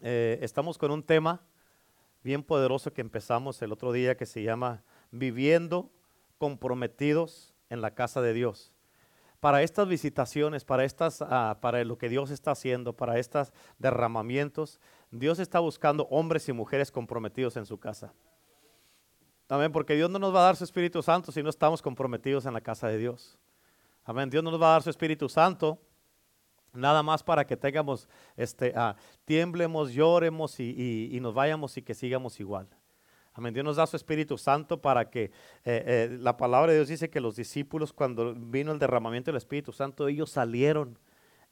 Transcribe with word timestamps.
Eh, 0.00 0.38
estamos 0.42 0.78
con 0.78 0.90
un 0.92 1.02
tema 1.02 1.42
bien 2.22 2.42
poderoso 2.42 2.92
que 2.92 3.00
empezamos 3.00 3.60
el 3.62 3.72
otro 3.72 3.90
día 3.92 4.16
que 4.16 4.26
se 4.26 4.42
llama 4.42 4.84
Viviendo 5.10 5.90
comprometidos 6.38 7.54
en 7.68 7.80
la 7.80 7.94
casa 7.94 8.20
de 8.20 8.32
Dios. 8.32 8.72
Para 9.40 9.62
estas 9.62 9.88
visitaciones, 9.88 10.64
para, 10.64 10.84
estas, 10.84 11.22
ah, 11.22 11.58
para 11.60 11.84
lo 11.84 11.98
que 11.98 12.08
Dios 12.08 12.30
está 12.30 12.52
haciendo, 12.52 12.92
para 12.92 13.18
estos 13.18 13.52
derramamientos, 13.78 14.80
Dios 15.10 15.38
está 15.38 15.60
buscando 15.60 16.04
hombres 16.10 16.48
y 16.48 16.52
mujeres 16.52 16.90
comprometidos 16.90 17.56
en 17.56 17.66
su 17.66 17.78
casa. 17.78 18.12
Amén, 19.48 19.72
porque 19.72 19.94
Dios 19.94 20.10
no 20.10 20.18
nos 20.18 20.34
va 20.34 20.40
a 20.40 20.44
dar 20.44 20.56
su 20.56 20.64
Espíritu 20.64 21.02
Santo 21.02 21.32
si 21.32 21.42
no 21.42 21.50
estamos 21.50 21.80
comprometidos 21.80 22.46
en 22.46 22.52
la 22.52 22.60
casa 22.60 22.88
de 22.88 22.98
Dios. 22.98 23.38
Amén, 24.04 24.28
Dios 24.28 24.44
no 24.44 24.50
nos 24.50 24.60
va 24.60 24.68
a 24.68 24.72
dar 24.72 24.82
su 24.82 24.90
Espíritu 24.90 25.28
Santo 25.28 25.80
Nada 26.72 27.02
más 27.02 27.22
para 27.22 27.46
que 27.46 27.56
tengamos, 27.56 28.08
este, 28.36 28.72
uh, 28.76 28.94
tiemblemos, 29.24 29.92
lloremos 29.92 30.60
y, 30.60 31.18
nos 31.20 31.34
vayamos 31.34 31.76
y 31.76 31.82
que 31.82 31.94
sigamos 31.94 32.38
igual. 32.40 32.68
Amén. 33.32 33.54
Dios 33.54 33.64
nos 33.64 33.76
da 33.76 33.86
su 33.86 33.96
Espíritu 33.96 34.36
Santo 34.36 34.80
para 34.82 35.10
que 35.10 35.24
eh, 35.24 35.30
eh, 35.64 36.18
la 36.20 36.36
palabra 36.36 36.72
de 36.72 36.78
Dios 36.78 36.88
dice 36.88 37.08
que 37.08 37.20
los 37.20 37.36
discípulos 37.36 37.92
cuando 37.92 38.34
vino 38.34 38.72
el 38.72 38.78
derramamiento 38.78 39.30
del 39.30 39.38
Espíritu 39.38 39.72
Santo, 39.72 40.08
ellos 40.08 40.30
salieron, 40.30 40.98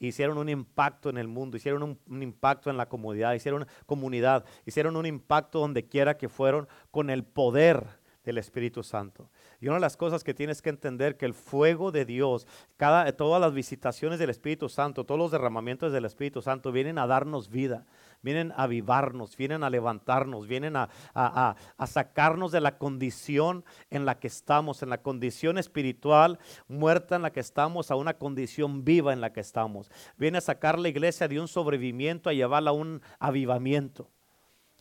hicieron 0.00 0.36
un 0.36 0.48
impacto 0.48 1.10
en 1.10 1.16
el 1.16 1.28
mundo, 1.28 1.56
hicieron 1.56 1.82
un, 1.84 1.98
un 2.08 2.22
impacto 2.22 2.70
en 2.70 2.76
la 2.76 2.88
comunidad, 2.88 3.34
hicieron 3.34 3.66
comunidad, 3.86 4.44
hicieron 4.64 4.96
un 4.96 5.06
impacto 5.06 5.60
donde 5.60 5.86
quiera 5.86 6.16
que 6.16 6.28
fueron 6.28 6.66
con 6.90 7.08
el 7.08 7.24
poder 7.24 7.86
del 8.24 8.38
Espíritu 8.38 8.82
Santo. 8.82 9.30
Y 9.60 9.68
una 9.68 9.76
de 9.76 9.80
las 9.80 9.96
cosas 9.96 10.24
que 10.24 10.34
tienes 10.34 10.62
que 10.62 10.70
entender 10.70 11.16
que 11.16 11.26
el 11.26 11.34
fuego 11.34 11.92
de 11.92 12.04
Dios, 12.04 12.46
todas 12.78 13.40
las 13.40 13.52
visitaciones 13.52 14.18
del 14.18 14.30
Espíritu 14.30 14.68
Santo, 14.68 15.04
todos 15.04 15.18
los 15.18 15.30
derramamientos 15.30 15.92
del 15.92 16.04
Espíritu 16.04 16.42
Santo 16.42 16.72
vienen 16.72 16.98
a 16.98 17.06
darnos 17.06 17.48
vida, 17.48 17.86
vienen 18.22 18.52
a 18.52 18.64
avivarnos, 18.64 19.36
vienen 19.36 19.62
a 19.62 19.70
levantarnos, 19.70 20.46
vienen 20.46 20.76
a, 20.76 20.88
a 21.14 21.86
sacarnos 21.86 22.52
de 22.52 22.60
la 22.60 22.78
condición 22.78 23.64
en 23.90 24.04
la 24.04 24.18
que 24.18 24.26
estamos, 24.26 24.82
en 24.82 24.90
la 24.90 25.02
condición 25.02 25.58
espiritual 25.58 26.38
muerta 26.68 27.16
en 27.16 27.22
la 27.22 27.32
que 27.32 27.40
estamos, 27.40 27.90
a 27.90 27.96
una 27.96 28.14
condición 28.14 28.84
viva 28.84 29.12
en 29.12 29.20
la 29.20 29.32
que 29.32 29.40
estamos. 29.40 29.90
Viene 30.16 30.38
a 30.38 30.42
sacar 30.42 30.78
la 30.78 30.88
iglesia 30.88 31.28
de 31.28 31.40
un 31.40 31.48
sobrevivimiento, 31.48 32.30
a 32.30 32.34
llevarla 32.34 32.70
a 32.70 32.74
un 32.74 33.00
avivamiento. 33.18 34.10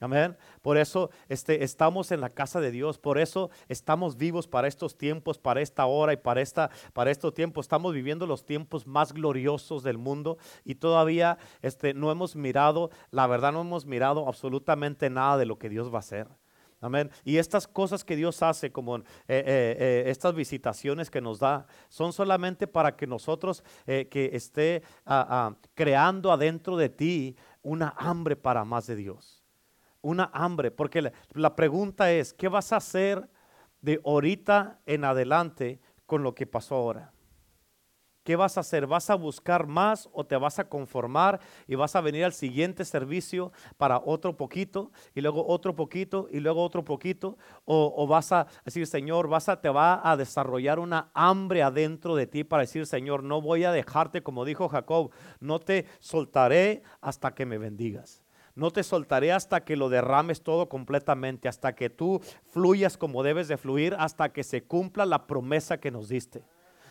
Amén. 0.01 0.35
Por 0.61 0.77
eso 0.77 1.09
este, 1.29 1.63
estamos 1.63 2.11
en 2.11 2.19
la 2.19 2.29
casa 2.29 2.59
de 2.59 2.71
Dios. 2.71 2.97
Por 2.97 3.17
eso 3.17 3.49
estamos 3.69 4.17
vivos 4.17 4.47
para 4.47 4.67
estos 4.67 4.97
tiempos, 4.97 5.37
para 5.37 5.61
esta 5.61 5.85
hora 5.85 6.11
y 6.11 6.17
para, 6.17 6.41
esta, 6.41 6.69
para 6.93 7.11
estos 7.11 7.33
tiempos. 7.33 7.65
Estamos 7.65 7.93
viviendo 7.93 8.27
los 8.27 8.45
tiempos 8.45 8.85
más 8.85 9.13
gloriosos 9.13 9.83
del 9.83 9.97
mundo 9.97 10.37
y 10.65 10.75
todavía 10.75 11.37
este, 11.61 11.93
no 11.93 12.11
hemos 12.11 12.35
mirado, 12.35 12.89
la 13.09 13.25
verdad 13.25 13.53
no 13.53 13.61
hemos 13.61 13.85
mirado 13.85 14.27
absolutamente 14.27 15.09
nada 15.09 15.37
de 15.37 15.45
lo 15.45 15.57
que 15.57 15.69
Dios 15.69 15.89
va 15.91 15.97
a 15.97 15.99
hacer. 15.99 16.27
Amén. 16.81 17.09
Y 17.23 17.37
estas 17.37 17.65
cosas 17.65 18.03
que 18.03 18.17
Dios 18.17 18.43
hace, 18.43 18.71
como 18.71 18.97
eh, 18.97 19.03
eh, 19.27 19.43
eh, 19.79 20.03
estas 20.07 20.35
visitaciones 20.35 21.09
que 21.09 21.21
nos 21.21 21.39
da, 21.39 21.65
son 21.87 22.11
solamente 22.11 22.67
para 22.67 22.97
que 22.97 23.07
nosotros, 23.07 23.63
que 23.85 24.29
esté 24.33 24.83
ah, 25.05 25.25
ah, 25.29 25.55
creando 25.73 26.33
adentro 26.33 26.75
de 26.75 26.89
ti 26.89 27.37
una 27.63 27.95
hambre 27.97 28.35
para 28.35 28.65
más 28.65 28.87
de 28.87 28.97
Dios 28.97 29.44
una 30.05 30.29
hambre, 30.33 30.69
porque 30.69 31.11
la, 31.33 31.55
pregunta 31.55 32.11
es, 32.11 32.31
¿qué 32.31 32.47
vas 32.47 32.71
a 32.71 32.77
hacer 32.77 33.27
de 33.81 33.99
ahorita 34.05 34.79
en 34.85 35.03
adelante 35.03 35.79
con 36.05 36.21
lo 36.21 36.35
que 36.35 36.45
pasó 36.45 36.75
ahora? 36.75 37.11
¿Qué 38.23 38.35
vas 38.35 38.57
a 38.57 38.61
hacer? 38.61 38.87
¿Vas 38.87 39.09
a 39.09 39.15
buscar 39.15 39.67
más 39.67 40.09
o 40.11 40.25
te 40.25 40.35
vas 40.35 40.57
a 40.57 40.67
conformar 40.67 41.39
y 41.67 41.75
vas 41.75 41.95
a 41.95 42.01
venir 42.01 42.23
al 42.23 42.33
siguiente 42.33 42.85
servicio 42.85 43.51
para 43.77 43.99
otro 43.99 44.35
poquito 44.35 44.91
y 45.13 45.21
luego 45.21 45.45
otro 45.47 45.75
poquito 45.75 46.27
y 46.31 46.39
luego 46.39 46.63
otro 46.63 46.83
poquito? 46.83 47.37
¿O, 47.65 48.07
vas 48.07 48.31
a 48.31 48.47
decir, 48.63 48.87
Señor, 48.87 49.27
vas 49.27 49.49
a, 49.49 49.61
te 49.61 49.69
va 49.69 50.07
a 50.07 50.17
desarrollar 50.17 50.79
una 50.79 51.11
hambre 51.13 51.61
adentro 51.61 52.15
de 52.15 52.25
ti 52.25 52.43
para 52.43 52.61
decir, 52.61 52.87
Señor, 52.87 53.23
no 53.23 53.41
voy 53.41 53.63
a 53.63 53.71
dejarte, 53.71 54.23
como 54.23 54.45
dijo 54.45 54.69
Jacob, 54.69 55.11
no 55.39 55.59
te 55.59 55.85
soltaré 55.99 56.81
hasta 57.01 57.35
que 57.35 57.45
me 57.45 57.59
bendigas? 57.59 58.24
No 58.55 58.71
te 58.71 58.83
soltaré 58.83 59.33
hasta 59.33 59.65
que 59.65 59.75
lo 59.75 59.89
derrames 59.89 60.41
todo 60.41 60.69
completamente, 60.69 61.49
hasta 61.49 61.75
que 61.75 61.89
tú 61.89 62.21
fluyas 62.51 62.97
como 62.97 63.21
debes 63.21 63.49
de 63.49 63.57
fluir, 63.57 63.95
hasta 63.99 64.29
que 64.31 64.43
se 64.43 64.63
cumpla 64.63 65.05
la 65.05 65.27
promesa 65.27 65.77
que 65.77 65.91
nos 65.91 66.07
diste. 66.07 66.43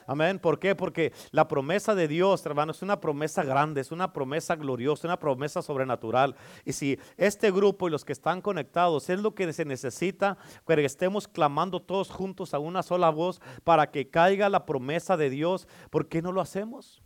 Amén. 0.06 0.38
¿Por 0.38 0.58
qué? 0.58 0.74
Porque 0.74 1.12
la 1.30 1.48
promesa 1.48 1.94
de 1.94 2.08
Dios, 2.08 2.44
hermano, 2.44 2.72
es 2.72 2.82
una 2.82 3.00
promesa 3.00 3.42
grande, 3.42 3.80
es 3.80 3.90
una 3.90 4.12
promesa 4.12 4.54
gloriosa, 4.56 5.08
una 5.08 5.18
promesa 5.18 5.62
sobrenatural. 5.62 6.36
Y 6.64 6.72
si 6.72 6.98
este 7.16 7.50
grupo 7.50 7.88
y 7.88 7.90
los 7.90 8.04
que 8.04 8.12
están 8.12 8.42
conectados 8.42 9.08
es 9.08 9.20
lo 9.20 9.34
que 9.34 9.50
se 9.52 9.64
necesita, 9.64 10.36
que 10.66 10.84
estemos 10.84 11.26
clamando 11.26 11.80
todos 11.80 12.10
juntos 12.10 12.52
a 12.52 12.58
una 12.58 12.82
sola 12.82 13.08
voz 13.08 13.40
para 13.64 13.90
que 13.90 14.10
caiga 14.10 14.50
la 14.50 14.66
promesa 14.66 15.16
de 15.16 15.30
Dios, 15.30 15.66
¿por 15.88 16.08
qué 16.08 16.20
no 16.20 16.32
lo 16.32 16.42
hacemos? 16.42 17.03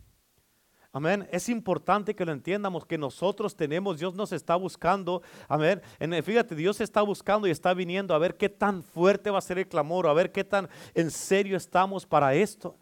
Amén. 0.91 1.27
Es 1.31 1.49
importante 1.49 2.15
que 2.15 2.25
lo 2.25 2.31
entiendamos, 2.31 2.83
que 2.83 2.97
nosotros 2.97 3.55
tenemos, 3.55 3.99
Dios 3.99 4.15
nos 4.15 4.31
está 4.31 4.55
buscando. 4.55 5.21
Amén. 5.47 5.81
fíjate, 6.23 6.55
Dios 6.55 6.81
está 6.81 7.03
buscando 7.03 7.47
y 7.47 7.51
está 7.51 7.75
viniendo 7.75 8.15
a 8.15 8.17
ver 8.17 8.37
qué 8.37 8.49
tan 8.49 8.81
fuerte 8.81 9.29
va 9.29 9.37
a 9.37 9.41
ser 9.41 9.59
el 9.59 9.67
clamor, 9.67 10.07
a 10.07 10.13
ver 10.13 10.31
qué 10.31 10.43
tan 10.43 10.67
en 10.95 11.11
serio 11.11 11.55
estamos 11.55 12.07
para 12.07 12.33
esto. 12.33 12.75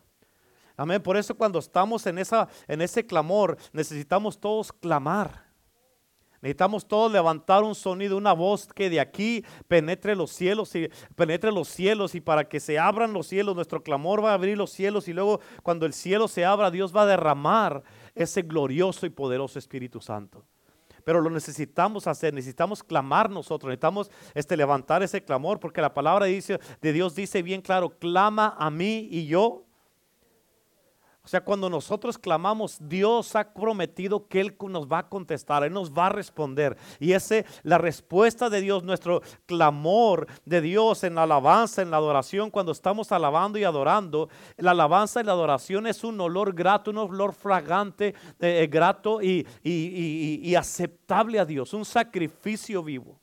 Amén. 0.78 1.04
Por 1.04 1.18
eso 1.18 1.36
cuando 1.36 1.60
estamos 1.60 2.06
en, 2.06 2.18
esa, 2.18 2.48
en 2.68 2.82
ese 2.82 3.06
clamor, 3.06 3.58
necesitamos 3.74 4.40
todos 4.40 4.72
clamar. 4.72 5.48
Necesitamos 6.42 6.88
todos 6.88 7.12
levantar 7.12 7.64
un 7.64 7.74
sonido, 7.74 8.16
una 8.16 8.32
voz 8.32 8.68
que 8.68 8.90
de 8.92 9.00
aquí 9.00 9.44
penetre 9.68 10.16
los 10.16 10.32
cielos 10.32 10.76
y 10.76 10.88
penetre 11.16 11.52
los 11.52 11.68
cielos 11.68 12.14
y 12.14 12.22
para 12.22 12.48
que 12.48 12.60
se 12.60 12.78
abran 12.78 13.12
los 13.12 13.28
cielos, 13.28 13.56
nuestro 13.56 13.82
clamor 13.82 14.24
va 14.24 14.32
a 14.32 14.36
abrir 14.36 14.56
los 14.56 14.72
cielos 14.72 15.08
y 15.08 15.14
luego 15.14 15.40
cuando 15.64 15.88
el 15.88 15.94
cielo 15.94 16.28
se 16.28 16.46
abra, 16.46 16.70
Dios 16.70 16.96
va 16.96 17.02
a 17.02 17.08
derramar 17.08 17.84
ese 18.18 18.42
glorioso 18.42 19.06
y 19.06 19.10
poderoso 19.10 19.60
Espíritu 19.60 20.02
Santo. 20.02 20.46
Pero 21.04 21.22
lo 21.22 21.30
necesitamos 21.30 22.06
hacer, 22.06 22.34
necesitamos 22.34 22.84
clamar 22.84 23.30
nosotros, 23.30 23.70
necesitamos 23.70 24.12
este, 24.34 24.58
levantar 24.58 25.04
ese 25.04 25.24
clamor 25.24 25.60
porque 25.60 25.80
la 25.80 25.94
palabra 25.94 26.26
dice, 26.26 26.60
de 26.82 26.92
Dios 26.92 27.16
dice 27.16 27.42
bien 27.42 27.62
claro, 27.62 27.98
clama 27.98 28.56
a 28.60 28.70
mí 28.70 29.08
y 29.10 29.28
yo 29.28 29.67
o 31.28 31.30
sea, 31.30 31.44
cuando 31.44 31.70
nosotros 31.70 32.18
clamamos, 32.18 32.78
Dios 32.80 33.36
ha 33.36 33.54
prometido 33.54 34.30
que 34.30 34.40
Él 34.40 34.56
nos 34.70 34.88
va 34.88 35.00
a 35.00 35.10
contestar, 35.10 35.66
Él 35.66 35.74
nos 35.74 35.92
va 35.92 36.06
a 36.06 36.10
responder. 36.10 36.78
Y 37.02 37.12
esa 37.12 37.44
la 37.64 37.78
respuesta 37.78 38.50
de 38.50 38.62
Dios, 38.62 38.86
nuestro 38.86 39.22
clamor 39.46 40.28
de 40.46 40.62
Dios 40.62 41.04
en 41.04 41.16
la 41.16 41.24
alabanza, 41.24 41.82
en 41.82 41.92
la 41.92 41.98
adoración, 41.98 42.50
cuando 42.50 42.72
estamos 42.72 43.12
alabando 43.12 43.60
y 43.60 43.66
adorando, 43.66 44.30
la 44.56 44.72
alabanza 44.72 45.20
y 45.20 45.26
la 45.26 45.34
adoración 45.34 45.86
es 45.86 46.06
un 46.06 46.22
olor 46.22 46.54
grato, 46.54 46.92
un 46.92 47.00
olor 47.00 47.34
fragante, 47.34 48.16
eh, 48.40 48.64
eh, 48.64 48.68
grato 48.68 49.22
y, 49.22 49.46
y 49.62 50.56
aceptable 50.56 51.42
a 51.42 51.46
Dios, 51.46 51.74
un 51.74 51.84
sacrificio 51.84 52.82
vivo. 52.82 53.20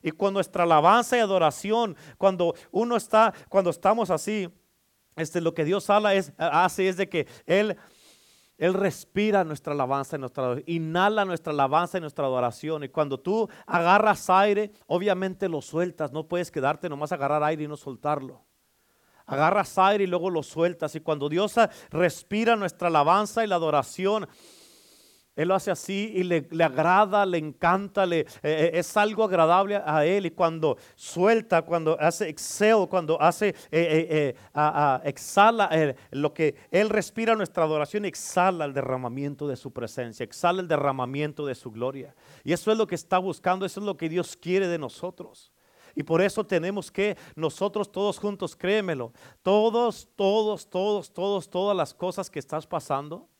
Y 0.00 0.12
cuando 0.12 0.38
nuestra 0.38 0.62
alabanza 0.62 1.16
y 1.16 1.20
adoración, 1.20 1.96
cuando 2.18 2.54
uno 2.70 2.94
está, 2.94 3.34
cuando 3.48 3.70
estamos 3.70 4.10
así, 4.10 4.48
este, 5.16 5.40
lo 5.40 5.54
que 5.54 5.64
Dios 5.64 5.88
habla 5.90 6.12
hace 6.38 6.88
es 6.88 6.96
de 6.96 7.08
que 7.08 7.26
Él, 7.46 7.76
Él 8.58 8.74
respira 8.74 9.44
nuestra 9.44 9.72
alabanza, 9.72 10.16
nuestra, 10.18 10.56
inhala 10.66 11.24
nuestra 11.24 11.52
alabanza 11.52 11.98
y 11.98 12.00
nuestra 12.00 12.24
adoración. 12.24 12.84
Y 12.84 12.88
cuando 12.88 13.20
tú 13.20 13.48
agarras 13.66 14.30
aire, 14.30 14.72
obviamente 14.86 15.48
lo 15.48 15.60
sueltas. 15.60 16.12
No 16.12 16.26
puedes 16.26 16.50
quedarte 16.50 16.88
nomás 16.88 17.12
agarrar 17.12 17.42
aire 17.42 17.64
y 17.64 17.68
no 17.68 17.76
soltarlo. 17.76 18.44
Agarras 19.26 19.78
aire 19.78 20.04
y 20.04 20.06
luego 20.06 20.30
lo 20.30 20.42
sueltas. 20.42 20.94
Y 20.94 21.00
cuando 21.00 21.28
Dios 21.28 21.54
respira 21.90 22.56
nuestra 22.56 22.88
alabanza 22.88 23.44
y 23.44 23.46
la 23.46 23.56
adoración, 23.56 24.28
él 25.34 25.48
lo 25.48 25.54
hace 25.54 25.70
así 25.70 26.12
y 26.14 26.24
le, 26.24 26.46
agrada, 26.62 27.24
le 27.24 27.38
encanta, 27.38 28.04
le, 28.04 28.20
eh, 28.20 28.26
eh, 28.42 28.70
es 28.74 28.96
algo 28.98 29.24
agradable 29.24 29.76
a 29.76 30.04
Él. 30.04 30.26
Y 30.26 30.30
cuando 30.30 30.76
suelta, 30.94 31.62
cuando 31.62 31.98
hace 31.98 32.28
exhale, 32.28 32.86
cuando 32.86 33.20
hace, 33.20 33.54
eh, 33.70 34.34
exhala 35.04 35.94
lo 36.10 36.34
que 36.34 36.54
Él 36.70 36.90
respira 36.90 37.34
nuestra 37.34 37.64
adoración, 37.64 38.04
exhala 38.04 38.66
el 38.66 38.74
derramamiento 38.74 39.48
de 39.48 39.56
su 39.56 39.72
presencia, 39.72 40.24
exhala 40.24 40.60
el 40.60 40.68
derramamiento 40.68 41.46
de 41.46 41.54
su 41.54 41.70
gloria. 41.70 42.14
Y 42.44 42.52
eso 42.52 42.70
es 42.70 42.76
lo 42.76 42.86
que 42.86 42.94
está 42.94 43.16
buscando, 43.16 43.64
eso 43.64 43.80
es 43.80 43.86
lo 43.86 43.96
que 43.96 44.10
Dios 44.10 44.36
quiere 44.36 44.68
de 44.68 44.78
nosotros. 44.78 45.50
Y 45.94 46.02
por 46.02 46.20
eso 46.20 46.44
tenemos 46.44 46.90
que 46.90 47.16
nosotros 47.36 47.90
todos 47.90 48.18
juntos, 48.18 48.54
créemelo, 48.54 49.12
todos, 49.42 50.08
todos, 50.14 50.68
todos, 50.68 51.10
todos, 51.10 51.48
todas 51.48 51.76
las 51.76 51.94
cosas 51.94 52.28
que 52.28 52.38
estás 52.38 52.66
pasando 52.66 53.31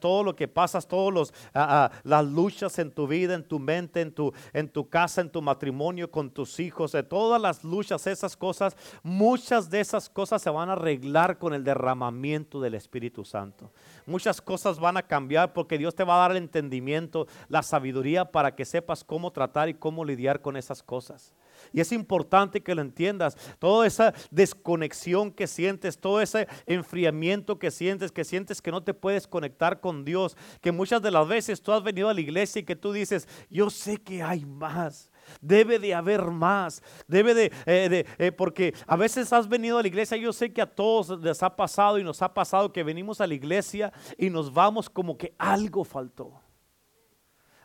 Todo 0.00 0.24
lo 0.24 0.36
que 0.36 0.48
pasas, 0.48 0.86
todas 0.86 1.32
ah, 1.54 1.90
ah, 1.92 2.00
las 2.04 2.24
luchas 2.24 2.78
en 2.78 2.90
tu 2.90 3.06
vida, 3.06 3.34
en 3.34 3.44
tu 3.44 3.58
mente, 3.58 4.00
en 4.00 4.12
tu, 4.12 4.32
en 4.52 4.68
tu 4.68 4.88
casa, 4.88 5.20
en 5.20 5.30
tu 5.30 5.42
matrimonio, 5.42 6.10
con 6.10 6.30
tus 6.30 6.60
hijos, 6.60 6.92
de 6.92 7.02
todas 7.02 7.40
las 7.40 7.64
luchas, 7.64 8.06
esas 8.06 8.36
cosas, 8.36 8.76
muchas 9.02 9.70
de 9.70 9.80
esas 9.80 10.08
cosas 10.08 10.42
se 10.42 10.50
van 10.50 10.68
a 10.68 10.72
arreglar 10.72 11.38
con 11.38 11.54
el 11.54 11.64
derramamiento 11.64 12.60
del 12.60 12.74
Espíritu 12.74 13.24
Santo. 13.24 13.72
Muchas 14.06 14.40
cosas 14.40 14.78
van 14.78 14.96
a 14.96 15.02
cambiar 15.02 15.52
porque 15.52 15.78
Dios 15.78 15.94
te 15.94 16.04
va 16.04 16.16
a 16.16 16.20
dar 16.20 16.30
el 16.32 16.36
entendimiento, 16.38 17.26
la 17.48 17.62
sabiduría 17.62 18.24
para 18.24 18.54
que 18.54 18.64
sepas 18.64 19.04
cómo 19.04 19.30
tratar 19.30 19.68
y 19.68 19.74
cómo 19.74 20.04
lidiar 20.04 20.40
con 20.40 20.56
esas 20.56 20.82
cosas. 20.82 21.34
Y 21.72 21.80
es 21.80 21.92
importante 21.92 22.62
que 22.62 22.74
lo 22.74 22.82
entiendas. 22.82 23.36
Toda 23.58 23.86
esa 23.86 24.14
desconexión 24.30 25.30
que 25.30 25.46
sientes, 25.46 25.98
todo 25.98 26.20
ese 26.20 26.48
enfriamiento 26.66 27.58
que 27.58 27.70
sientes, 27.70 28.12
que 28.12 28.24
sientes 28.24 28.60
que 28.60 28.70
no 28.70 28.82
te 28.82 28.94
puedes 28.94 29.26
conectar 29.26 29.80
con 29.80 30.04
Dios, 30.04 30.36
que 30.60 30.72
muchas 30.72 31.02
de 31.02 31.10
las 31.10 31.26
veces 31.26 31.62
tú 31.62 31.72
has 31.72 31.82
venido 31.82 32.08
a 32.08 32.14
la 32.14 32.20
iglesia 32.20 32.60
y 32.60 32.64
que 32.64 32.76
tú 32.76 32.92
dices, 32.92 33.28
yo 33.48 33.70
sé 33.70 33.96
que 33.98 34.22
hay 34.22 34.44
más. 34.44 35.10
Debe 35.40 35.78
de 35.78 35.94
haber 35.94 36.24
más. 36.24 36.82
Debe 37.06 37.34
de, 37.34 37.52
eh, 37.66 38.04
eh, 38.18 38.32
porque 38.32 38.74
a 38.86 38.96
veces 38.96 39.32
has 39.32 39.48
venido 39.48 39.78
a 39.78 39.82
la 39.82 39.88
iglesia. 39.88 40.16
Yo 40.16 40.32
sé 40.32 40.52
que 40.52 40.62
a 40.62 40.66
todos 40.66 41.20
les 41.20 41.42
ha 41.42 41.54
pasado 41.54 41.98
y 41.98 42.04
nos 42.04 42.22
ha 42.22 42.32
pasado 42.32 42.72
que 42.72 42.82
venimos 42.82 43.20
a 43.20 43.26
la 43.26 43.34
iglesia 43.34 43.92
y 44.18 44.30
nos 44.30 44.52
vamos 44.52 44.90
como 44.90 45.16
que 45.16 45.34
algo 45.38 45.84
faltó. 45.84 46.40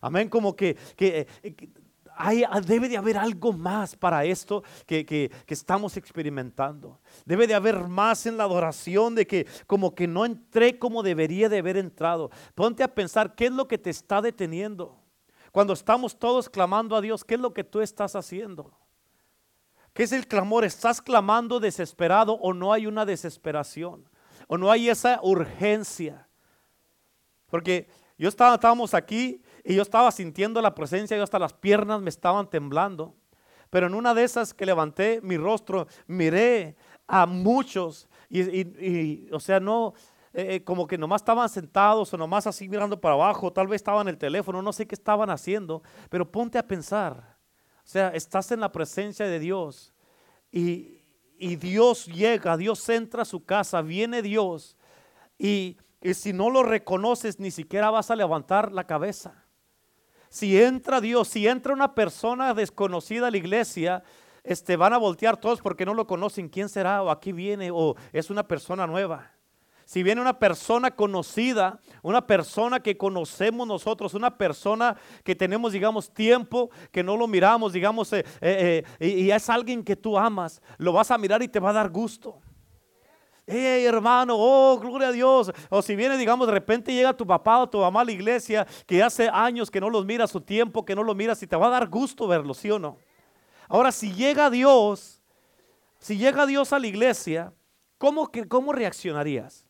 Amén, 0.01 0.29
como 0.29 0.55
que, 0.55 0.77
que 0.95 1.27
eh, 1.41 1.55
Ah, 2.17 2.61
debe 2.61 2.87
de 2.87 2.97
haber 2.97 3.17
algo 3.17 3.51
más 3.51 3.95
para 3.95 4.23
esto 4.23 4.63
que, 4.85 5.31
estamos 5.47 5.97
experimentando. 5.97 6.99
Debe 7.25 7.45
de 7.45 7.53
haber 7.53 7.87
más 7.87 8.25
en 8.25 8.37
la 8.37 8.45
adoración 8.45 9.15
de 9.15 9.27
que 9.27 9.47
como 9.67 9.93
que 9.93 10.07
no 10.07 10.25
entré 10.25 10.79
como 10.79 11.03
debería 11.03 11.49
de 11.49 11.57
haber 11.57 11.77
entrado. 11.77 12.31
Ponte 12.53 12.83
a 12.83 12.93
pensar 12.93 13.35
qué 13.35 13.47
es 13.47 13.51
lo 13.51 13.67
que 13.67 13.77
te 13.77 13.89
está 13.89 14.21
deteniendo. 14.21 14.97
Cuando 15.51 15.73
estamos 15.73 16.17
todos 16.17 16.49
clamando 16.49 16.95
a 16.95 17.01
Dios, 17.01 17.23
¿qué 17.23 17.35
es 17.35 17.41
lo 17.41 17.53
que 17.53 17.63
tú 17.63 17.81
estás 17.81 18.15
haciendo? 18.15 18.71
¿Qué 19.93 20.03
es 20.03 20.11
el 20.11 20.27
clamor? 20.27 20.63
¿Estás 20.63 21.01
clamando 21.01 21.59
desesperado 21.59 22.33
o 22.33 22.53
no 22.53 22.71
hay 22.71 22.87
una 22.87 23.05
desesperación? 23.05 24.09
¿O 24.47 24.57
no 24.57 24.71
hay 24.71 24.89
esa 24.89 25.19
urgencia? 25.21 26.27
Porque 27.47 27.87
yo 28.17 28.29
estaba, 28.29 28.55
estábamos 28.55 28.93
aquí 28.93 29.41
y 29.65 29.73
yo 29.73 29.81
estaba 29.81 30.11
sintiendo 30.11 30.61
la 30.61 30.75
presencia 30.75 31.17
y 31.17 31.19
hasta 31.19 31.39
las 31.39 31.53
piernas 31.53 31.99
me 31.99 32.09
estaban 32.09 32.47
temblando. 32.47 33.15
Pero 33.71 33.87
en 33.87 33.95
una 33.95 34.13
de 34.13 34.23
esas 34.23 34.53
que 34.53 34.65
levanté 34.65 35.19
mi 35.23 35.37
rostro, 35.37 35.87
miré 36.05 36.75
a 37.07 37.25
muchos 37.25 38.07
y, 38.29 39.27
o 39.31 39.39
sea, 39.39 39.59
no, 39.59 39.95
eh, 40.33 40.55
eh, 40.55 40.63
como 40.63 40.85
que 40.85 40.99
nomás 40.99 41.21
estaban 41.21 41.49
sentados 41.49 42.13
o 42.13 42.17
nomás 42.17 42.45
así 42.45 42.69
mirando 42.69 43.01
para 43.01 43.15
abajo, 43.15 43.51
tal 43.51 43.67
vez 43.67 43.77
estaban 43.77 44.07
en 44.07 44.13
el 44.13 44.17
teléfono, 44.19 44.61
no 44.61 44.71
sé 44.71 44.85
qué 44.85 44.93
estaban 44.93 45.31
haciendo, 45.31 45.81
pero 46.09 46.31
ponte 46.31 46.59
a 46.59 46.67
pensar, 46.67 47.37
o 47.77 47.87
sea, 47.87 48.09
estás 48.09 48.51
en 48.51 48.59
la 48.59 48.71
presencia 48.71 49.25
de 49.25 49.39
Dios 49.39 49.93
y, 50.51 51.01
y 51.39 51.55
Dios 51.55 52.05
llega, 52.05 52.55
Dios 52.55 52.87
entra 52.89 53.23
a 53.23 53.25
su 53.25 53.45
casa, 53.45 53.81
viene 53.81 54.21
Dios 54.21 54.77
y, 55.39 55.77
y 56.01 56.13
si 56.13 56.33
no 56.33 56.51
lo 56.51 56.61
reconoces 56.61 57.39
ni 57.39 57.49
siquiera 57.49 57.89
vas 57.89 58.11
a 58.11 58.15
levantar 58.15 58.71
la 58.71 58.85
cabeza. 58.85 59.44
Si 60.29 60.59
entra 60.59 61.01
Dios, 61.01 61.27
si 61.27 61.47
entra 61.47 61.73
una 61.73 61.93
persona 61.93 62.53
desconocida 62.53 63.27
a 63.27 63.31
la 63.31 63.37
iglesia, 63.37 64.03
este, 64.43 64.75
van 64.75 64.93
a 64.93 64.97
voltear 64.97 65.37
todos 65.37 65.61
porque 65.61 65.85
no 65.85 65.93
lo 65.93 66.07
conocen. 66.07 66.49
¿Quién 66.49 66.69
será? 66.69 67.01
O 67.01 67.09
aquí 67.09 67.31
viene, 67.31 67.71
o 67.71 67.95
es 68.13 68.29
una 68.29 68.47
persona 68.47 68.85
nueva. 68.85 69.31
Si 69.85 70.01
viene 70.01 70.19
una 70.19 70.39
persona 70.39 70.91
conocida, 70.91 71.79
una 72.01 72.25
persona 72.25 72.79
que 72.79 72.97
conocemos 72.97 73.67
nosotros, 73.67 74.15
una 74.15 74.35
persona 74.35 74.97
que 75.23 75.35
tenemos, 75.35 75.73
digamos, 75.73 76.11
tiempo, 76.11 76.71
que 76.91 77.03
no 77.03 77.15
lo 77.15 77.27
miramos, 77.27 77.71
digamos, 77.71 78.11
eh, 78.13 78.25
eh, 78.41 78.83
eh, 78.99 79.07
y 79.07 79.29
es 79.29 79.47
alguien 79.47 79.83
que 79.83 79.95
tú 79.95 80.17
amas, 80.17 80.59
lo 80.79 80.91
vas 80.91 81.11
a 81.11 81.19
mirar 81.19 81.43
y 81.43 81.47
te 81.47 81.59
va 81.59 81.69
a 81.69 81.73
dar 81.73 81.89
gusto 81.89 82.41
hey 83.47 83.85
hermano, 83.85 84.35
oh, 84.37 84.79
gloria 84.79 85.09
a 85.09 85.11
Dios. 85.11 85.51
O 85.69 85.81
si 85.81 85.95
viene, 85.95 86.17
digamos, 86.17 86.47
de 86.47 86.53
repente 86.53 86.93
llega 86.93 87.15
tu 87.15 87.25
papá 87.25 87.59
o 87.59 87.69
tu 87.69 87.79
mamá 87.79 88.01
a 88.01 88.05
la 88.05 88.11
iglesia, 88.11 88.65
que 88.85 89.03
hace 89.03 89.29
años 89.29 89.69
que 89.69 89.79
no 89.79 89.89
los 89.89 90.05
miras, 90.05 90.31
su 90.31 90.41
tiempo 90.41 90.85
que 90.85 90.95
no 90.95 91.03
lo 91.03 91.13
miras, 91.15 91.41
y 91.43 91.47
te 91.47 91.55
va 91.55 91.67
a 91.67 91.71
dar 91.71 91.87
gusto 91.87 92.27
verlo, 92.27 92.53
¿sí 92.53 92.71
o 92.71 92.79
no? 92.79 92.97
Ahora, 93.67 93.91
si 93.91 94.13
llega 94.13 94.49
Dios, 94.49 95.21
si 95.99 96.17
llega 96.17 96.45
Dios 96.45 96.73
a 96.73 96.79
la 96.79 96.87
iglesia, 96.87 97.53
¿cómo, 97.97 98.31
cómo 98.47 98.73
reaccionarías? 98.73 99.65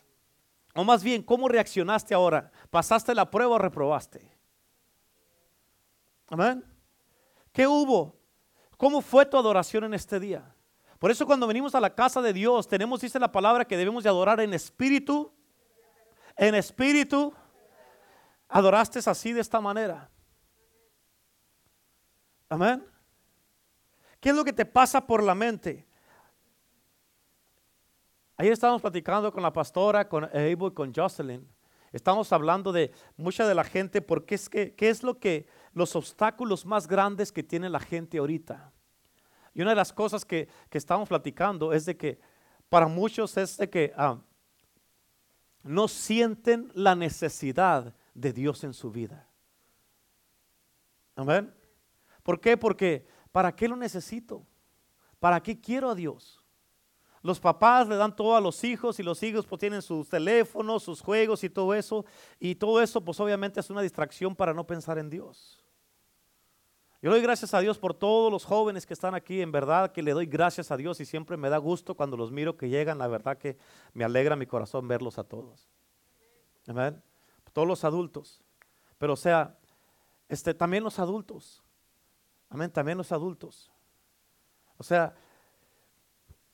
O 0.74 0.84
más 0.84 1.04
bien, 1.04 1.24
¿cómo 1.24 1.48
reaccionaste 1.48 2.14
ahora? 2.14 2.52
¿Pasaste 2.70 3.16
la 3.16 3.30
prueba 3.30 3.56
o 3.56 3.58
reprobaste? 3.58 4.30
Amén. 6.28 6.64
¿Qué 7.54 7.68
hubo? 7.68 8.18
¿Cómo 8.78 9.02
fue 9.02 9.26
tu 9.26 9.38
adoración 9.38 9.86
en 9.86 9.94
este 9.94 10.20
día? 10.20 10.55
Por 11.00 11.12
eso 11.12 11.26
cuando 11.26 11.48
venimos 11.48 11.76
a 11.76 11.80
la 11.80 11.94
casa 11.94 12.22
de 12.22 12.34
Dios, 12.34 12.68
tenemos, 12.68 13.02
dice 13.02 13.20
la 13.20 13.32
palabra, 13.32 13.66
que 13.66 13.78
debemos 13.78 14.04
de 14.04 14.10
adorar 14.10 14.40
en 14.40 14.54
espíritu. 14.54 15.32
En 16.38 16.56
espíritu. 16.56 17.34
Adoraste 18.48 19.00
así 19.06 19.34
de 19.34 19.42
esta 19.42 19.60
manera. 19.60 20.10
Amén. 22.48 22.86
¿Qué 24.20 24.30
es 24.30 24.36
lo 24.36 24.46
que 24.46 24.54
te 24.54 24.66
pasa 24.66 25.06
por 25.06 25.22
la 25.22 25.36
mente? 25.36 25.86
Ayer 28.38 28.54
estábamos 28.54 28.82
platicando 28.82 29.32
con 29.32 29.44
la 29.44 29.54
pastora, 29.54 30.08
con 30.08 30.26
Abel 30.26 30.58
y 30.60 30.72
con 30.72 30.94
Jocelyn. 30.94 31.48
Estamos 31.92 32.34
hablando 32.34 32.74
de 32.74 32.92
mucha 33.16 33.48
de 33.48 33.56
la 33.56 33.64
gente, 33.64 34.02
porque 34.02 34.36
es 34.36 34.50
que, 34.50 34.76
¿qué 34.76 34.90
es 34.90 35.04
lo 35.04 35.20
que, 35.20 35.48
los 35.74 35.96
obstáculos 35.96 36.66
más 36.66 36.88
grandes 36.88 37.32
que 37.32 37.44
tiene 37.44 37.70
la 37.70 37.80
gente 37.80 38.18
ahorita? 38.18 38.74
Y 39.56 39.62
una 39.62 39.72
de 39.72 39.78
las 39.78 39.94
cosas 39.94 40.26
que, 40.26 40.50
estamos 40.70 41.08
platicando 41.08 41.72
es 41.72 41.86
de 41.86 41.96
que 41.96 42.20
para 42.68 42.88
muchos 42.88 43.38
es 43.38 43.58
de 43.58 43.70
que 43.70 43.94
ah, 43.96 44.20
no 45.64 45.88
sienten 45.88 46.70
la 46.76 46.94
necesidad 46.94 47.96
de 48.14 48.34
Dios 48.34 48.66
en 48.66 48.74
su 48.74 48.92
vida. 48.92 49.30
Amén. 51.16 51.54
¿Por 52.22 52.42
qué? 52.42 52.58
Porque 52.58 53.08
¿para 53.32 53.56
qué 53.56 53.70
lo 53.70 53.78
necesito? 53.78 54.46
¿Para 55.20 55.42
qué 55.42 55.60
quiero 55.60 55.90
a 55.90 55.96
Dios? 55.96 56.44
Los 57.22 57.40
papás 57.40 57.88
le 57.88 57.96
dan 57.96 58.14
todo 58.14 58.36
a 58.36 58.42
los 58.42 58.62
hijos 58.66 59.00
y 59.00 59.04
los 59.04 59.24
hijos 59.24 59.48
pues 59.48 59.60
tienen 59.60 59.82
sus 59.82 60.10
teléfonos, 60.10 60.84
sus 60.84 61.02
juegos 61.02 61.46
y 61.46 61.50
todo 61.50 61.74
eso. 61.74 62.06
Y 62.40 62.56
todo 62.56 62.82
eso 62.82 63.00
pues 63.00 63.22
obviamente 63.22 63.62
es 63.62 63.70
una 63.70 63.82
distracción 63.82 64.36
para 64.36 64.54
no 64.54 64.68
pensar 64.68 64.98
en 64.98 65.10
Dios. 65.10 65.65
Yo 67.02 67.12
doy 67.12 67.22
gracias 67.22 67.54
a 67.54 67.60
Dios 67.60 67.78
por 67.78 67.94
todos 67.94 68.32
los 68.32 68.46
jóvenes 68.46 68.86
que 68.86 68.94
están 68.94 69.16
aquí, 69.16 69.42
en 69.42 69.52
verdad 69.52 69.92
que 69.92 70.02
le 70.02 70.12
doy 70.12 70.26
gracias 70.26 70.72
a 70.72 70.78
Dios 70.78 71.00
y 71.00 71.06
siempre 71.06 71.38
me 71.38 71.50
da 71.50 71.58
gusto 71.58 71.96
cuando 71.96 72.18
los 72.18 72.32
miro 72.32 72.58
que 72.58 72.70
llegan, 72.70 72.98
la 72.98 73.08
verdad 73.08 73.38
que 73.38 73.58
me 73.94 74.04
alegra 74.04 74.36
mi 74.36 74.46
corazón 74.46 74.88
verlos 74.88 75.20
a 75.20 75.24
todos. 75.24 75.70
Amén. 76.68 77.02
Todos 77.54 77.68
los 77.68 77.84
adultos. 77.84 78.42
Pero 78.98 79.14
o 79.14 79.18
sea, 79.18 79.58
este, 80.30 80.54
también 80.54 80.84
los 80.84 81.00
adultos. 81.00 81.62
Amén, 82.50 82.72
también 82.72 82.98
los 82.98 83.12
adultos. 83.12 83.72
O 84.78 84.84
sea, 84.84 85.14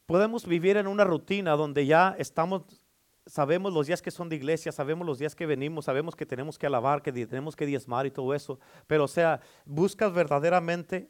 podemos 0.05 0.45
vivir 0.45 0.77
en 0.77 0.87
una 0.87 1.03
rutina 1.03 1.55
donde 1.55 1.85
ya 1.85 2.15
estamos 2.17 2.80
sabemos 3.25 3.73
los 3.73 3.87
días 3.87 4.01
que 4.01 4.11
son 4.11 4.29
de 4.29 4.35
iglesia, 4.35 4.71
sabemos 4.71 5.05
los 5.05 5.19
días 5.19 5.35
que 5.35 5.45
venimos, 5.45 5.85
sabemos 5.85 6.15
que 6.15 6.25
tenemos 6.25 6.57
que 6.57 6.67
alabar, 6.67 7.01
que 7.01 7.11
tenemos 7.11 7.55
que 7.55 7.65
diezmar 7.65 8.05
y 8.05 8.11
todo 8.11 8.33
eso. 8.33 8.59
Pero 8.87 9.05
o 9.05 9.07
sea, 9.07 9.41
buscas 9.65 10.13
verdaderamente 10.13 11.09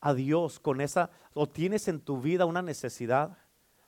a 0.00 0.14
Dios 0.14 0.58
con 0.58 0.80
esa, 0.80 1.10
o 1.32 1.48
tienes 1.48 1.86
en 1.88 2.00
tu 2.00 2.20
vida 2.20 2.44
una 2.44 2.62
necesidad 2.62 3.38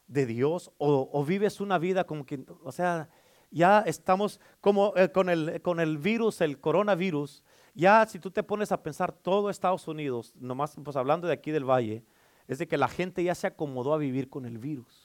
de 0.07 0.27
Dios, 0.27 0.71
o, 0.79 1.25
vives 1.25 1.61
una 1.61 1.79
vida 1.79 2.05
como 2.05 2.25
que, 2.25 2.45
o 2.63 2.71
sea, 2.71 3.09
ya 3.51 3.81
estamos 3.81 4.41
como 4.61 4.93
eh, 4.97 5.11
con, 5.11 5.29
el, 5.29 5.61
con 5.63 5.81
el 5.81 5.99
virus, 5.99 6.41
el 6.41 6.61
coronavirus, 6.61 7.43
ya 7.75 8.07
si 8.07 8.21
tú 8.21 8.31
te 8.31 8.45
pones 8.45 8.71
a 8.71 8.83
pensar 8.83 9.13
todo 9.13 9.51
Estados 9.51 9.89
Unidos, 9.89 10.33
nomás 10.37 10.77
pues 10.85 10.97
hablando 10.97 11.27
de 11.27 11.35
aquí 11.35 11.51
del 11.51 11.69
valle, 11.69 12.05
es 12.47 12.59
de 12.59 12.69
que 12.69 12.79
la 12.79 12.89
gente 12.89 13.25
ya 13.25 13.35
se 13.35 13.49
acomodó 13.49 13.93
a 13.93 13.99
vivir 13.99 14.29
con 14.29 14.47
el 14.47 14.59
virus. 14.59 15.04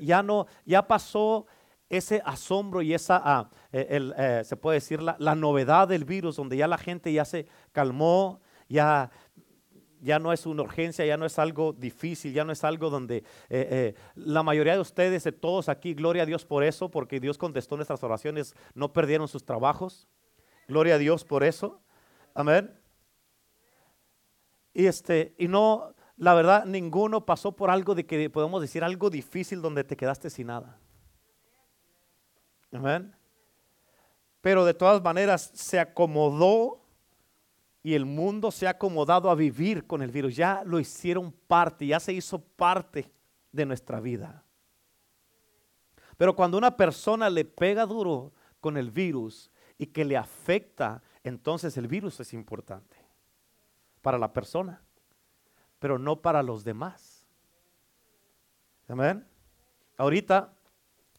Ya 0.00 0.22
no, 0.22 0.46
ya 0.64 0.86
pasó 0.86 1.46
ese 1.88 2.22
asombro 2.24 2.82
y 2.82 2.94
esa, 2.94 3.20
ah, 3.24 3.50
eh, 3.72 4.12
eh, 4.16 4.42
se 4.44 4.56
puede 4.56 4.76
decir, 4.76 5.02
la, 5.02 5.34
novedad 5.34 5.88
del 5.88 6.04
virus, 6.04 6.36
donde 6.36 6.56
ya 6.56 6.66
la 6.66 6.78
gente 6.78 7.12
ya 7.12 7.24
se 7.24 7.46
calmó, 7.72 8.40
ya, 8.68 9.10
ya 10.00 10.18
no 10.18 10.32
es 10.32 10.46
una 10.46 10.62
urgencia, 10.62 11.04
ya 11.04 11.16
no 11.16 11.26
es 11.26 11.38
algo 11.38 11.72
difícil, 11.72 12.32
ya 12.32 12.44
no 12.44 12.52
es 12.52 12.64
algo 12.64 12.90
donde 12.90 13.24
eh, 13.48 13.94
la 14.14 14.42
mayoría 14.42 14.74
de 14.74 14.80
ustedes, 14.80 15.24
de 15.24 15.32
todos 15.32 15.68
aquí, 15.68 15.94
gloria 15.94 16.24
a 16.24 16.26
Dios 16.26 16.44
por 16.44 16.64
eso, 16.64 16.90
porque 16.90 17.20
Dios 17.20 17.38
contestó 17.38 17.76
nuestras 17.76 18.02
oraciones, 18.02 18.54
no 18.74 18.92
perdieron 18.92 19.28
sus 19.28 19.44
trabajos. 19.44 20.08
Gloria 20.68 20.96
a 20.96 20.98
Dios 20.98 21.24
por 21.24 21.44
eso. 21.44 21.80
Amén. 22.34 22.76
Y 24.74 24.86
este, 24.86 25.34
y 25.38 25.48
no, 25.48 25.94
la 26.16 26.34
verdad, 26.34 26.64
ninguno 26.64 27.26
pasó 27.26 27.52
por 27.52 27.70
algo 27.70 27.94
de 27.94 28.06
que 28.06 28.30
podemos 28.30 28.62
decir 28.62 28.82
algo 28.82 29.10
difícil 29.10 29.60
donde 29.60 29.84
te 29.84 29.96
quedaste 29.96 30.30
sin 30.30 30.46
nada. 30.46 30.78
Amén. 32.72 33.14
Pero 34.40 34.64
de 34.64 34.74
todas 34.74 35.02
maneras 35.02 35.50
se 35.54 35.78
acomodó 35.78 36.80
y 37.82 37.94
el 37.94 38.06
mundo 38.06 38.50
se 38.50 38.66
ha 38.66 38.70
acomodado 38.70 39.30
a 39.30 39.34
vivir 39.34 39.86
con 39.86 40.02
el 40.02 40.10
virus. 40.10 40.36
Ya 40.36 40.62
lo 40.64 40.80
hicieron 40.80 41.32
parte, 41.32 41.86
ya 41.86 42.00
se 42.00 42.12
hizo 42.12 42.38
parte 42.40 43.12
de 43.52 43.66
nuestra 43.66 44.00
vida. 44.00 44.42
Pero 46.16 46.34
cuando 46.34 46.56
una 46.56 46.76
persona 46.76 47.28
le 47.28 47.44
pega 47.44 47.84
duro 47.84 48.32
con 48.60 48.76
el 48.76 48.90
virus 48.90 49.50
y 49.76 49.86
que 49.86 50.04
le 50.04 50.16
afecta, 50.16 51.02
entonces 51.22 51.76
el 51.76 51.88
virus 51.88 52.20
es 52.20 52.32
importante 52.32 52.96
para 54.00 54.18
la 54.18 54.32
persona, 54.32 54.82
pero 55.86 56.00
no 56.00 56.20
para 56.20 56.42
los 56.42 56.64
demás. 56.64 57.24
Amén. 58.88 59.24
Ahorita, 59.96 60.52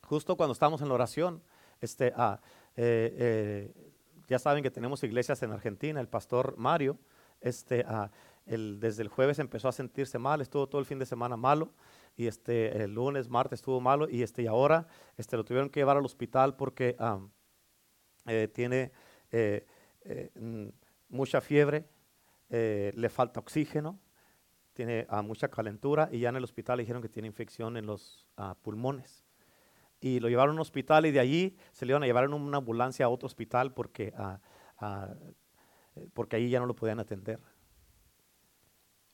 justo 0.02 0.36
cuando 0.36 0.52
estamos 0.52 0.82
en 0.82 0.90
la 0.90 0.96
oración, 0.96 1.42
este, 1.80 2.12
ah, 2.18 2.42
eh, 2.76 3.16
eh, 3.18 3.94
ya 4.28 4.40
saben 4.40 4.64
que 4.64 4.70
tenemos 4.70 5.02
iglesias 5.06 5.42
en 5.42 5.54
Argentina. 5.54 6.02
El 6.02 6.10
pastor 6.10 6.58
Mario, 6.58 7.00
este, 7.40 7.86
ah, 7.88 8.12
desde 8.46 9.04
el 9.04 9.08
jueves 9.08 9.40
empezó 9.40 9.70
a 9.70 9.72
sentirse 9.72 10.20
mal, 10.20 10.42
estuvo 10.42 10.68
todo 10.68 10.82
el 10.82 10.86
fin 10.86 11.00
de 11.00 11.06
semana 11.06 11.38
malo 11.38 11.72
y 12.18 12.28
este, 12.28 12.84
el 12.84 12.94
lunes, 12.94 13.30
martes 13.30 13.60
estuvo 13.62 13.80
malo 13.80 14.10
y, 14.10 14.22
este, 14.22 14.42
y 14.42 14.48
ahora 14.48 14.86
este, 15.16 15.38
lo 15.38 15.46
tuvieron 15.46 15.70
que 15.70 15.80
llevar 15.80 15.96
al 15.96 16.04
hospital 16.04 16.58
porque 16.58 16.98
eh, 18.26 18.50
tiene 18.50 18.92
mm, 20.36 20.68
mucha 21.08 21.40
fiebre, 21.40 21.88
le 22.50 23.10
falta 23.10 23.40
oxígeno, 23.40 23.98
tiene 24.78 25.08
ah, 25.10 25.24
mucha 25.24 25.48
calentura 25.48 26.08
y 26.12 26.20
ya 26.20 26.30
en 26.30 26.36
el 26.36 26.44
hospital 26.44 26.78
le 26.78 26.84
dijeron 26.84 27.02
que 27.02 27.10
tiene 27.10 27.28
infección 27.28 27.78
en 27.78 27.88
los 27.88 28.28
pulmones 28.62 29.28
y 30.00 30.20
lo 30.20 30.30
llevaron 30.30 30.52
a 30.52 30.54
un 30.54 30.60
hospital 30.60 31.06
y 31.06 31.12
de 31.12 31.20
allí 31.20 31.58
se 31.72 31.86
le 31.86 31.92
iban 31.92 32.04
a 32.04 32.06
llevar 32.06 32.26
en 32.26 32.34
una 32.34 32.58
ambulancia 32.58 33.06
a 33.06 33.10
otro 33.10 33.26
hospital 33.26 33.74
porque, 33.74 34.14
ah, 34.16 34.40
ah, 34.78 35.16
porque 36.14 36.36
ahí 36.36 36.50
ya 36.50 36.60
no 36.60 36.68
lo 36.68 36.76
podían 36.76 37.00
atender. 37.00 37.40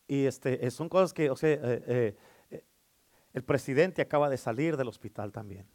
Y 0.07 0.25
este, 0.25 0.69
son 0.69 0.89
cosas 0.89 1.13
que, 1.13 1.29
o 1.29 1.35
sea, 1.35 1.51
eh, 1.51 2.17
eh, 2.49 2.65
el 3.31 3.43
presidente 3.43 4.01
acaba 4.01 4.29
de 4.29 4.37
salir 4.37 4.75
del 4.75 4.89
hospital 4.89 5.31
también. 5.31 5.65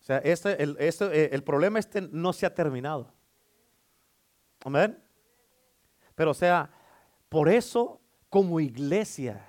O 0.00 0.02
sea, 0.02 0.18
este, 0.18 0.62
el, 0.62 0.76
este, 0.78 1.06
eh, 1.06 1.30
el 1.32 1.42
problema 1.42 1.78
este 1.78 2.02
no 2.02 2.34
se 2.34 2.44
ha 2.44 2.54
terminado. 2.54 3.10
Amén. 4.62 5.02
Pero 6.14 6.32
o 6.32 6.34
sea, 6.34 6.70
por 7.30 7.48
eso 7.48 8.03
como 8.34 8.58
iglesia, 8.58 9.46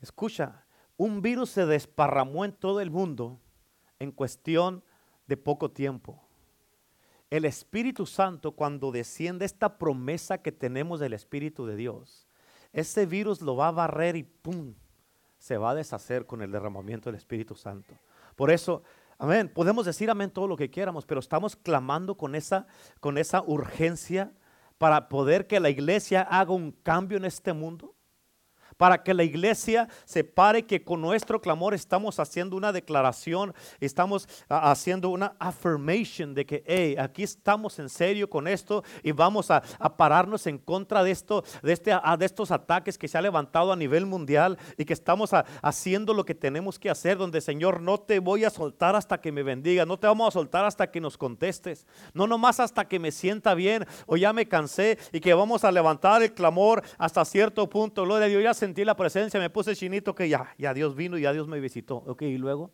escucha, 0.00 0.64
un 0.96 1.22
virus 1.22 1.50
se 1.50 1.64
desparramó 1.64 2.44
en 2.44 2.50
todo 2.50 2.80
el 2.80 2.90
mundo 2.90 3.38
en 4.00 4.10
cuestión 4.10 4.82
de 5.28 5.36
poco 5.36 5.70
tiempo. 5.70 6.20
El 7.30 7.44
Espíritu 7.44 8.04
Santo, 8.04 8.50
cuando 8.50 8.90
desciende 8.90 9.44
esta 9.44 9.78
promesa 9.78 10.38
que 10.38 10.50
tenemos 10.50 10.98
del 10.98 11.12
Espíritu 11.12 11.66
de 11.66 11.76
Dios, 11.76 12.26
ese 12.72 13.06
virus 13.06 13.40
lo 13.40 13.54
va 13.54 13.68
a 13.68 13.70
barrer 13.70 14.16
y 14.16 14.24
¡pum! 14.24 14.74
se 15.38 15.56
va 15.56 15.70
a 15.70 15.74
deshacer 15.76 16.26
con 16.26 16.42
el 16.42 16.50
derramamiento 16.50 17.10
del 17.10 17.16
Espíritu 17.16 17.54
Santo. 17.54 17.94
Por 18.34 18.50
eso, 18.50 18.82
amén, 19.18 19.48
podemos 19.54 19.86
decir 19.86 20.10
amén 20.10 20.32
todo 20.32 20.48
lo 20.48 20.56
que 20.56 20.68
quieramos, 20.68 21.06
pero 21.06 21.20
estamos 21.20 21.54
clamando 21.54 22.16
con 22.16 22.34
esa, 22.34 22.66
con 22.98 23.18
esa 23.18 23.42
urgencia 23.42 24.32
para 24.78 25.08
poder 25.08 25.46
que 25.46 25.60
la 25.60 25.70
iglesia 25.70 26.22
haga 26.22 26.52
un 26.52 26.72
cambio 26.72 27.16
en 27.16 27.24
este 27.24 27.52
mundo 27.52 27.93
para 28.76 29.02
que 29.02 29.14
la 29.14 29.24
iglesia 29.24 29.88
se 30.04 30.24
pare 30.24 30.64
que 30.64 30.82
con 30.82 31.00
nuestro 31.00 31.40
clamor 31.40 31.74
estamos 31.74 32.18
haciendo 32.18 32.56
una 32.56 32.72
declaración, 32.72 33.54
estamos 33.80 34.28
ah, 34.48 34.70
haciendo 34.70 35.10
una 35.10 35.34
affirmation 35.38 36.34
de 36.34 36.46
que, 36.46 36.62
hey, 36.66 36.96
aquí 36.98 37.22
estamos 37.22 37.78
en 37.78 37.88
serio 37.88 38.28
con 38.28 38.48
esto 38.48 38.84
y 39.02 39.12
vamos 39.12 39.50
a, 39.50 39.62
pararnos 39.96 40.46
en 40.46 40.58
contra 40.58 41.04
de 41.04 41.10
esto, 41.10 41.44
de, 41.62 41.72
este, 41.72 41.92
ah, 41.92 42.16
de 42.16 42.26
estos 42.26 42.50
ataques 42.50 42.98
que 42.98 43.08
se 43.08 43.16
ha 43.16 43.22
levantado 43.22 43.72
a 43.72 43.76
nivel 43.76 44.06
mundial 44.06 44.58
y 44.76 44.84
que 44.84 44.92
estamos 44.92 45.30
haciendo 45.62 46.14
lo 46.14 46.24
que 46.24 46.34
tenemos 46.34 46.78
que 46.78 46.90
hacer, 46.90 47.16
donde 47.16 47.40
Señor, 47.40 47.80
no 47.80 47.98
te 47.98 48.18
voy 48.18 48.44
a 48.44 48.50
soltar 48.50 48.96
hasta 48.96 49.20
que 49.20 49.32
me 49.32 49.42
bendiga, 49.42 49.86
no 49.86 49.98
te 49.98 50.06
vamos 50.06 50.28
a 50.28 50.30
soltar 50.32 50.64
hasta 50.64 50.90
que 50.90 51.00
nos 51.00 51.16
contestes, 51.16 51.86
no 52.12 52.26
nomás 52.26 52.60
hasta 52.60 52.86
que 52.86 52.98
me 52.98 53.12
sienta 53.12 53.54
bien 53.54 53.86
o 54.06 54.16
ya 54.16 54.32
me 54.32 54.48
cansé 54.48 54.98
y 55.12 55.20
que 55.20 55.34
vamos 55.34 55.64
a 55.64 55.72
levantar 55.72 56.22
el 56.22 56.34
clamor 56.34 56.82
hasta 56.98 57.24
cierto 57.24 57.68
punto, 57.68 58.02
gloria 58.04 58.26
a 58.26 58.28
Dios, 58.28 58.42
ya 58.42 58.54
sentí 58.64 58.84
la 58.84 58.96
presencia, 58.96 59.38
me 59.38 59.50
puse 59.50 59.76
chinito 59.76 60.14
que 60.14 60.28
ya, 60.28 60.54
ya 60.56 60.72
Dios 60.72 60.94
vino 60.94 61.18
ya 61.18 61.32
Dios 61.32 61.46
me 61.46 61.60
visitó. 61.60 61.96
Ok, 61.96 62.22
y 62.22 62.38
luego. 62.38 62.72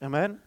Amén. 0.00 0.42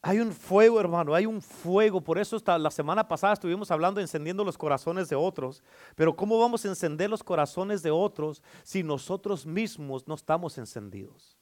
Hay 0.00 0.20
un 0.20 0.32
fuego, 0.32 0.78
hermano, 0.78 1.14
hay 1.14 1.26
un 1.26 1.40
fuego. 1.40 2.00
Por 2.00 2.18
eso 2.18 2.36
hasta 2.36 2.58
la 2.58 2.70
semana 2.70 3.08
pasada 3.08 3.32
estuvimos 3.32 3.70
hablando 3.70 4.00
encendiendo 4.00 4.44
los 4.44 4.58
corazones 4.58 5.08
de 5.08 5.16
otros. 5.16 5.62
Pero 5.96 6.14
¿cómo 6.14 6.38
vamos 6.38 6.64
a 6.64 6.68
encender 6.68 7.08
los 7.10 7.24
corazones 7.24 7.82
de 7.82 7.90
otros 7.90 8.42
si 8.62 8.82
nosotros 8.82 9.46
mismos 9.46 10.06
no 10.06 10.14
estamos 10.14 10.58
encendidos? 10.58 11.33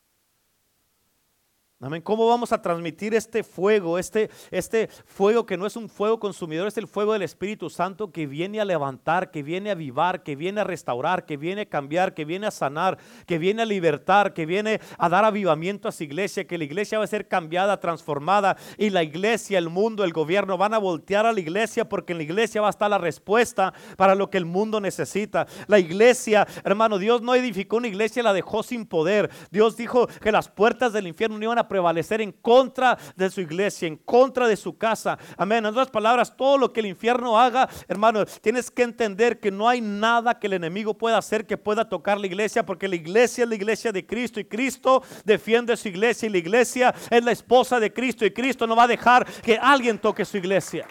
Amén. 1.84 2.00
¿Cómo 2.00 2.28
vamos 2.28 2.52
a 2.52 2.62
transmitir 2.62 3.12
este 3.12 3.42
fuego, 3.42 3.98
este, 3.98 4.30
este 4.52 4.86
fuego 5.04 5.44
que 5.44 5.56
no 5.56 5.66
es 5.66 5.74
un 5.74 5.88
fuego 5.88 6.20
consumidor, 6.20 6.68
es 6.68 6.78
el 6.78 6.86
fuego 6.86 7.12
del 7.12 7.22
Espíritu 7.22 7.68
Santo 7.70 8.12
que 8.12 8.28
viene 8.28 8.60
a 8.60 8.64
levantar, 8.64 9.32
que 9.32 9.42
viene 9.42 9.68
a 9.68 9.72
avivar, 9.72 10.22
que 10.22 10.36
viene 10.36 10.60
a 10.60 10.64
restaurar, 10.64 11.26
que 11.26 11.36
viene 11.36 11.62
a 11.62 11.66
cambiar, 11.66 12.14
que 12.14 12.24
viene 12.24 12.46
a 12.46 12.52
sanar, 12.52 12.98
que 13.26 13.36
viene 13.38 13.62
a 13.62 13.66
libertar, 13.66 14.32
que 14.32 14.46
viene 14.46 14.80
a 14.96 15.08
dar 15.08 15.24
avivamiento 15.24 15.88
a 15.88 15.92
su 15.92 16.04
iglesia, 16.04 16.46
que 16.46 16.56
la 16.56 16.62
iglesia 16.62 16.98
va 16.98 17.04
a 17.04 17.08
ser 17.08 17.26
cambiada, 17.26 17.80
transformada 17.80 18.56
y 18.78 18.90
la 18.90 19.02
iglesia, 19.02 19.58
el 19.58 19.68
mundo, 19.68 20.04
el 20.04 20.12
gobierno 20.12 20.56
van 20.56 20.74
a 20.74 20.78
voltear 20.78 21.26
a 21.26 21.32
la 21.32 21.40
iglesia 21.40 21.88
porque 21.88 22.12
en 22.12 22.18
la 22.18 22.24
iglesia 22.24 22.60
va 22.60 22.68
a 22.68 22.70
estar 22.70 22.90
la 22.90 22.98
respuesta 22.98 23.74
para 23.96 24.14
lo 24.14 24.30
que 24.30 24.38
el 24.38 24.46
mundo 24.46 24.80
necesita. 24.80 25.48
La 25.66 25.80
iglesia, 25.80 26.46
hermano, 26.62 26.98
Dios 26.98 27.22
no 27.22 27.34
edificó 27.34 27.78
una 27.78 27.88
iglesia, 27.88 28.22
la 28.22 28.32
dejó 28.32 28.62
sin 28.62 28.86
poder. 28.86 29.30
Dios 29.50 29.76
dijo 29.76 30.06
que 30.06 30.30
las 30.30 30.48
puertas 30.48 30.92
del 30.92 31.08
infierno 31.08 31.38
no 31.38 31.44
iban 31.44 31.58
a 31.58 31.71
prevalecer 31.72 32.20
en 32.20 32.32
contra 32.32 32.98
de 33.16 33.30
su 33.30 33.40
iglesia, 33.40 33.88
en 33.88 33.96
contra 33.96 34.46
de 34.46 34.58
su 34.58 34.76
casa. 34.76 35.18
Amén. 35.38 35.60
En 35.60 35.66
otras 35.66 35.88
palabras, 35.88 36.36
todo 36.36 36.58
lo 36.58 36.70
que 36.70 36.80
el 36.80 36.86
infierno 36.86 37.40
haga, 37.40 37.66
hermano, 37.88 38.26
tienes 38.26 38.70
que 38.70 38.82
entender 38.82 39.40
que 39.40 39.50
no 39.50 39.66
hay 39.66 39.80
nada 39.80 40.38
que 40.38 40.48
el 40.48 40.52
enemigo 40.52 40.92
pueda 40.92 41.16
hacer 41.16 41.46
que 41.46 41.56
pueda 41.56 41.88
tocar 41.88 42.20
la 42.20 42.26
iglesia, 42.26 42.66
porque 42.66 42.88
la 42.88 42.96
iglesia 42.96 43.44
es 43.44 43.48
la 43.48 43.54
iglesia 43.54 43.90
de 43.90 44.04
Cristo 44.04 44.38
y 44.38 44.44
Cristo 44.44 45.02
defiende 45.24 45.74
su 45.78 45.88
iglesia 45.88 46.26
y 46.26 46.32
la 46.32 46.38
iglesia 46.38 46.94
es 47.08 47.24
la 47.24 47.32
esposa 47.32 47.80
de 47.80 47.90
Cristo 47.90 48.26
y 48.26 48.32
Cristo 48.32 48.66
no 48.66 48.76
va 48.76 48.82
a 48.82 48.88
dejar 48.88 49.24
que 49.40 49.56
alguien 49.56 49.98
toque 49.98 50.26
su 50.26 50.36
iglesia. 50.36 50.86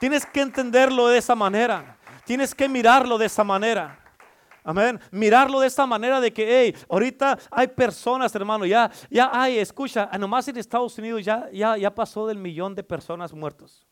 Tienes 0.00 0.24
que 0.24 0.40
entenderlo 0.40 1.08
de 1.08 1.18
esa 1.18 1.34
manera. 1.34 1.98
Tienes 2.24 2.54
que 2.54 2.66
mirarlo 2.66 3.18
de 3.18 3.26
esa 3.26 3.44
manera. 3.44 4.05
Amén. 4.66 4.98
Mirarlo 5.12 5.60
de 5.60 5.68
esta 5.68 5.86
manera 5.86 6.20
de 6.20 6.32
que, 6.32 6.44
hey, 6.44 6.74
ahorita 6.88 7.38
hay 7.52 7.68
personas, 7.68 8.34
hermano, 8.34 8.66
ya, 8.66 8.90
ya 9.08 9.30
hay, 9.32 9.58
escucha, 9.58 10.10
nomás 10.18 10.48
en 10.48 10.56
Estados 10.56 10.98
Unidos 10.98 11.24
ya, 11.24 11.48
ya, 11.52 11.76
ya 11.76 11.94
pasó 11.94 12.26
del 12.26 12.38
millón 12.38 12.74
de 12.74 12.82
personas 12.82 13.32
muertos. 13.32 13.86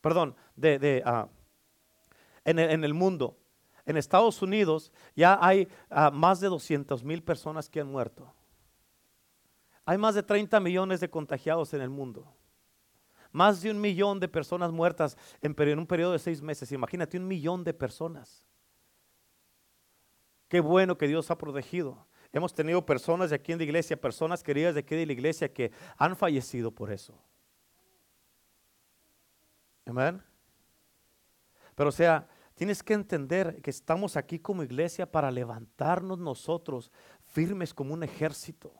Perdón, 0.00 0.36
de, 0.54 0.78
de 0.78 1.02
ah, 1.04 1.26
en, 2.44 2.60
el, 2.60 2.70
en, 2.70 2.84
el, 2.84 2.94
mundo. 2.94 3.36
En 3.84 3.96
Estados 3.96 4.40
Unidos 4.40 4.92
ya 5.16 5.36
hay 5.42 5.66
ah, 5.90 6.12
más 6.12 6.38
de 6.38 6.46
200 6.46 7.02
mil 7.02 7.20
personas 7.20 7.68
que 7.68 7.80
han 7.80 7.88
muerto. 7.88 8.32
Hay 9.84 9.98
más 9.98 10.14
de 10.14 10.22
30 10.22 10.60
millones 10.60 11.00
de 11.00 11.10
contagiados 11.10 11.74
en 11.74 11.80
el 11.80 11.90
mundo. 11.90 12.32
Más 13.32 13.62
de 13.62 13.72
un 13.72 13.80
millón 13.80 14.20
de 14.20 14.28
personas 14.28 14.70
muertas 14.70 15.18
en, 15.42 15.56
en 15.58 15.78
un 15.80 15.88
periodo 15.88 16.12
de 16.12 16.20
seis 16.20 16.40
meses. 16.40 16.70
Imagínate, 16.70 17.18
un 17.18 17.26
millón 17.26 17.64
de 17.64 17.74
personas. 17.74 18.44
Qué 20.54 20.60
bueno 20.60 20.96
que 20.96 21.08
Dios 21.08 21.32
ha 21.32 21.36
protegido. 21.36 22.06
Hemos 22.32 22.54
tenido 22.54 22.86
personas 22.86 23.30
de 23.30 23.34
aquí 23.34 23.50
en 23.50 23.58
la 23.58 23.64
iglesia, 23.64 24.00
personas 24.00 24.40
queridas 24.40 24.74
de 24.74 24.82
aquí 24.82 24.94
de 24.94 25.04
la 25.04 25.12
iglesia 25.12 25.52
que 25.52 25.72
han 25.96 26.14
fallecido 26.14 26.70
por 26.70 26.92
eso. 26.92 27.20
Amén. 29.84 30.22
Pero 31.74 31.88
o 31.88 31.92
sea, 31.92 32.28
tienes 32.54 32.84
que 32.84 32.94
entender 32.94 33.60
que 33.62 33.70
estamos 33.70 34.16
aquí 34.16 34.38
como 34.38 34.62
iglesia 34.62 35.10
para 35.10 35.32
levantarnos 35.32 36.20
nosotros 36.20 36.92
firmes 37.24 37.74
como 37.74 37.92
un 37.92 38.04
ejército. 38.04 38.72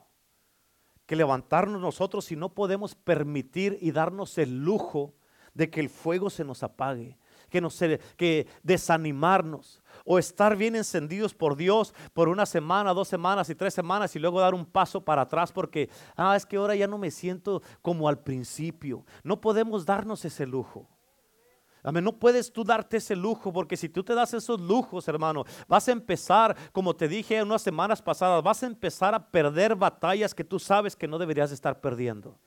Que 1.05 1.17
levantarnos 1.17 1.81
nosotros 1.81 2.23
si 2.23 2.37
no 2.37 2.53
podemos 2.53 2.95
permitir 2.95 3.77
y 3.81 3.91
darnos 3.91 4.37
el 4.37 4.63
lujo 4.63 5.13
de 5.53 5.69
que 5.69 5.81
el 5.81 5.89
fuego 5.89 6.29
se 6.29 6.45
nos 6.45 6.63
apague, 6.63 7.17
que, 7.49 7.59
nos, 7.59 7.77
que 8.15 8.47
desanimarnos, 8.63 9.81
o 10.05 10.19
estar 10.19 10.55
bien 10.55 10.75
encendidos 10.75 11.33
por 11.33 11.57
Dios 11.57 11.93
por 12.13 12.29
una 12.29 12.45
semana, 12.45 12.93
dos 12.93 13.07
semanas 13.07 13.49
y 13.49 13.55
tres 13.55 13.73
semanas 13.73 14.15
y 14.15 14.19
luego 14.19 14.39
dar 14.39 14.53
un 14.53 14.65
paso 14.65 15.03
para 15.03 15.23
atrás 15.23 15.51
porque, 15.51 15.89
ah, 16.15 16.35
es 16.35 16.45
que 16.45 16.57
ahora 16.57 16.75
ya 16.75 16.87
no 16.87 16.97
me 16.97 17.11
siento 17.11 17.61
como 17.81 18.07
al 18.07 18.19
principio. 18.19 19.05
No 19.23 19.41
podemos 19.41 19.85
darnos 19.85 20.23
ese 20.23 20.45
lujo. 20.45 20.87
Amén. 21.85 22.03
No 22.03 22.13
puedes 22.13 22.51
tú 22.51 22.63
darte 22.63 22.97
ese 22.97 23.15
lujo 23.15 23.53
porque 23.53 23.77
si 23.77 23.89
tú 23.89 24.03
te 24.03 24.15
das 24.15 24.33
esos 24.33 24.59
lujos, 24.59 25.07
hermano, 25.07 25.43
vas 25.67 25.87
a 25.87 25.91
empezar, 25.91 26.55
como 26.71 26.95
te 26.95 27.07
dije 27.07 27.43
unas 27.43 27.61
semanas 27.61 28.01
pasadas, 28.01 28.41
vas 28.41 28.63
a 28.63 28.65
empezar 28.65 29.13
a 29.13 29.29
perder 29.29 29.75
batallas 29.75 30.33
que 30.33 30.43
tú 30.43 30.57
sabes 30.57 30.95
que 30.95 31.07
no 31.07 31.19
deberías 31.19 31.51
estar 31.51 31.79
perdiendo. 31.79 32.39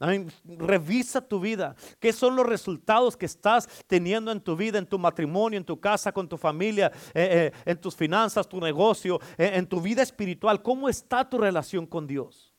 Revisa 0.00 1.20
tu 1.20 1.40
vida. 1.40 1.74
¿Qué 1.98 2.12
son 2.12 2.36
los 2.36 2.46
resultados 2.46 3.16
que 3.16 3.26
estás 3.26 3.68
teniendo 3.86 4.30
en 4.30 4.40
tu 4.40 4.54
vida, 4.54 4.78
en 4.78 4.86
tu 4.86 4.98
matrimonio, 4.98 5.56
en 5.56 5.64
tu 5.64 5.80
casa, 5.80 6.12
con 6.12 6.28
tu 6.28 6.36
familia, 6.36 6.92
eh, 7.12 7.52
eh, 7.54 7.62
en 7.64 7.80
tus 7.80 7.96
finanzas, 7.96 8.48
tu 8.48 8.60
negocio, 8.60 9.18
eh, 9.36 9.50
en 9.54 9.66
tu 9.66 9.80
vida 9.80 10.02
espiritual? 10.02 10.62
¿Cómo 10.62 10.88
está 10.88 11.28
tu 11.28 11.38
relación 11.38 11.84
con 11.84 12.06
Dios? 12.06 12.54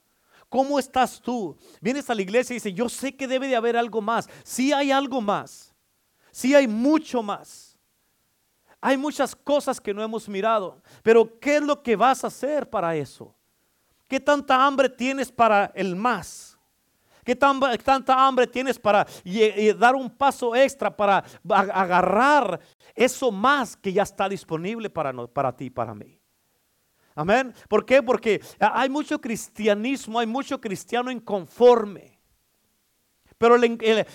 ¿Cómo 0.50 0.80
estás 0.80 1.22
tú? 1.22 1.56
Vienes 1.80 2.10
a 2.10 2.16
la 2.16 2.24
iglesia 2.24 2.54
y 2.54 2.58
dices, 2.58 2.74
yo 2.74 2.90
sé 2.90 3.16
que 3.16 3.28
debe 3.28 3.48
de 3.48 3.56
haber 3.56 3.78
algo 3.78 4.02
más. 4.02 4.28
Sí 4.44 4.74
hay 4.74 4.92
algo 4.92 5.22
más. 5.22 5.74
Sí 6.32 6.54
hay 6.54 6.68
mucho 6.68 7.24
más. 7.24 7.78
Hay 8.82 8.98
muchas 8.98 9.36
cosas 9.36 9.80
que 9.80 9.94
no 9.94 10.04
hemos 10.04 10.28
mirado. 10.28 10.82
Pero 11.04 11.40
¿qué 11.40 11.58
es 11.58 11.62
lo 11.62 11.82
que 11.82 11.96
vas 11.96 12.24
a 12.24 12.28
hacer 12.28 12.70
para 12.70 12.96
eso? 12.96 13.34
¿Qué 14.08 14.20
tanta 14.20 14.66
hambre 14.66 14.90
tienes 14.90 15.32
para 15.32 15.72
el 15.76 15.96
más? 15.96 16.49
¿Qué 17.24 17.36
tanta 17.36 18.28
hambre 18.28 18.48
tienes 18.48 18.80
para 18.80 19.06
dar 19.78 19.96
un 19.96 20.10
paso 20.10 20.56
extra 20.56 20.96
para 20.96 21.24
agarrar 21.50 22.60
eso 22.96 23.32
más 23.32 23.76
que 23.76 23.94
ya 23.94 24.04
está 24.04 24.28
disponible 24.30 24.90
para, 24.90 25.14
para 25.28 25.56
ti 25.56 25.66
y 25.66 25.70
para 25.70 25.94
mí? 25.94 26.20
Amén. 27.16 27.54
¿Por 27.68 27.86
qué? 27.86 28.02
Porque 28.02 28.42
hay 28.60 28.90
mucho 28.90 29.20
cristianismo, 29.20 30.20
hay 30.20 30.28
mucho 30.28 30.60
cristiano 30.62 31.12
inconforme. 31.12 32.19
Pero 33.40 33.56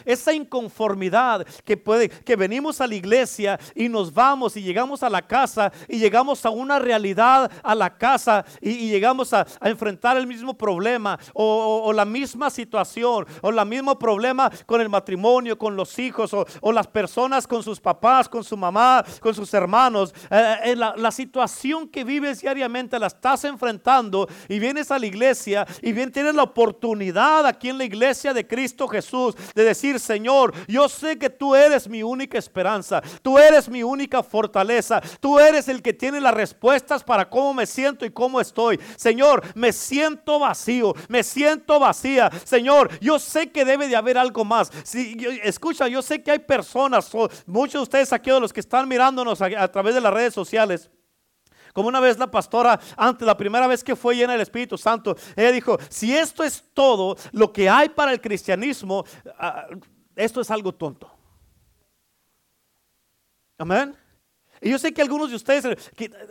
esa 0.04 0.34
inconformidad 0.34 1.46
que 1.64 1.78
puede, 1.78 2.10
que 2.10 2.36
venimos 2.36 2.82
a 2.82 2.86
la 2.86 2.94
iglesia 2.94 3.58
y 3.74 3.88
nos 3.88 4.12
vamos 4.12 4.54
y 4.54 4.62
llegamos 4.62 5.02
a 5.02 5.08
la 5.08 5.22
casa 5.22 5.72
y 5.88 5.98
llegamos 5.98 6.44
a 6.44 6.50
una 6.50 6.78
realidad 6.78 7.50
a 7.62 7.74
la 7.74 7.96
casa 7.96 8.44
y, 8.60 8.90
llegamos 8.90 9.32
a, 9.32 9.46
enfrentar 9.62 10.18
el 10.18 10.26
mismo 10.26 10.52
problema 10.52 11.18
o, 11.32 11.90
la 11.94 12.04
misma 12.04 12.50
situación 12.50 13.26
o 13.40 13.48
el 13.48 13.66
mismo 13.66 13.98
problema 13.98 14.50
con 14.66 14.82
el 14.82 14.90
matrimonio, 14.90 15.56
con 15.56 15.74
los 15.74 15.98
hijos 15.98 16.34
o, 16.34 16.72
las 16.72 16.86
personas 16.86 17.46
con 17.46 17.62
sus 17.62 17.80
papás, 17.80 18.28
con 18.28 18.44
su 18.44 18.58
mamá, 18.58 19.02
con 19.20 19.34
sus 19.34 19.54
hermanos. 19.54 20.12
Eh, 20.30 20.56
eh, 20.64 20.76
la, 20.76 20.94
la, 20.98 21.10
situación 21.10 21.88
que 21.88 22.04
vives 22.04 22.42
diariamente 22.42 22.98
la 22.98 23.06
estás 23.06 23.44
enfrentando 23.44 24.28
y 24.50 24.58
vienes 24.58 24.90
a 24.90 24.98
la 24.98 25.06
iglesia 25.06 25.66
y 25.80 25.92
bien 25.92 26.12
tienes 26.12 26.34
la 26.34 26.42
oportunidad 26.42 27.46
aquí 27.46 27.70
en 27.70 27.78
la 27.78 27.84
iglesia 27.84 28.34
de 28.34 28.46
Cristo 28.46 28.86
Jesús 28.86 29.13
de 29.54 29.64
decir, 29.64 30.00
Señor, 30.00 30.52
yo 30.66 30.88
sé 30.88 31.18
que 31.18 31.30
tú 31.30 31.54
eres 31.54 31.88
mi 31.88 32.02
única 32.02 32.38
esperanza, 32.38 33.02
tú 33.22 33.38
eres 33.38 33.68
mi 33.68 33.82
única 33.82 34.22
fortaleza, 34.22 35.00
tú 35.20 35.38
eres 35.38 35.68
el 35.68 35.82
que 35.82 35.92
tiene 35.92 36.20
las 36.20 36.34
respuestas 36.34 37.04
para 37.04 37.28
cómo 37.28 37.54
me 37.54 37.66
siento 37.66 38.04
y 38.04 38.10
cómo 38.10 38.40
estoy. 38.40 38.80
Señor, 38.96 39.42
me 39.54 39.72
siento 39.72 40.38
vacío, 40.38 40.94
me 41.08 41.22
siento 41.22 41.78
vacía. 41.78 42.30
Señor, 42.44 42.90
yo 43.00 43.18
sé 43.18 43.50
que 43.50 43.64
debe 43.64 43.88
de 43.88 43.96
haber 43.96 44.18
algo 44.18 44.44
más. 44.44 44.70
Si, 44.84 45.16
escucha, 45.42 45.88
yo 45.88 46.02
sé 46.02 46.22
que 46.22 46.30
hay 46.30 46.40
personas, 46.40 47.10
muchos 47.46 47.74
de 47.74 47.82
ustedes 47.82 48.12
aquí 48.12 48.30
de 48.30 48.40
los 48.40 48.52
que 48.52 48.60
están 48.60 48.88
mirándonos 48.88 49.40
a 49.40 49.68
través 49.68 49.94
de 49.94 50.00
las 50.00 50.12
redes 50.12 50.34
sociales, 50.34 50.90
como 51.74 51.88
una 51.88 51.98
vez 51.98 52.16
la 52.18 52.30
pastora, 52.30 52.78
antes, 52.96 53.26
la 53.26 53.36
primera 53.36 53.66
vez 53.66 53.82
que 53.82 53.96
fue 53.96 54.14
llena 54.14 54.32
del 54.32 54.42
Espíritu 54.42 54.78
Santo, 54.78 55.16
ella 55.34 55.50
dijo, 55.50 55.76
si 55.90 56.16
esto 56.16 56.44
es 56.44 56.62
todo 56.72 57.16
lo 57.32 57.52
que 57.52 57.68
hay 57.68 57.88
para 57.88 58.12
el 58.12 58.20
cristianismo, 58.20 59.04
ah, 59.36 59.66
esto 60.14 60.40
es 60.40 60.50
algo 60.52 60.72
tonto. 60.72 61.10
Amén. 63.58 63.96
Y 64.60 64.70
yo 64.70 64.78
sé 64.78 64.94
que 64.94 65.02
algunos 65.02 65.30
de 65.30 65.36
ustedes, 65.36 65.76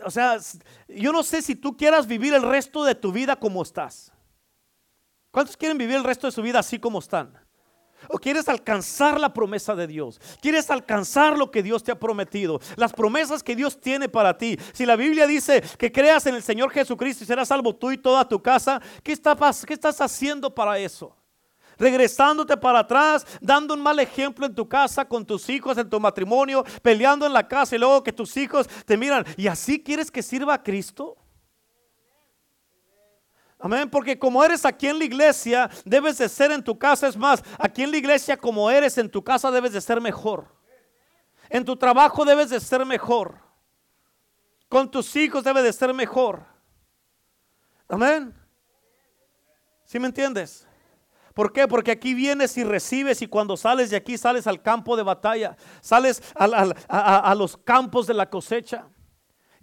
o 0.02 0.10
sea, 0.10 0.38
yo 0.88 1.12
no 1.12 1.22
sé 1.22 1.42
si 1.42 1.54
tú 1.54 1.76
quieras 1.76 2.06
vivir 2.06 2.32
el 2.32 2.42
resto 2.42 2.82
de 2.82 2.94
tu 2.94 3.12
vida 3.12 3.36
como 3.36 3.62
estás. 3.62 4.10
¿Cuántos 5.30 5.58
quieren 5.58 5.76
vivir 5.76 5.96
el 5.96 6.04
resto 6.04 6.26
de 6.26 6.32
su 6.32 6.40
vida 6.40 6.60
así 6.60 6.78
como 6.78 7.00
están? 7.00 7.38
¿O 8.08 8.18
quieres 8.18 8.48
alcanzar 8.48 9.20
la 9.20 9.32
promesa 9.32 9.74
de 9.74 9.86
Dios? 9.86 10.20
¿Quieres 10.40 10.70
alcanzar 10.70 11.36
lo 11.36 11.50
que 11.50 11.62
Dios 11.62 11.82
te 11.82 11.92
ha 11.92 11.98
prometido? 11.98 12.60
Las 12.76 12.92
promesas 12.92 13.42
que 13.42 13.56
Dios 13.56 13.80
tiene 13.80 14.08
para 14.08 14.36
ti. 14.36 14.58
Si 14.72 14.86
la 14.86 14.96
Biblia 14.96 15.26
dice 15.26 15.62
que 15.78 15.92
creas 15.92 16.26
en 16.26 16.34
el 16.34 16.42
Señor 16.42 16.70
Jesucristo 16.70 17.24
y 17.24 17.26
serás 17.26 17.48
salvo 17.48 17.74
tú 17.74 17.92
y 17.92 17.98
toda 17.98 18.28
tu 18.28 18.42
casa, 18.42 18.80
¿qué, 19.02 19.12
estás 19.12 20.00
haciendo 20.00 20.54
para 20.54 20.78
eso? 20.78 21.16
regresándote 21.76 22.56
para 22.56 22.78
atrás, 22.78 23.26
dando 23.40 23.74
un 23.74 23.82
mal 23.82 23.98
ejemplo 23.98 24.46
en 24.46 24.54
tu 24.54 24.68
casa, 24.68 25.04
con 25.04 25.26
tus 25.26 25.48
hijos, 25.48 25.76
en 25.76 25.90
tu 25.90 25.98
matrimonio, 25.98 26.64
peleando 26.82 27.26
en 27.26 27.32
la 27.32 27.48
casa 27.48 27.74
y 27.74 27.80
luego 27.80 28.04
que 28.04 28.12
tus 28.12 28.36
hijos 28.36 28.68
te 28.86 28.96
miran. 28.96 29.24
¿Y 29.36 29.48
así 29.48 29.82
quieres 29.82 30.08
que 30.08 30.22
sirva 30.22 30.54
a 30.54 30.62
Cristo? 30.62 31.16
Amén, 33.64 33.88
porque 33.88 34.18
como 34.18 34.44
eres 34.44 34.66
aquí 34.66 34.88
en 34.88 34.98
la 34.98 35.06
iglesia, 35.06 35.70
debes 35.86 36.18
de 36.18 36.28
ser 36.28 36.52
en 36.52 36.62
tu 36.62 36.78
casa. 36.78 37.08
Es 37.08 37.16
más, 37.16 37.42
aquí 37.58 37.82
en 37.82 37.92
la 37.92 37.96
iglesia 37.96 38.36
como 38.36 38.70
eres 38.70 38.98
en 38.98 39.08
tu 39.08 39.24
casa 39.24 39.50
debes 39.50 39.72
de 39.72 39.80
ser 39.80 40.02
mejor. 40.02 40.54
En 41.48 41.64
tu 41.64 41.74
trabajo 41.74 42.26
debes 42.26 42.50
de 42.50 42.60
ser 42.60 42.84
mejor. 42.84 43.38
Con 44.68 44.90
tus 44.90 45.16
hijos 45.16 45.42
debes 45.42 45.62
de 45.62 45.72
ser 45.72 45.94
mejor. 45.94 46.44
Amén. 47.88 48.34
¿Sí 49.86 49.98
me 49.98 50.08
entiendes? 50.08 50.68
¿Por 51.32 51.50
qué? 51.50 51.66
Porque 51.66 51.92
aquí 51.92 52.12
vienes 52.12 52.58
y 52.58 52.64
recibes 52.64 53.22
y 53.22 53.26
cuando 53.28 53.56
sales 53.56 53.88
de 53.88 53.96
aquí 53.96 54.18
sales 54.18 54.46
al 54.46 54.60
campo 54.60 54.94
de 54.94 55.04
batalla, 55.04 55.56
sales 55.80 56.22
a 56.36 57.34
los 57.34 57.56
campos 57.56 58.06
de 58.06 58.12
la 58.12 58.28
cosecha 58.28 58.88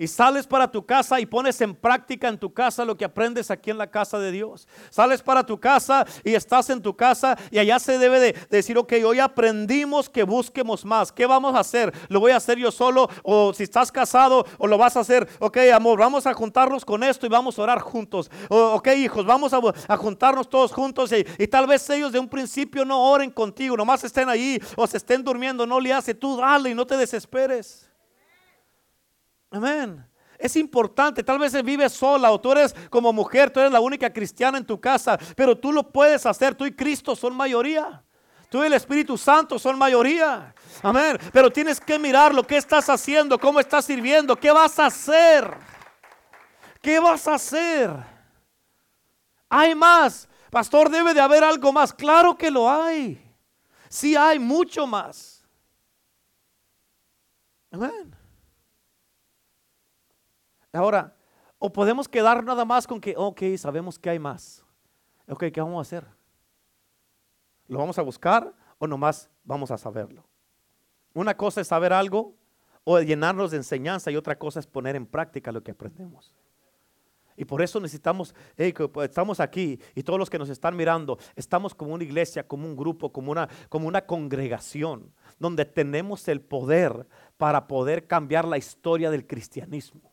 y 0.01 0.07
sales 0.07 0.47
para 0.47 0.71
tu 0.71 0.83
casa 0.83 1.19
y 1.19 1.27
pones 1.27 1.61
en 1.61 1.75
práctica 1.75 2.27
en 2.27 2.39
tu 2.39 2.51
casa 2.51 2.83
lo 2.83 2.97
que 2.97 3.05
aprendes 3.05 3.51
aquí 3.51 3.69
en 3.69 3.77
la 3.77 3.85
casa 3.85 4.17
de 4.17 4.31
Dios. 4.31 4.67
Sales 4.89 5.21
para 5.21 5.45
tu 5.45 5.59
casa 5.59 6.07
y 6.23 6.33
estás 6.33 6.71
en 6.71 6.81
tu 6.81 6.95
casa 6.95 7.37
y 7.51 7.59
allá 7.59 7.77
se 7.77 7.99
debe 7.99 8.19
de 8.19 8.35
decir, 8.49 8.79
ok, 8.79 8.93
hoy 9.05 9.19
aprendimos 9.19 10.09
que 10.09 10.23
busquemos 10.23 10.83
más. 10.85 11.11
¿Qué 11.11 11.27
vamos 11.27 11.53
a 11.53 11.59
hacer? 11.59 11.93
¿Lo 12.09 12.19
voy 12.19 12.31
a 12.31 12.37
hacer 12.37 12.57
yo 12.57 12.71
solo? 12.71 13.07
O 13.21 13.53
si 13.53 13.61
estás 13.61 13.91
casado 13.91 14.43
o 14.57 14.65
lo 14.65 14.75
vas 14.75 14.97
a 14.97 15.01
hacer, 15.01 15.29
ok, 15.37 15.57
amor, 15.71 15.99
vamos 15.99 16.25
a 16.25 16.33
juntarnos 16.33 16.83
con 16.83 17.03
esto 17.03 17.27
y 17.27 17.29
vamos 17.29 17.59
a 17.59 17.61
orar 17.61 17.79
juntos. 17.81 18.31
Ok, 18.49 18.87
hijos, 18.97 19.23
vamos 19.23 19.53
a, 19.53 19.97
juntarnos 19.97 20.49
todos 20.49 20.71
juntos 20.71 21.11
y, 21.11 21.23
y, 21.37 21.45
tal 21.45 21.67
vez 21.67 21.87
ellos 21.91 22.11
de 22.11 22.17
un 22.17 22.27
principio 22.27 22.83
no 22.83 23.03
oren 23.03 23.29
contigo, 23.29 23.77
nomás 23.77 24.03
estén 24.03 24.29
ahí 24.29 24.59
o 24.75 24.87
se 24.87 24.97
estén 24.97 25.23
durmiendo, 25.23 25.67
no 25.67 25.79
le 25.79 25.93
hace, 25.93 26.15
tú 26.15 26.37
dale 26.37 26.71
y 26.71 26.73
no 26.73 26.87
te 26.87 26.97
desesperes. 26.97 27.90
Amén. 29.51 30.03
Es 30.39 30.55
importante, 30.55 31.23
tal 31.23 31.37
vez 31.37 31.53
vives 31.63 31.91
sola 31.91 32.31
o 32.31 32.41
tú 32.41 32.51
eres 32.53 32.73
como 32.89 33.13
mujer, 33.13 33.51
tú 33.51 33.59
eres 33.59 33.71
la 33.71 33.79
única 33.79 34.11
cristiana 34.11 34.57
en 34.57 34.65
tu 34.65 34.81
casa, 34.81 35.19
pero 35.35 35.55
tú 35.55 35.71
lo 35.71 35.83
puedes 35.83 36.25
hacer, 36.25 36.55
tú 36.55 36.65
y 36.65 36.71
Cristo 36.71 37.15
son 37.15 37.35
mayoría. 37.35 38.01
Tú 38.49 38.63
y 38.63 38.65
el 38.65 38.73
Espíritu 38.73 39.17
Santo 39.17 39.57
son 39.57 39.77
mayoría. 39.77 40.53
Amén. 40.83 41.17
Pero 41.31 41.49
tienes 41.49 41.79
que 41.79 41.97
mirar 41.97 42.35
lo 42.35 42.45
que 42.45 42.57
estás 42.57 42.89
haciendo, 42.89 43.39
cómo 43.39 43.61
estás 43.61 43.85
sirviendo, 43.85 44.35
qué 44.35 44.51
vas 44.51 44.77
a 44.77 44.87
hacer. 44.87 45.55
¿Qué 46.81 46.99
vas 46.99 47.27
a 47.29 47.35
hacer? 47.35 47.91
Hay 49.47 49.73
más. 49.73 50.27
Pastor, 50.49 50.89
debe 50.89 51.13
de 51.13 51.21
haber 51.21 51.45
algo 51.45 51.71
más. 51.71 51.93
Claro 51.93 52.35
que 52.35 52.51
lo 52.51 52.69
hay. 52.69 53.23
Sí 53.87 54.17
hay 54.17 54.37
mucho 54.37 54.85
más. 54.85 55.45
Amén. 57.71 58.20
Ahora, 60.73 61.15
o 61.60 61.71
podemos 61.71 62.07
quedar 62.07 62.43
nada 62.43 62.65
más 62.65 62.88
con 62.88 63.01
que, 63.01 63.13
ok, 63.17 63.41
sabemos 63.57 63.99
que 63.99 64.10
hay 64.10 64.19
más. 64.19 64.65
Ok, 65.27 65.45
¿qué 65.53 65.62
vamos 65.62 65.77
a 65.77 65.81
hacer? 65.81 66.07
¿Lo 67.67 67.77
vamos 67.77 67.99
a 67.99 68.01
buscar 68.01 68.53
o 68.79 68.88
nomás 68.88 69.29
vamos 69.43 69.69
a 69.71 69.77
saberlo? 69.77 70.25
Una 71.13 71.36
cosa 71.36 71.62
es 71.62 71.67
saber 71.67 71.93
algo 71.93 72.36
o 72.84 72.99
llenarnos 72.99 73.51
de 73.51 73.57
enseñanza 73.57 74.12
y 74.12 74.15
otra 74.15 74.38
cosa 74.39 74.60
es 74.60 74.67
poner 74.67 74.95
en 74.95 75.05
práctica 75.05 75.51
lo 75.51 75.62
que 75.62 75.71
aprendemos. 75.71 76.34
Y 77.38 77.45
por 77.45 77.62
eso 77.62 77.79
necesitamos, 77.79 78.36
pues, 78.93 79.10
estamos 79.10 79.39
aquí 79.39 79.79
y 79.95 80.03
todos 80.03 80.19
los 80.19 80.29
que 80.29 80.39
nos 80.39 80.49
están 80.49 80.75
mirando, 80.75 81.17
estamos 81.36 81.73
como 81.73 81.93
una 81.93 82.03
iglesia, 82.03 82.47
como 82.47 82.65
un 82.65 82.75
grupo, 82.75 83.12
como 83.12 83.31
una, 83.31 83.47
como 83.69 83.88
una 83.88 84.05
congregación, 84.05 85.13
donde 85.39 85.65
tenemos 85.65 86.27
el 86.27 86.41
poder 86.41 87.07
para 87.38 87.67
poder 87.67 88.07
cambiar 88.07 88.45
la 88.45 88.57
historia 88.57 89.10
del 89.12 89.27
cristianismo 89.27 90.11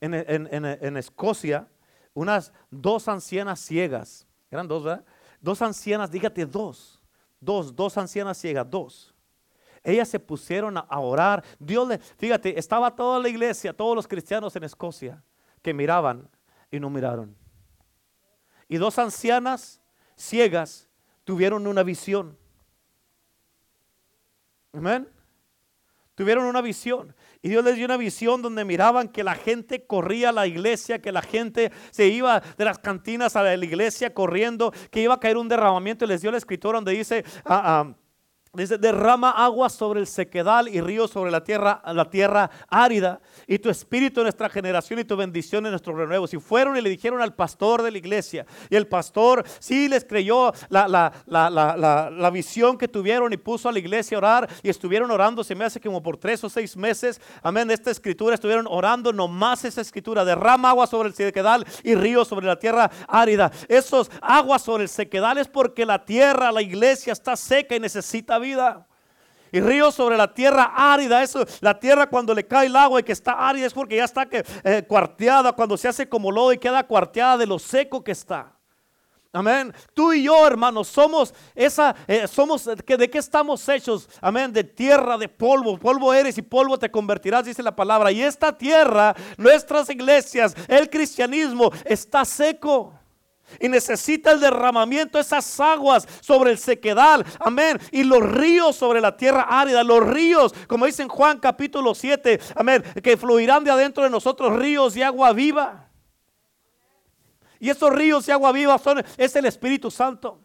en, 0.00 0.96
Escocia 0.96 1.68
unas 2.14 2.52
dos 2.70 3.08
ancianas 3.08 3.60
ciegas. 3.60 4.26
Eran 4.50 4.66
dos, 4.68 4.84
¿verdad? 4.84 5.04
Dos 5.40 5.60
ancianas, 5.62 6.10
dígate 6.10 6.46
dos. 6.46 7.00
Dos, 7.40 7.74
dos 7.74 7.96
ancianas 7.98 8.38
ciegas, 8.38 8.68
dos. 8.68 9.14
Ellas 9.82 10.08
se 10.08 10.18
pusieron 10.18 10.76
a, 10.76 11.00
orar. 11.00 11.44
Dios 11.58 11.86
le, 11.86 11.98
fíjate, 11.98 12.58
estaba 12.58 12.94
toda 12.94 13.20
la 13.20 13.28
iglesia, 13.28 13.72
todos 13.72 13.94
los 13.94 14.08
cristianos 14.08 14.56
en 14.56 14.64
Escocia 14.64 15.22
que 15.62 15.72
miraban 15.72 16.28
y 16.70 16.80
no 16.80 16.90
miraron. 16.90 17.36
Y 18.68 18.78
dos 18.78 18.98
ancianas 18.98 19.80
ciegas 20.16 20.88
tuvieron 21.24 21.66
una 21.66 21.82
visión. 21.82 22.36
Amén. 24.72 25.08
Tuvieron 26.14 26.44
una 26.44 26.60
visión. 26.60 27.14
Y 27.46 27.48
Dios 27.48 27.64
les 27.64 27.76
dio 27.76 27.84
una 27.84 27.96
visión 27.96 28.42
donde 28.42 28.64
miraban 28.64 29.06
que 29.06 29.22
la 29.22 29.36
gente 29.36 29.86
corría 29.86 30.30
a 30.30 30.32
la 30.32 30.48
iglesia, 30.48 31.00
que 31.00 31.12
la 31.12 31.22
gente 31.22 31.70
se 31.92 32.08
iba 32.08 32.40
de 32.40 32.64
las 32.64 32.80
cantinas 32.80 33.36
a 33.36 33.44
la 33.44 33.54
iglesia 33.54 34.12
corriendo, 34.12 34.72
que 34.90 35.00
iba 35.00 35.14
a 35.14 35.20
caer 35.20 35.36
un 35.36 35.46
derramamiento. 35.46 36.04
Y 36.04 36.08
les 36.08 36.22
dio 36.22 36.32
la 36.32 36.38
escritura 36.38 36.78
donde 36.78 36.90
dice... 36.90 37.24
ah, 37.44 37.84
ah, 37.86 37.94
Dice, 38.56 38.78
derrama 38.78 39.30
agua 39.30 39.68
sobre 39.68 40.00
el 40.00 40.06
sequedal 40.06 40.68
y 40.68 40.80
ríos 40.80 41.10
sobre 41.10 41.30
la 41.30 41.44
tierra, 41.44 41.82
la 41.92 42.08
tierra 42.08 42.50
árida. 42.68 43.20
Y 43.46 43.58
tu 43.58 43.68
espíritu 43.68 44.20
en 44.20 44.24
nuestra 44.24 44.48
generación 44.48 44.98
y 44.98 45.04
tu 45.04 45.16
bendición 45.16 45.66
en 45.66 45.72
nuestro 45.72 45.94
renuevo. 45.94 46.26
Si 46.26 46.38
fueron 46.38 46.76
y 46.76 46.80
le 46.80 46.88
dijeron 46.88 47.20
al 47.20 47.34
pastor 47.34 47.82
de 47.82 47.90
la 47.90 47.98
iglesia. 47.98 48.46
Y 48.70 48.76
el 48.76 48.86
pastor 48.86 49.44
sí 49.58 49.88
les 49.88 50.04
creyó 50.04 50.52
la, 50.70 50.88
la, 50.88 51.12
la, 51.26 52.10
la, 52.10 52.30
visión 52.30 52.78
que 52.78 52.88
tuvieron 52.88 53.32
y 53.32 53.36
puso 53.36 53.68
a 53.68 53.72
la 53.72 53.78
iglesia 53.78 54.16
a 54.16 54.18
orar. 54.18 54.48
Y 54.62 54.70
estuvieron 54.70 55.10
orando, 55.10 55.44
se 55.44 55.54
me 55.54 55.64
hace 55.64 55.80
como 55.80 56.02
por 56.02 56.16
tres 56.16 56.42
o 56.42 56.48
seis 56.48 56.76
meses. 56.76 57.20
Amén. 57.42 57.70
Esta 57.70 57.90
escritura 57.90 58.34
estuvieron 58.34 58.66
orando 58.68 59.12
nomás 59.12 59.64
esa 59.64 59.82
escritura. 59.82 60.24
Derrama 60.24 60.70
agua 60.70 60.86
sobre 60.86 61.08
el 61.08 61.14
sequedal 61.14 61.66
y 61.82 61.94
ríos 61.94 62.28
sobre 62.28 62.46
la 62.46 62.58
tierra 62.58 62.90
árida. 63.06 63.52
Esos 63.68 64.10
aguas 64.22 64.62
sobre 64.62 64.84
el 64.84 64.88
sequedal 64.88 65.38
es 65.38 65.48
porque 65.48 65.84
la 65.84 66.04
tierra, 66.04 66.50
la 66.50 66.62
iglesia 66.62 67.12
está 67.12 67.36
seca 67.36 67.76
y 67.76 67.80
necesita 67.80 68.38
vida. 68.38 68.45
Y 69.52 69.60
ríos 69.60 69.94
sobre 69.94 70.16
la 70.16 70.32
tierra 70.32 70.72
árida, 70.76 71.22
eso, 71.22 71.44
la 71.60 71.78
tierra 71.78 72.08
cuando 72.08 72.34
le 72.34 72.46
cae 72.46 72.66
el 72.66 72.76
agua 72.76 73.00
y 73.00 73.02
que 73.02 73.12
está 73.12 73.48
árida 73.48 73.66
es 73.66 73.72
porque 73.72 73.96
ya 73.96 74.04
está 74.04 74.26
que, 74.26 74.44
eh, 74.64 74.84
cuarteada, 74.86 75.52
cuando 75.52 75.76
se 75.76 75.88
hace 75.88 76.08
como 76.08 76.30
lodo 76.30 76.52
y 76.52 76.58
queda 76.58 76.86
cuarteada 76.86 77.38
de 77.38 77.46
lo 77.46 77.58
seco 77.58 78.02
que 78.02 78.12
está. 78.12 78.52
Amén. 79.32 79.74
Tú 79.92 80.14
y 80.14 80.22
yo, 80.22 80.46
hermanos, 80.46 80.88
somos 80.88 81.34
esa, 81.54 81.94
eh, 82.08 82.26
somos, 82.26 82.68
que, 82.86 82.96
¿de 82.96 83.10
qué 83.10 83.18
estamos 83.18 83.68
hechos? 83.68 84.08
Amén. 84.22 84.50
De 84.50 84.64
tierra, 84.64 85.18
de 85.18 85.28
polvo. 85.28 85.78
Polvo 85.78 86.14
eres 86.14 86.38
y 86.38 86.42
polvo 86.42 86.78
te 86.78 86.90
convertirás, 86.90 87.44
dice 87.44 87.62
la 87.62 87.76
palabra. 87.76 88.10
Y 88.10 88.22
esta 88.22 88.56
tierra, 88.56 89.14
nuestras 89.36 89.90
iglesias, 89.90 90.56
el 90.68 90.88
cristianismo, 90.88 91.70
está 91.84 92.24
seco. 92.24 92.94
Y 93.60 93.68
necesita 93.68 94.32
el 94.32 94.40
derramamiento 94.40 95.18
de 95.18 95.22
esas 95.22 95.58
aguas 95.60 96.06
sobre 96.20 96.50
el 96.50 96.58
sequedal. 96.58 97.24
Amén. 97.38 97.78
Y 97.90 98.02
los 98.02 98.22
ríos 98.22 98.76
sobre 98.76 99.00
la 99.00 99.16
tierra 99.16 99.46
árida. 99.48 99.82
Los 99.82 100.06
ríos, 100.06 100.54
como 100.66 100.86
dice 100.86 101.02
en 101.02 101.08
Juan 101.08 101.38
capítulo 101.38 101.94
7. 101.94 102.40
Amén. 102.54 102.82
Que 103.02 103.16
fluirán 103.16 103.64
de 103.64 103.70
adentro 103.70 104.02
de 104.02 104.10
nosotros 104.10 104.56
ríos 104.56 104.94
de 104.94 105.04
agua 105.04 105.32
viva. 105.32 105.88
Y 107.58 107.70
esos 107.70 107.90
ríos 107.92 108.26
de 108.26 108.32
agua 108.32 108.52
viva 108.52 108.78
son, 108.78 109.02
es 109.16 109.36
el 109.36 109.46
Espíritu 109.46 109.90
Santo. 109.90 110.40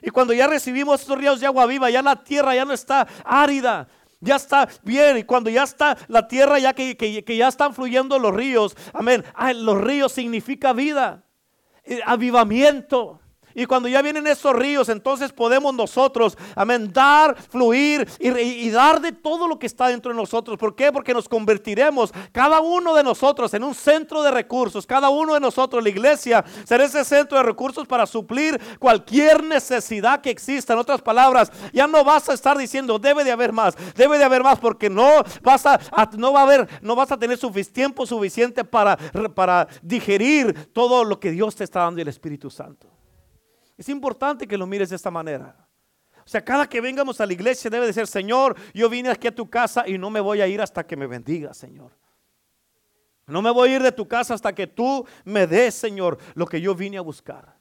Y 0.00 0.10
cuando 0.10 0.32
ya 0.32 0.46
recibimos 0.46 1.02
esos 1.02 1.18
ríos 1.18 1.40
de 1.40 1.46
agua 1.46 1.66
viva, 1.66 1.90
ya 1.90 2.02
la 2.02 2.22
tierra 2.22 2.54
ya 2.54 2.64
no 2.64 2.72
está 2.72 3.06
árida, 3.24 3.88
ya 4.20 4.36
está 4.36 4.68
bien. 4.82 5.18
Y 5.18 5.24
cuando 5.24 5.50
ya 5.50 5.64
está 5.64 5.96
la 6.08 6.26
tierra, 6.26 6.58
ya 6.58 6.72
que, 6.72 6.96
que 6.96 7.36
ya 7.36 7.48
están 7.48 7.74
fluyendo 7.74 8.18
los 8.18 8.34
ríos, 8.34 8.76
amén. 8.94 9.24
Los 9.56 9.80
ríos 9.80 10.12
significa 10.12 10.72
vida. 10.72 11.25
Avivamiento. 12.04 13.20
Y 13.56 13.64
cuando 13.64 13.88
ya 13.88 14.02
vienen 14.02 14.26
esos 14.26 14.54
ríos, 14.54 14.90
entonces 14.90 15.32
podemos 15.32 15.74
nosotros, 15.74 16.36
amén, 16.54 16.90
dar, 16.92 17.34
fluir 17.48 18.06
y, 18.20 18.68
dar 18.68 19.00
de 19.00 19.12
todo 19.12 19.48
lo 19.48 19.58
que 19.58 19.66
está 19.66 19.88
dentro 19.88 20.12
de 20.12 20.16
nosotros. 20.16 20.58
¿Por 20.58 20.74
qué? 20.76 20.92
Porque 20.92 21.14
nos 21.14 21.26
convertiremos, 21.26 22.12
cada 22.32 22.60
uno 22.60 22.94
de 22.94 23.02
nosotros, 23.02 23.54
en 23.54 23.64
un 23.64 23.74
centro 23.74 24.22
de 24.22 24.30
recursos. 24.30 24.86
Cada 24.86 25.08
uno 25.08 25.32
de 25.32 25.40
nosotros, 25.40 25.82
la 25.82 25.88
iglesia, 25.88 26.44
será 26.64 26.84
ese 26.84 27.02
centro 27.02 27.38
de 27.38 27.44
recursos 27.44 27.86
para 27.86 28.04
suplir 28.04 28.60
cualquier 28.78 29.42
necesidad 29.42 30.20
que 30.20 30.28
exista. 30.28 30.74
En 30.74 30.78
otras 30.78 31.00
palabras, 31.00 31.50
ya 31.72 31.86
no 31.86 32.04
vas 32.04 32.28
a 32.28 32.34
estar 32.34 32.58
diciendo, 32.58 32.98
debe 32.98 33.24
de 33.24 33.32
haber 33.32 33.52
más, 33.52 33.74
debe 33.94 34.18
de 34.18 34.24
haber 34.24 34.42
más, 34.42 34.58
porque 34.58 34.90
no 34.90 35.24
vas 35.42 35.64
a, 35.64 35.80
no 36.18 36.34
va 36.34 36.40
a 36.40 36.42
haber, 36.42 36.68
no 36.82 36.94
vas 36.94 37.10
a 37.10 37.16
tener 37.16 37.38
tiempo 37.72 38.06
suficiente 38.06 38.64
para, 38.64 38.96
para 39.34 39.68
digerir 39.82 40.68
todo 40.72 41.04
lo 41.04 41.18
que 41.18 41.30
Dios 41.30 41.56
te 41.56 41.64
está 41.64 41.80
dando 41.80 42.00
y 42.00 42.02
el 42.02 42.08
Espíritu 42.08 42.50
Santo. 42.50 42.95
Es 43.76 43.88
importante 43.88 44.46
que 44.46 44.56
lo 44.56 44.66
mires 44.66 44.90
de 44.90 44.96
esta 44.96 45.10
manera. 45.10 45.66
O 46.24 46.28
sea, 46.28 46.44
cada 46.44 46.68
que 46.68 46.80
vengamos 46.80 47.20
a 47.20 47.26
la 47.26 47.32
iglesia 47.32 47.70
debe 47.70 47.86
de 47.86 47.92
ser, 47.92 48.06
Señor, 48.06 48.56
yo 48.74 48.88
vine 48.88 49.10
aquí 49.10 49.28
a 49.28 49.34
tu 49.34 49.48
casa 49.48 49.86
y 49.86 49.96
no 49.96 50.10
me 50.10 50.20
voy 50.20 50.40
a 50.40 50.48
ir 50.48 50.60
hasta 50.60 50.84
que 50.84 50.96
me 50.96 51.06
bendigas, 51.06 51.56
Señor. 51.56 51.92
No 53.26 53.42
me 53.42 53.50
voy 53.50 53.70
a 53.70 53.76
ir 53.76 53.82
de 53.82 53.92
tu 53.92 54.08
casa 54.08 54.34
hasta 54.34 54.54
que 54.54 54.66
tú 54.66 55.06
me 55.24 55.46
des, 55.46 55.74
Señor, 55.74 56.18
lo 56.34 56.46
que 56.46 56.60
yo 56.60 56.74
vine 56.74 56.98
a 56.98 57.02
buscar. 57.02 57.56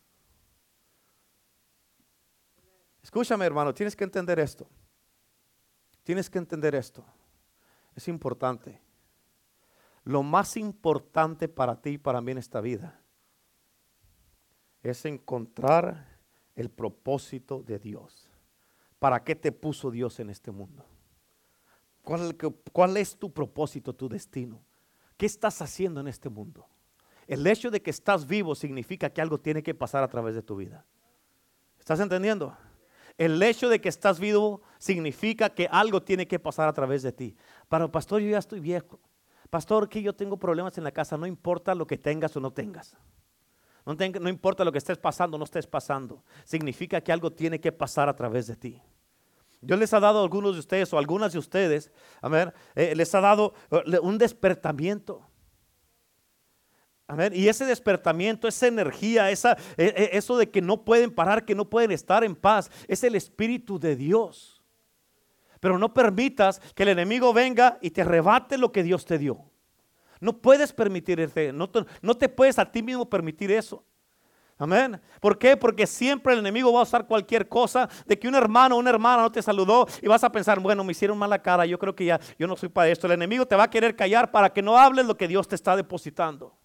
Escúchame, 3.03 3.45
hermano, 3.45 3.73
tienes 3.73 3.95
que 3.95 4.03
entender 4.03 4.39
esto. 4.39 4.67
Tienes 6.03 6.29
que 6.29 6.37
entender 6.37 6.73
esto. 6.75 7.05
Es 7.95 8.07
importante. 8.07 8.81
Lo 10.03 10.23
más 10.23 10.57
importante 10.57 11.47
para 11.47 11.79
ti 11.79 11.91
y 11.91 11.97
para 11.97 12.21
mí 12.21 12.31
en 12.31 12.37
esta 12.39 12.61
vida 12.61 12.99
es 14.89 15.05
encontrar 15.05 16.07
el 16.55 16.69
propósito 16.69 17.63
de 17.63 17.79
Dios. 17.79 18.29
¿Para 18.99 19.23
qué 19.23 19.35
te 19.35 19.51
puso 19.51 19.91
Dios 19.91 20.19
en 20.19 20.29
este 20.29 20.51
mundo? 20.51 20.85
¿Cuál, 22.01 22.35
¿Cuál, 22.71 22.97
es 22.97 23.17
tu 23.17 23.31
propósito, 23.31 23.93
tu 23.93 24.07
destino? 24.07 24.61
¿Qué 25.17 25.25
estás 25.25 25.61
haciendo 25.61 25.99
en 26.01 26.07
este 26.07 26.29
mundo? 26.29 26.67
El 27.27 27.45
hecho 27.47 27.71
de 27.71 27.81
que 27.81 27.89
estás 27.89 28.27
vivo 28.27 28.53
significa 28.53 29.09
que 29.09 29.21
algo 29.21 29.39
tiene 29.39 29.63
que 29.63 29.73
pasar 29.73 30.03
a 30.03 30.07
través 30.07 30.35
de 30.35 30.43
tu 30.43 30.55
vida. 30.55 30.85
¿Estás 31.79 31.99
entendiendo? 31.99 32.55
El 33.17 33.41
hecho 33.41 33.69
de 33.69 33.81
que 33.81 33.89
estás 33.89 34.19
vivo 34.19 34.61
significa 34.77 35.49
que 35.49 35.67
algo 35.71 36.03
tiene 36.03 36.27
que 36.27 36.37
pasar 36.37 36.67
a 36.67 36.73
través 36.73 37.01
de 37.01 37.11
ti. 37.11 37.35
Para 37.69 37.91
pastor, 37.91 38.21
yo 38.21 38.29
ya 38.29 38.37
estoy 38.37 38.59
viejo. 38.59 38.99
Pastor, 39.49 39.89
que 39.89 40.01
yo 40.01 40.13
tengo 40.13 40.37
problemas 40.37 40.77
en 40.77 40.83
la 40.83 40.91
casa, 40.91 41.17
no 41.17 41.25
importa 41.25 41.73
lo 41.73 41.87
que 41.87 41.97
tengas 41.97 42.35
o 42.35 42.39
no 42.39 42.51
tengas. 42.51 42.95
No, 43.85 44.29
importa 44.29 44.63
lo 44.63 44.71
que 44.71 44.79
estés 44.79 44.97
pasando 44.97 45.37
no 45.37 45.43
estés 45.43 45.67
pasando. 45.67 46.23
Significa 46.43 47.01
que 47.01 47.11
algo 47.11 47.31
tiene 47.31 47.59
que 47.59 47.71
pasar 47.71 48.09
a 48.09 48.15
través 48.15 48.47
de 48.47 48.55
ti. 48.55 48.81
Dios 49.61 49.79
les 49.79 49.93
ha 49.93 49.99
dado 49.99 50.19
a 50.19 50.23
algunos 50.23 50.53
de 50.53 50.59
ustedes 50.59 50.91
o 50.91 50.97
algunas 50.97 51.33
de 51.33 51.39
ustedes, 51.39 51.91
a 52.21 52.29
ver, 52.29 52.53
eh, 52.75 52.95
les 52.95 53.13
ha 53.13 53.21
dado 53.21 53.53
eh, 53.71 53.99
un 54.01 54.17
despertamiento. 54.17 55.27
A 57.07 57.27
y 57.27 57.47
ese 57.47 57.65
despertamiento, 57.65 58.47
esa 58.47 58.65
energía, 58.65 59.29
esa, 59.29 59.55
eh, 59.77 60.09
eso 60.13 60.37
de 60.37 60.49
que 60.49 60.61
no 60.61 60.83
pueden 60.83 61.11
parar, 61.11 61.45
que 61.45 61.53
no 61.53 61.69
pueden 61.69 61.91
estar 61.91 62.23
en 62.23 62.35
paz, 62.35 62.71
es 62.87 63.03
el 63.03 63.13
Espíritu 63.13 63.79
de 63.79 63.95
Dios. 63.95 64.63
Pero 65.59 65.77
no 65.77 65.93
permitas 65.93 66.59
que 66.73 66.83
el 66.83 66.89
enemigo 66.89 67.33
venga 67.33 67.77
y 67.81 67.91
te 67.91 68.01
arrebate 68.01 68.57
lo 68.57 68.71
que 68.71 68.81
Dios 68.81 69.05
te 69.05 69.19
dio. 69.19 69.45
No 70.25 70.33
puedes 70.33 70.73
permitir, 70.73 71.31
no 71.53 71.69
no 72.01 72.15
te 72.15 72.27
puedes 72.27 72.57
a 72.57 72.65
ti 72.65 72.81
mismo 72.81 73.07
permitir 73.07 73.51
eso. 73.51 73.83
Amén. 74.57 74.99
¿Por 75.19 75.37
qué? 75.37 75.55
Porque 75.55 75.85
siempre 75.85 76.33
el 76.33 76.39
enemigo 76.39 76.73
va 76.73 76.79
a 76.79 76.83
usar 76.83 77.05
cualquier 77.05 77.47
cosa 77.47 77.87
de 78.07 78.17
que 78.17 78.27
un 78.27 78.33
hermano 78.33 78.75
o 78.75 78.79
una 78.79 78.89
hermana 78.89 79.21
no 79.21 79.31
te 79.31 79.43
saludó 79.43 79.85
y 80.01 80.07
vas 80.07 80.23
a 80.23 80.31
pensar, 80.31 80.59
bueno, 80.59 80.83
me 80.83 80.93
hicieron 80.93 81.15
mala 81.15 81.39
cara, 81.39 81.67
yo 81.67 81.77
creo 81.77 81.93
que 81.93 82.05
ya, 82.05 82.19
yo 82.39 82.47
no 82.47 82.55
soy 82.55 82.69
para 82.69 82.89
esto. 82.89 83.05
El 83.05 83.13
enemigo 83.13 83.45
te 83.45 83.55
va 83.55 83.65
a 83.65 83.69
querer 83.69 83.95
callar 83.95 84.31
para 84.31 84.51
que 84.51 84.63
no 84.63 84.75
hables 84.75 85.05
lo 85.05 85.15
que 85.15 85.27
Dios 85.27 85.47
te 85.47 85.53
está 85.53 85.75
depositando. 85.75 86.57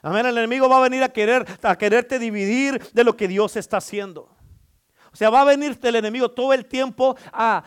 Amén. 0.00 0.24
El 0.24 0.38
enemigo 0.38 0.66
va 0.66 0.78
a 0.78 0.80
venir 0.80 1.02
a 1.02 1.10
querer, 1.10 1.44
a 1.60 1.76
quererte 1.76 2.18
dividir 2.18 2.80
de 2.94 3.04
lo 3.04 3.18
que 3.18 3.28
Dios 3.28 3.54
está 3.56 3.76
haciendo. 3.76 4.30
Sea, 5.18 5.30
va 5.30 5.40
a 5.40 5.44
venir 5.44 5.76
el 5.82 5.96
enemigo 5.96 6.30
todo 6.30 6.52
el 6.52 6.64
tiempo 6.64 7.16
a, 7.32 7.64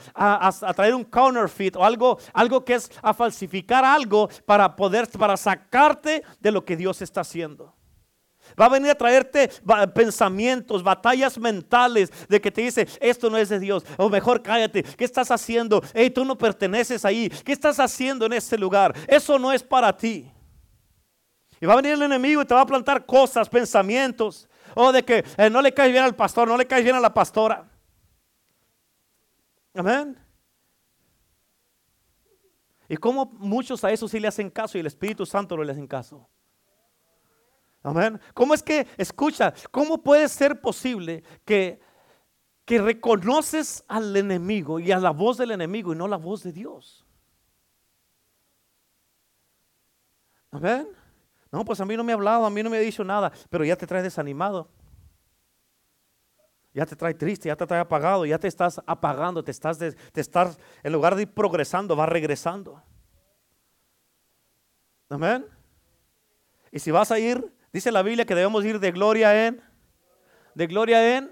traer 0.74 0.96
un 0.96 1.04
counterfeit 1.04 1.76
o 1.76 1.84
algo, 1.84 2.18
algo 2.32 2.64
que 2.64 2.76
es 2.76 2.90
a 3.02 3.14
falsificar 3.14 3.84
algo 3.84 4.30
para 4.46 4.74
poder, 4.74 5.06
para 5.10 5.36
sacarte 5.36 6.24
de 6.40 6.50
lo 6.50 6.64
que 6.64 6.78
Dios 6.78 7.02
está 7.02 7.20
haciendo. 7.20 7.76
Va 8.58 8.68
a 8.68 8.70
venir 8.70 8.92
a 8.92 8.96
traerte 8.96 9.50
pensamientos, 9.94 10.82
batallas 10.82 11.38
mentales 11.38 12.10
de 12.30 12.40
que 12.40 12.52
te 12.52 12.62
dice, 12.62 12.88
esto 13.02 13.30
no 13.30 13.38
es 13.38 13.50
de 13.50 13.60
Dios, 13.60 13.84
o 13.98 14.10
mejor 14.10 14.42
cállate, 14.42 14.84
¿qué 14.84 15.04
estás 15.04 15.30
haciendo? 15.30 15.84
Hey, 15.94 16.10
tú 16.10 16.24
no 16.24 16.38
perteneces 16.38 17.04
ahí, 17.04 17.30
¿qué 17.44 17.52
estás 17.52 17.82
haciendo 17.82 18.28
en 18.28 18.32
este 18.32 18.58
lugar? 18.58 18.96
Eso 19.10 19.38
no 19.38 19.52
es 19.52 19.62
para 19.62 19.92
ti. 19.98 20.32
Y 21.60 21.66
va 21.66 21.74
a 21.74 21.76
venir 21.76 21.96
el 21.96 22.04
enemigo 22.04 22.42
y 22.42 22.46
te 22.46 22.54
va 22.54 22.62
a 22.62 22.66
plantar 22.66 23.06
cosas, 23.06 23.50
pensamientos, 23.50 24.48
o 24.76 24.92
de 24.92 25.04
que 25.04 25.24
eh, 25.38 25.50
no 25.50 25.62
le 25.62 25.74
cae 25.74 25.92
bien 25.92 26.04
al 26.04 26.16
pastor, 26.16 26.48
no 26.48 26.58
le 26.58 26.68
cae 26.68 26.84
bien 26.84 26.96
a 26.96 27.00
la 27.00 27.14
pastora. 27.14 27.70
Amén. 29.74 30.18
Y 32.90 32.98
como 32.98 33.26
muchos 33.38 33.84
a 33.84 33.92
eso 33.92 34.08
sí 34.08 34.20
le 34.20 34.28
hacen 34.28 34.50
caso 34.50 34.78
y 34.78 34.82
el 34.82 34.88
Espíritu 34.88 35.26
Santo 35.26 35.56
no 35.56 35.64
le 35.64 35.72
hacen 35.72 35.88
caso. 35.88 36.28
Amén. 37.84 38.20
¿Cómo 38.34 38.54
es 38.54 38.62
que, 38.62 38.86
escucha, 38.98 39.54
cómo 39.72 40.04
puede 40.04 40.28
ser 40.28 40.60
posible 40.62 41.24
que, 41.46 41.80
que 42.66 42.80
reconoces 42.80 43.84
al 43.88 44.16
enemigo 44.16 44.80
y 44.80 44.92
a 44.92 45.00
la 45.00 45.12
voz 45.12 45.38
del 45.38 45.52
enemigo 45.52 45.94
y 45.94 45.96
no 45.96 46.08
la 46.08 46.18
voz 46.18 46.44
de 46.44 46.52
Dios? 46.52 47.06
Amén. 50.52 50.88
No, 51.52 51.66
pues 51.66 51.82
a 51.82 51.86
mí 51.86 51.98
no 51.98 52.04
me 52.04 52.14
ha 52.14 52.16
hablado, 52.16 52.46
a 52.46 52.50
mí 52.50 52.64
no 52.64 52.70
me 52.70 52.78
ha 52.78 52.80
dicho 52.80 53.04
nada, 53.04 53.32
pero 53.50 53.66
ya 53.66 53.76
te 53.76 53.86
traes 53.86 54.04
desanimado. 54.04 54.70
ya 56.74 56.86
te 56.86 56.96
trae 56.96 57.14
triste, 57.14 57.50
ya 57.50 57.56
te 57.58 57.68
trae 57.68 57.82
apagado, 57.82 58.26
ya 58.26 58.40
te 58.40 58.48
estás 58.48 58.82
apagando, 58.86 59.44
te 59.44 59.52
estás, 59.52 59.78
te 59.78 60.22
estás, 60.22 60.58
en 60.84 60.94
lugar 60.94 61.16
de 61.16 61.24
ir 61.24 61.34
progresando, 61.34 61.98
va 61.98 62.06
regresando. 62.06 62.82
Amén. 65.10 65.46
Y 66.72 66.80
si 66.80 66.90
vas 66.92 67.12
a 67.12 67.20
ir, 67.20 67.54
dice 67.74 67.92
la 67.92 68.02
Biblia 68.02 68.26
que 68.26 68.36
debemos 68.36 68.64
ir 68.64 68.80
de 68.80 68.92
gloria 68.92 69.48
en, 69.48 69.62
de 70.56 70.68
gloria 70.68 71.18
en, 71.18 71.30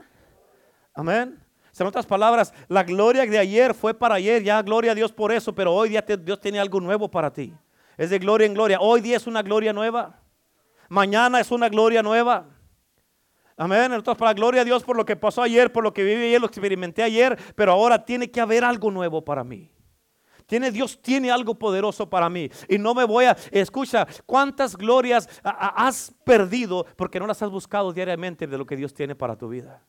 amén. 0.93 1.41
En 1.79 1.88
otras 1.88 2.05
palabras, 2.05 2.53
la 2.67 2.84
gloria 2.84 3.25
de 3.25 3.39
ayer 3.39 3.73
fue 3.73 3.93
para 3.93 4.15
ayer, 4.15 4.43
ya 4.43 4.62
gloria 4.62 4.91
a 4.91 4.95
Dios 4.95 5.13
por 5.13 5.32
eso, 5.32 5.55
pero 5.55 5.73
hoy 5.73 5.97
Dios 6.25 6.41
tiene 6.41 6.60
algo 6.60 6.82
nuevo 6.82 7.10
para 7.10 7.32
ti. 7.32 7.55
Es 8.00 8.10
de 8.10 8.18
gloria 8.18 8.48
en 8.48 8.54
gloria. 8.54 8.80
Hoy 8.80 9.02
día 9.02 9.18
es 9.18 9.28
una 9.28 9.42
gloria 9.42 9.74
nueva. 9.74 10.22
Mañana 10.88 11.42
es 11.42 11.52
una 11.52 11.68
gloria 11.68 12.02
nueva. 12.02 12.48
Amén. 13.58 13.92
Entonces, 13.92 14.18
para 14.18 14.34
gloria 14.34 14.62
a 14.62 14.64
Dios 14.64 14.86
por 14.86 14.96
lo 14.96 15.06
que 15.06 15.18
pasó 15.18 15.42
ayer, 15.42 15.70
por 15.70 15.84
lo 15.84 15.94
que 15.94 16.06
viví 16.06 16.28
ayer, 16.28 16.40
lo 16.40 16.48
experimenté 16.48 17.04
ayer, 17.04 17.38
pero 17.56 17.74
ahora 17.74 18.06
tiene 18.06 18.32
que 18.32 18.40
haber 18.40 18.64
algo 18.64 18.90
nuevo 18.90 19.26
para 19.26 19.44
mí. 19.44 19.70
Tiene, 20.46 20.72
Dios 20.72 21.02
tiene 21.02 21.30
algo 21.30 21.56
poderoso 21.56 22.10
para 22.10 22.30
mí. 22.30 22.50
Y 22.70 22.78
no 22.78 22.96
me 22.96 23.04
voy 23.04 23.26
a, 23.26 23.36
escucha, 23.52 24.08
¿cuántas 24.26 24.78
glorias 24.78 25.28
has 25.44 26.16
perdido 26.24 26.86
porque 26.96 27.20
no 27.20 27.28
las 27.28 27.42
has 27.42 27.50
buscado 27.50 27.92
diariamente 27.92 28.48
de 28.48 28.58
lo 28.58 28.66
que 28.66 28.78
Dios 28.78 28.94
tiene 28.94 29.14
para 29.14 29.36
tu 29.36 29.50
vida? 29.50 29.84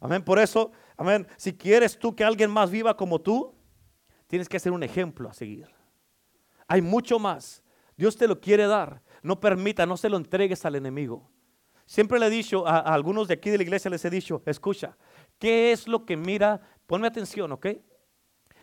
Amén. 0.00 0.24
Por 0.24 0.40
eso, 0.40 0.72
amén, 0.96 1.28
si 1.36 1.52
quieres 1.52 1.96
tú 1.96 2.12
que 2.16 2.24
alguien 2.24 2.50
más 2.50 2.72
viva 2.72 2.96
como 2.96 3.20
tú, 3.20 3.54
tienes 4.26 4.48
que 4.48 4.58
ser 4.58 4.72
un 4.72 4.82
ejemplo 4.82 5.28
a 5.28 5.32
seguir. 5.32 5.79
Hay 6.70 6.82
mucho 6.82 7.18
más. 7.18 7.64
Dios 7.96 8.16
te 8.16 8.28
lo 8.28 8.40
quiere 8.40 8.68
dar. 8.68 9.02
No 9.24 9.40
permita, 9.40 9.86
no 9.86 9.96
se 9.96 10.08
lo 10.08 10.16
entregues 10.16 10.64
al 10.64 10.76
enemigo. 10.76 11.28
Siempre 11.84 12.20
le 12.20 12.26
he 12.26 12.30
dicho 12.30 12.64
a, 12.64 12.78
algunos 12.78 13.26
de 13.26 13.34
aquí 13.34 13.50
de 13.50 13.56
la 13.56 13.64
iglesia, 13.64 13.90
les 13.90 14.04
he 14.04 14.08
dicho, 14.08 14.40
escucha, 14.46 14.96
¿qué 15.40 15.72
es 15.72 15.88
lo 15.88 16.06
que 16.06 16.16
mira? 16.16 16.60
Ponme 16.86 17.08
atención, 17.08 17.50
¿ok? 17.50 17.66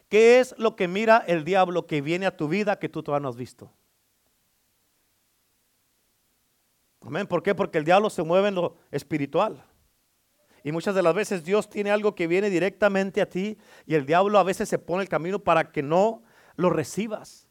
¿Qué 0.08 0.39
es 0.39 0.56
lo 0.58 0.78
que 0.78 0.88
mira 0.88 1.22
el 1.28 1.43
diablo 1.43 1.86
que 1.86 2.02
viene 2.02 2.26
a 2.26 2.38
tu 2.38 2.48
vida 2.48 2.80
que 2.80 2.88
tú 2.88 3.04
todavía 3.04 3.24
no 3.24 3.30
has 3.30 3.36
visto? 3.36 3.74
Amén. 7.02 7.28
¿Por 7.28 7.43
qué? 7.43 7.54
Porque 7.54 7.78
el 7.78 7.84
diablo 7.84 8.10
se 8.10 8.24
mueve 8.24 8.48
en 8.48 8.56
lo 8.56 8.78
espiritual. 8.89 9.65
Y 10.63 10.72
muchas 10.72 10.96
de 10.96 11.04
las 11.04 11.13
veces 11.13 11.43
Dios 11.43 11.70
tiene 11.70 11.91
algo 11.91 12.15
que 12.15 12.28
viene 12.28 12.50
directamente 12.50 13.20
a 13.20 13.28
ti 13.28 13.58
y 13.86 13.96
el 13.96 14.06
diablo 14.06 14.39
a 14.39 14.43
veces 14.43 14.70
se 14.70 14.80
pone 14.80 15.04
el 15.04 15.10
camino 15.10 15.39
para 15.39 15.74
que 15.74 15.84
no 15.84 16.24
lo 16.56 16.70
recibas. 16.70 17.47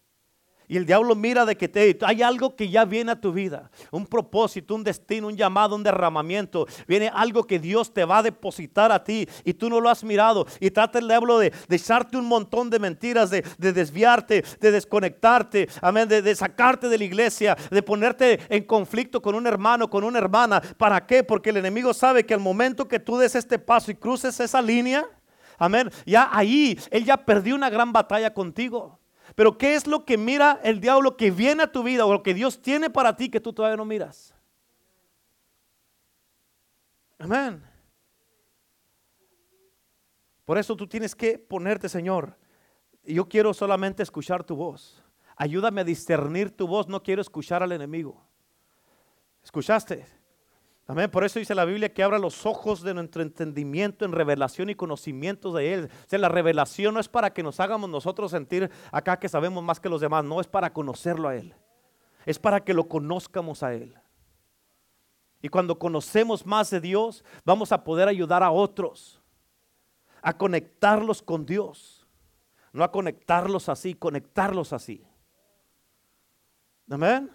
Y 0.68 0.76
el 0.76 0.86
diablo 0.86 1.14
mira 1.14 1.44
de 1.44 1.56
que 1.56 1.68
te, 1.68 1.96
hay 2.02 2.22
algo 2.22 2.56
que 2.56 2.68
ya 2.68 2.84
viene 2.84 3.12
a 3.12 3.20
tu 3.20 3.32
vida, 3.32 3.70
un 3.90 4.06
propósito, 4.06 4.74
un 4.74 4.82
destino, 4.82 5.28
un 5.28 5.36
llamado, 5.36 5.76
un 5.76 5.82
derramamiento. 5.82 6.66
Viene 6.88 7.10
algo 7.12 7.44
que 7.44 7.58
Dios 7.58 7.92
te 7.92 8.04
va 8.04 8.18
a 8.18 8.22
depositar 8.22 8.90
a 8.90 9.04
ti 9.04 9.28
y 9.44 9.54
tú 9.54 9.70
no 9.70 9.80
lo 9.80 9.88
has 9.88 10.02
mirado. 10.02 10.46
Y 10.60 10.70
trata 10.70 10.98
el 10.98 11.08
diablo 11.08 11.38
de, 11.38 11.52
de 11.68 11.76
echarte 11.76 12.16
un 12.16 12.26
montón 12.26 12.70
de 12.70 12.78
mentiras, 12.78 13.30
de, 13.30 13.42
desviarte, 13.58 14.44
de 14.60 14.70
desconectarte, 14.70 15.68
amén, 15.80 16.08
de, 16.08 16.22
de, 16.22 16.34
sacarte 16.34 16.88
de 16.88 16.98
la 16.98 17.04
iglesia, 17.04 17.56
de 17.70 17.82
ponerte 17.82 18.40
en 18.48 18.64
conflicto 18.64 19.22
con 19.22 19.34
un 19.34 19.46
hermano, 19.46 19.88
con 19.88 20.04
una 20.04 20.18
hermana. 20.18 20.60
¿Para 20.60 21.06
qué? 21.06 21.22
Porque 21.22 21.50
el 21.50 21.58
enemigo 21.58 21.94
sabe 21.94 22.26
que 22.26 22.34
al 22.34 22.40
momento 22.40 22.88
que 22.88 22.98
tú 22.98 23.18
des 23.18 23.34
este 23.34 23.58
paso 23.58 23.90
y 23.90 23.94
cruces 23.94 24.40
esa 24.40 24.60
línea, 24.60 25.04
amén, 25.58 25.90
ya 26.04 26.28
ahí 26.32 26.78
él 26.90 27.04
ya 27.04 27.16
perdió 27.16 27.54
una 27.54 27.70
gran 27.70 27.92
batalla 27.92 28.32
contigo. 28.32 28.98
Pero 29.36 29.58
¿qué 29.58 29.74
es 29.74 29.86
lo 29.86 30.06
que 30.06 30.16
mira 30.16 30.58
el 30.64 30.80
diablo 30.80 31.16
que 31.16 31.30
viene 31.30 31.62
a 31.62 31.70
tu 31.70 31.82
vida 31.82 32.06
o 32.06 32.12
lo 32.12 32.22
que 32.22 32.32
Dios 32.32 32.60
tiene 32.60 32.88
para 32.88 33.14
ti 33.14 33.28
que 33.28 33.38
tú 33.38 33.52
todavía 33.52 33.76
no 33.76 33.84
miras? 33.84 34.34
Amén. 37.18 37.62
Por 40.46 40.56
eso 40.56 40.74
tú 40.74 40.86
tienes 40.86 41.14
que 41.14 41.38
ponerte, 41.38 41.88
Señor. 41.88 42.38
Yo 43.04 43.28
quiero 43.28 43.52
solamente 43.52 44.02
escuchar 44.02 44.42
tu 44.42 44.56
voz. 44.56 45.04
Ayúdame 45.36 45.82
a 45.82 45.84
discernir 45.84 46.50
tu 46.50 46.66
voz. 46.66 46.88
No 46.88 47.02
quiero 47.02 47.20
escuchar 47.20 47.62
al 47.62 47.72
enemigo. 47.72 48.26
¿Escuchaste? 49.44 50.06
Amén. 50.88 51.10
Por 51.10 51.24
eso 51.24 51.40
dice 51.40 51.54
la 51.54 51.64
Biblia 51.64 51.92
que 51.92 52.02
abra 52.02 52.18
los 52.18 52.46
ojos 52.46 52.82
de 52.82 52.94
nuestro 52.94 53.20
entendimiento 53.20 54.04
en 54.04 54.12
revelación 54.12 54.70
y 54.70 54.76
conocimiento 54.76 55.52
de 55.52 55.74
Él. 55.74 55.90
O 56.04 56.08
sea, 56.08 56.18
la 56.20 56.28
revelación 56.28 56.94
no 56.94 57.00
es 57.00 57.08
para 57.08 57.32
que 57.32 57.42
nos 57.42 57.58
hagamos 57.58 57.90
nosotros 57.90 58.30
sentir 58.30 58.70
acá 58.92 59.18
que 59.18 59.28
sabemos 59.28 59.64
más 59.64 59.80
que 59.80 59.88
los 59.88 60.00
demás. 60.00 60.24
No 60.24 60.40
es 60.40 60.46
para 60.46 60.72
conocerlo 60.72 61.28
a 61.28 61.34
Él. 61.34 61.54
Es 62.24 62.38
para 62.38 62.62
que 62.62 62.72
lo 62.72 62.88
conozcamos 62.88 63.64
a 63.64 63.74
Él. 63.74 63.98
Y 65.42 65.48
cuando 65.48 65.78
conocemos 65.78 66.46
más 66.46 66.70
de 66.70 66.80
Dios, 66.80 67.24
vamos 67.44 67.72
a 67.72 67.82
poder 67.82 68.08
ayudar 68.08 68.42
a 68.42 68.50
otros 68.50 69.20
a 70.22 70.36
conectarlos 70.36 71.22
con 71.22 71.46
Dios. 71.46 72.04
No 72.72 72.82
a 72.82 72.90
conectarlos 72.90 73.68
así, 73.68 73.94
conectarlos 73.94 74.72
así. 74.72 75.06
Amén. 76.90 77.30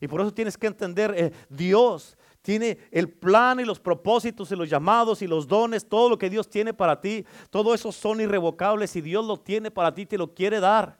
Y 0.00 0.06
por 0.08 0.20
eso 0.20 0.32
tienes 0.32 0.56
que 0.56 0.66
entender, 0.66 1.14
eh, 1.16 1.32
Dios 1.48 2.16
tiene 2.48 2.78
el 2.92 3.10
plan 3.10 3.60
y 3.60 3.64
los 3.66 3.78
propósitos 3.78 4.50
y 4.50 4.56
los 4.56 4.70
llamados 4.70 5.20
y 5.20 5.26
los 5.26 5.46
dones, 5.46 5.86
todo 5.86 6.08
lo 6.08 6.16
que 6.16 6.30
Dios 6.30 6.48
tiene 6.48 6.72
para 6.72 6.98
ti, 6.98 7.26
todo 7.50 7.74
eso 7.74 7.92
son 7.92 8.22
irrevocables 8.22 8.96
y 8.96 9.02
Dios 9.02 9.26
lo 9.26 9.38
tiene 9.38 9.70
para 9.70 9.92
ti, 9.92 10.06
te 10.06 10.16
lo 10.16 10.32
quiere 10.32 10.58
dar. 10.58 10.98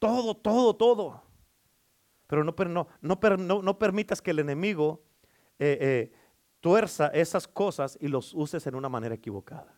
Todo, 0.00 0.34
todo, 0.34 0.74
todo. 0.74 1.22
Pero 2.26 2.42
no, 2.42 2.56
no, 3.02 3.62
no, 3.62 3.78
permitas 3.78 4.20
que 4.20 4.32
el 4.32 4.40
enemigo 4.40 5.04
eh, 5.60 5.78
eh, 5.80 6.12
tuerza 6.58 7.06
esas 7.14 7.46
cosas 7.46 7.96
y 8.00 8.08
los 8.08 8.34
uses 8.34 8.66
en 8.66 8.74
una 8.74 8.88
manera 8.88 9.14
equivocada. 9.14 9.72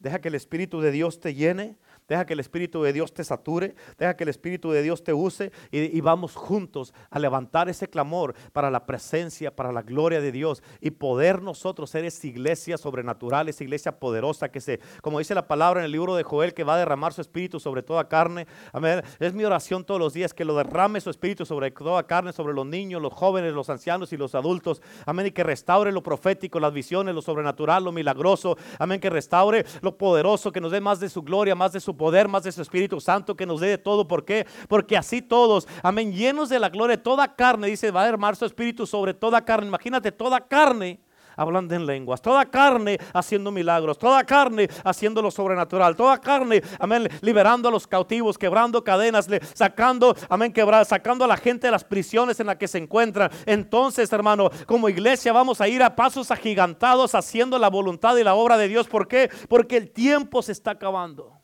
Deja 0.00 0.20
que 0.20 0.26
el 0.26 0.34
Espíritu 0.34 0.80
de 0.80 0.90
Dios 0.90 1.20
te 1.20 1.32
llene, 1.32 1.78
Deja 2.10 2.26
que 2.26 2.32
el 2.32 2.40
Espíritu 2.40 2.82
de 2.82 2.92
Dios 2.92 3.14
te 3.14 3.22
sature, 3.22 3.76
deja 3.96 4.16
que 4.16 4.24
el 4.24 4.30
Espíritu 4.30 4.72
de 4.72 4.82
Dios 4.82 5.04
te 5.04 5.12
use 5.12 5.52
y, 5.70 6.00
vamos 6.00 6.34
juntos 6.34 6.92
a 7.08 7.20
levantar 7.20 7.68
ese 7.68 7.88
clamor 7.88 8.34
para 8.52 8.68
la 8.68 8.84
presencia, 8.84 9.54
para 9.54 9.70
la 9.70 9.82
gloria 9.82 10.20
de 10.20 10.32
Dios 10.32 10.60
y 10.80 10.90
poder 10.90 11.40
nosotros 11.40 11.88
ser 11.88 12.04
esa 12.04 12.26
iglesia 12.26 12.78
sobrenatural, 12.78 13.48
esa 13.48 13.62
iglesia 13.62 14.00
poderosa 14.00 14.48
que 14.48 14.60
se, 14.60 14.80
como 15.02 15.20
dice 15.20 15.36
la 15.36 15.46
palabra 15.46 15.82
en 15.82 15.86
el 15.86 15.92
libro 15.92 16.16
de 16.16 16.24
Joel, 16.24 16.52
que 16.52 16.64
va 16.64 16.74
a 16.74 16.78
derramar 16.78 17.12
su 17.12 17.20
Espíritu 17.20 17.60
sobre 17.60 17.84
toda 17.84 18.08
carne. 18.08 18.48
Amén. 18.72 19.02
Es 19.20 19.32
mi 19.32 19.44
oración 19.44 19.84
todos 19.84 20.00
los 20.00 20.12
días 20.12 20.34
que 20.34 20.44
lo 20.44 20.56
derrame 20.56 21.00
su 21.00 21.10
Espíritu 21.10 21.46
sobre 21.46 21.70
toda 21.70 22.08
carne, 22.08 22.32
sobre 22.32 22.54
los 22.54 22.66
niños, 22.66 23.00
los 23.00 23.12
jóvenes, 23.12 23.52
los 23.52 23.70
ancianos 23.70 24.12
y 24.12 24.16
los 24.16 24.34
adultos. 24.34 24.82
Amén. 25.06 25.26
Y 25.26 25.30
que 25.30 25.44
restaure 25.44 25.92
lo 25.92 26.02
profético, 26.02 26.58
las 26.58 26.72
visiones, 26.72 27.14
lo 27.14 27.22
sobrenatural, 27.22 27.84
lo 27.84 27.92
milagroso. 27.92 28.56
Amén. 28.80 28.98
Que 28.98 29.10
restaure 29.10 29.64
lo 29.80 29.96
poderoso, 29.96 30.50
que 30.50 30.60
nos 30.60 30.72
dé 30.72 30.80
más 30.80 30.98
de 30.98 31.08
su 31.08 31.22
gloria, 31.22 31.54
más 31.54 31.72
de 31.72 31.78
su 31.78 31.99
poder 32.00 32.28
más 32.28 32.44
de 32.44 32.50
su 32.50 32.62
Espíritu 32.62 32.98
Santo 32.98 33.36
que 33.36 33.44
nos 33.44 33.60
dé 33.60 33.68
de 33.68 33.76
todo. 33.76 34.08
¿Por 34.08 34.24
qué? 34.24 34.46
Porque 34.68 34.96
así 34.96 35.20
todos, 35.20 35.68
amén, 35.82 36.14
llenos 36.14 36.48
de 36.48 36.58
la 36.58 36.70
gloria, 36.70 37.02
toda 37.02 37.36
carne, 37.36 37.66
dice, 37.66 37.90
va 37.90 38.00
a 38.00 38.04
derramar 38.06 38.36
su 38.36 38.46
Espíritu 38.46 38.86
sobre 38.86 39.12
toda 39.12 39.44
carne. 39.44 39.66
Imagínate, 39.66 40.10
toda 40.10 40.40
carne 40.40 40.98
hablando 41.36 41.74
en 41.74 41.84
lenguas, 41.84 42.22
toda 42.22 42.46
carne 42.46 42.98
haciendo 43.12 43.50
milagros, 43.50 43.98
toda 43.98 44.24
carne 44.24 44.66
haciendo 44.82 45.20
lo 45.20 45.30
sobrenatural, 45.30 45.94
toda 45.94 46.18
carne, 46.18 46.62
amén, 46.78 47.06
liberando 47.20 47.68
a 47.68 47.70
los 47.72 47.86
cautivos, 47.86 48.38
quebrando 48.38 48.82
cadenas, 48.82 49.28
sacando, 49.52 50.16
amén, 50.30 50.54
quebrar, 50.54 50.86
sacando 50.86 51.26
a 51.26 51.28
la 51.28 51.36
gente 51.36 51.66
de 51.66 51.70
las 51.70 51.84
prisiones 51.84 52.40
en 52.40 52.46
las 52.46 52.56
que 52.56 52.66
se 52.66 52.78
encuentran. 52.78 53.30
Entonces, 53.44 54.10
hermano, 54.10 54.50
como 54.66 54.88
iglesia 54.88 55.34
vamos 55.34 55.60
a 55.60 55.68
ir 55.68 55.82
a 55.82 55.94
pasos 55.94 56.30
agigantados 56.30 57.14
haciendo 57.14 57.58
la 57.58 57.68
voluntad 57.68 58.16
y 58.16 58.24
la 58.24 58.34
obra 58.34 58.56
de 58.56 58.68
Dios. 58.68 58.88
¿Por 58.88 59.06
qué? 59.06 59.30
Porque 59.50 59.76
el 59.76 59.90
tiempo 59.90 60.42
se 60.42 60.52
está 60.52 60.72
acabando. 60.72 61.39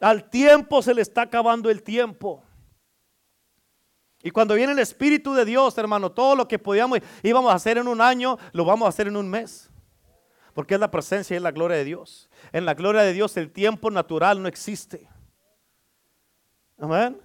Al 0.00 0.28
tiempo 0.28 0.82
se 0.82 0.94
le 0.94 1.02
está 1.02 1.22
acabando 1.22 1.70
el 1.70 1.82
tiempo. 1.82 2.42
Y 4.22 4.30
cuando 4.30 4.54
viene 4.54 4.72
el 4.72 4.78
Espíritu 4.78 5.34
de 5.34 5.44
Dios, 5.44 5.78
hermano, 5.78 6.10
todo 6.10 6.34
lo 6.34 6.48
que 6.48 6.58
podíamos, 6.58 6.98
íbamos 7.22 7.52
a 7.52 7.54
hacer 7.54 7.78
en 7.78 7.86
un 7.86 8.00
año, 8.00 8.38
lo 8.52 8.64
vamos 8.64 8.86
a 8.86 8.88
hacer 8.88 9.06
en 9.06 9.16
un 9.16 9.28
mes. 9.28 9.70
Porque 10.52 10.74
es 10.74 10.80
la 10.80 10.90
presencia 10.90 11.34
y 11.34 11.36
es 11.36 11.42
la 11.42 11.52
gloria 11.52 11.76
de 11.76 11.84
Dios. 11.84 12.28
En 12.52 12.64
la 12.64 12.74
gloria 12.74 13.02
de 13.02 13.12
Dios 13.12 13.36
el 13.36 13.52
tiempo 13.52 13.90
natural 13.90 14.42
no 14.42 14.48
existe. 14.48 15.08
Amén. 16.78 17.20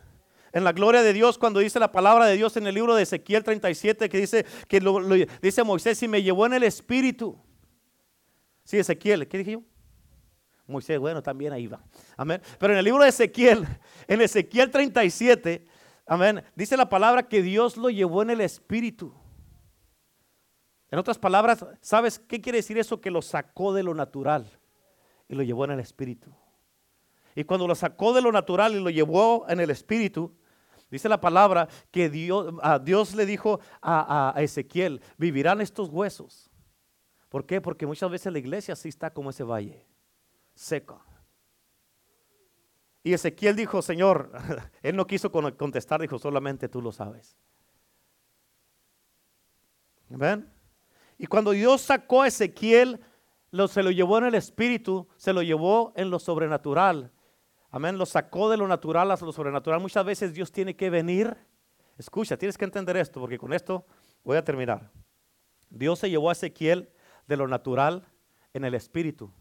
En 0.54 0.64
la 0.64 0.74
gloria 0.74 1.02
de 1.02 1.14
Dios, 1.14 1.38
cuando 1.38 1.60
dice 1.60 1.80
la 1.80 1.92
palabra 1.92 2.26
de 2.26 2.36
Dios 2.36 2.58
en 2.58 2.68
el 2.68 2.76
libro 2.76 2.94
de 2.94 3.04
Ezequiel 3.04 3.44
37, 3.44 4.10
que 4.10 4.18
dice 4.18 4.46
que 4.68 4.82
dice 5.42 5.64
Moisés 5.64 6.04
y 6.04 6.08
me 6.08 6.22
llevó 6.22 6.46
en 6.46 6.54
el 6.54 6.64
Espíritu. 6.64 7.42
Sí, 8.64 8.78
Ezequiel, 8.78 9.28
¿qué 9.28 9.38
dije 9.38 9.52
yo? 9.54 9.64
Moisés, 10.72 11.00
bueno, 11.00 11.22
también 11.22 11.54
ahí 11.54 11.68
va. 11.68 11.82
Amén. 12.18 12.42
Pero 12.60 12.74
en 12.74 12.80
el 12.80 12.86
libro 12.86 13.04
de 13.04 13.10
Ezequiel, 13.10 13.68
en 14.08 14.22
Ezequiel 14.22 14.72
37, 14.72 15.66
amén, 16.06 16.44
dice 16.56 16.78
la 16.78 16.90
palabra 16.90 17.28
que 17.28 17.42
Dios 17.42 17.78
lo 17.78 17.90
llevó 17.90 18.22
en 18.22 18.32
el 18.32 18.42
espíritu. 18.42 19.14
En 20.90 21.00
otras 21.00 21.18
palabras, 21.18 21.66
¿sabes 21.80 22.20
qué 22.20 22.42
quiere 22.42 22.58
decir 22.58 22.78
eso? 22.78 23.00
Que 23.00 23.12
lo 23.12 23.22
sacó 23.22 23.74
de 23.74 23.84
lo 23.84 23.94
natural 23.94 24.50
y 25.30 25.36
lo 25.36 25.44
llevó 25.44 25.64
en 25.66 25.72
el 25.72 25.80
espíritu. 25.80 26.34
Y 27.34 27.46
cuando 27.46 27.68
lo 27.68 27.76
sacó 27.76 28.14
de 28.14 28.22
lo 28.22 28.32
natural 28.32 28.76
y 28.76 28.82
lo 28.82 28.90
llevó 28.90 29.46
en 29.48 29.62
el 29.62 29.70
espíritu, 29.70 30.36
dice 30.90 31.08
la 31.08 31.22
palabra 31.22 31.70
que 31.92 32.10
Dios, 32.10 32.54
a 32.62 32.78
Dios 32.78 33.16
le 33.16 33.26
dijo 33.26 33.62
a, 33.82 34.34
a 34.36 34.42
Ezequiel, 34.42 35.02
vivirán 35.18 35.62
estos 35.62 35.88
huesos. 35.90 36.52
¿Por 37.30 37.46
qué? 37.46 37.62
Porque 37.62 37.86
muchas 37.86 38.12
veces 38.12 38.34
la 38.34 38.40
iglesia 38.40 38.76
sí 38.76 38.90
está 38.90 39.14
como 39.14 39.30
ese 39.30 39.46
valle, 39.46 39.86
seco. 40.54 41.04
Y 43.04 43.14
Ezequiel 43.14 43.56
dijo, 43.56 43.82
Señor, 43.82 44.32
él 44.84 44.96
no 44.96 45.08
quiso 45.08 45.32
contestar, 45.32 46.02
dijo, 46.02 46.20
solamente 46.20 46.70
tú 46.70 46.82
lo 46.82 46.92
sabes. 46.92 47.36
¿Ven? 50.10 50.52
Y 51.18 51.26
cuando 51.26 51.52
Dios 51.52 51.82
sacó 51.82 52.24
a 52.24 52.28
Ezequiel, 52.28 53.00
lo, 53.52 53.68
se 53.68 53.84
lo 53.84 53.92
llevó 53.92 54.18
en 54.18 54.26
el 54.26 54.36
espíritu, 54.36 55.08
se 55.18 55.34
lo 55.34 55.42
llevó 55.42 55.94
en 55.96 56.10
lo 56.10 56.20
sobrenatural. 56.20 57.12
Amén, 57.70 57.98
lo 57.98 58.06
sacó 58.06 58.50
de 58.50 58.58
lo 58.58 58.68
natural 58.68 59.12
a 59.12 59.16
lo 59.16 59.32
sobrenatural. 59.32 59.80
Muchas 59.80 60.06
veces 60.06 60.34
Dios 60.34 60.52
tiene 60.52 60.76
que 60.76 60.90
venir. 60.90 61.38
Escucha, 61.98 62.38
tienes 62.38 62.58
que 62.58 62.66
entender 62.66 62.98
esto, 62.98 63.20
porque 63.20 63.38
con 63.38 63.54
esto 63.54 63.86
voy 64.24 64.38
a 64.38 64.44
terminar. 64.44 64.92
Dios 65.70 66.00
se 66.00 66.10
llevó 66.10 66.30
a 66.30 66.34
Ezequiel 66.34 66.90
de 67.28 67.38
lo 67.38 67.48
natural 67.48 68.06
en 68.54 68.66
el 68.66 68.74
espíritu. 68.74 69.32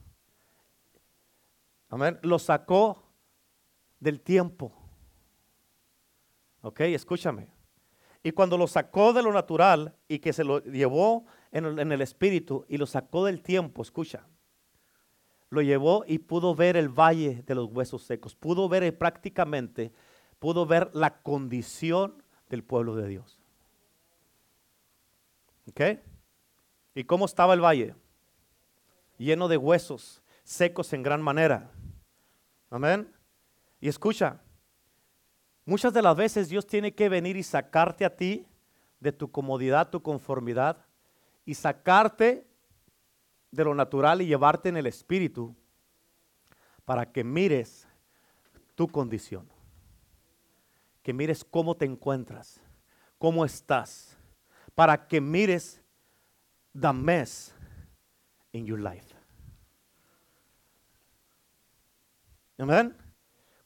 Amén. 1.91 2.19
Lo 2.23 2.39
sacó 2.39 3.03
del 3.99 4.21
tiempo. 4.21 4.73
Ok, 6.63 6.81
escúchame. 6.81 7.49
Y 8.23 8.33
cuando 8.33 8.57
lo 8.57 8.67
sacó 8.67 9.13
de 9.13 9.23
lo 9.23 9.33
natural 9.33 9.97
y 10.07 10.19
que 10.19 10.33
se 10.33 10.45
lo 10.45 10.63
llevó 10.63 11.27
en 11.53 11.65
el, 11.65 11.79
en 11.79 11.93
el, 11.93 12.01
espíritu 12.01 12.65
y 12.69 12.77
lo 12.77 12.87
sacó 12.87 13.25
del 13.25 13.43
tiempo, 13.43 13.83
escucha, 13.83 14.27
lo 15.49 15.63
llevó 15.63 16.05
y 16.07 16.19
pudo 16.19 16.55
ver 16.55 16.77
el 16.77 16.89
valle 16.89 17.43
de 17.47 17.55
los 17.55 17.67
huesos 17.73 18.03
secos, 18.03 18.35
pudo 18.35 18.69
ver 18.69 18.97
prácticamente, 18.97 19.93
pudo 20.39 20.67
ver 20.67 20.91
la 20.95 21.23
condición 21.23 22.23
del 22.49 22.63
pueblo 22.63 22.95
de 22.95 23.09
Dios. 23.09 23.39
¿Ok? 25.69 25.81
¿Y 26.95 27.05
cómo 27.05 27.25
estaba 27.25 27.55
el 27.55 27.65
valle? 27.65 27.95
Lleno 29.17 29.49
de 29.49 29.57
huesos, 29.57 30.23
secos 30.45 30.93
en 30.93 31.03
gran 31.03 31.23
manera. 31.23 31.71
Amén. 32.71 33.13
Y 33.81 33.89
escucha, 33.89 34.41
muchas 35.65 35.93
de 35.93 36.03
las 36.03 36.17
veces 36.17 36.49
Dios 36.49 36.67
tiene 36.67 36.95
que 36.95 37.09
venir 37.09 37.37
y 37.37 37.43
sacarte 37.43 38.05
a 38.05 38.15
ti 38.15 38.47
de 39.01 39.13
tu 39.13 39.31
comodidad, 39.31 39.91
tu 39.91 40.03
conformidad, 40.03 40.87
y 41.45 41.55
sacarte 41.55 42.47
de 43.51 43.65
lo 43.65 43.75
natural 43.75 44.23
y 44.23 44.27
llevarte 44.27 44.69
en 44.69 44.77
el 44.77 44.87
espíritu 44.87 45.57
para 46.85 47.11
que 47.11 47.25
mires 47.25 47.89
tu 48.75 48.87
condición, 48.87 49.49
que 51.03 51.13
mires 51.13 51.45
cómo 51.45 51.77
te 51.77 51.87
encuentras, 51.87 52.61
cómo 53.19 53.45
estás, 53.45 54.17
para 54.75 55.09
que 55.09 55.21
mires 55.21 55.83
the 56.79 56.93
mess 56.93 57.55
in 58.53 58.65
your 58.65 58.79
life. 58.79 59.10
Amén. 62.61 62.95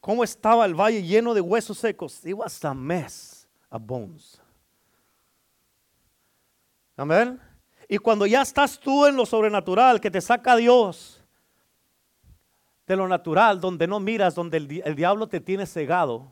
¿Cómo 0.00 0.22
estaba 0.22 0.64
el 0.66 0.74
valle 0.74 1.02
lleno 1.02 1.34
de 1.34 1.40
huesos 1.40 1.78
secos? 1.78 2.24
It 2.24 2.34
was 2.34 2.64
a 2.64 2.74
mess 2.74 3.48
of 3.70 3.82
bones. 3.84 4.40
Amén. 6.96 7.40
Y 7.88 7.98
cuando 7.98 8.24
ya 8.26 8.42
estás 8.42 8.78
tú 8.78 9.06
en 9.06 9.16
lo 9.16 9.26
sobrenatural, 9.26 10.00
que 10.00 10.10
te 10.10 10.20
saca 10.20 10.56
Dios 10.56 11.22
de 12.86 12.96
lo 12.96 13.08
natural, 13.08 13.60
donde 13.60 13.86
no 13.86 13.98
miras, 13.98 14.34
donde 14.34 14.58
el, 14.58 14.94
diablo 14.94 15.28
te 15.28 15.40
tiene 15.40 15.66
cegado. 15.66 16.30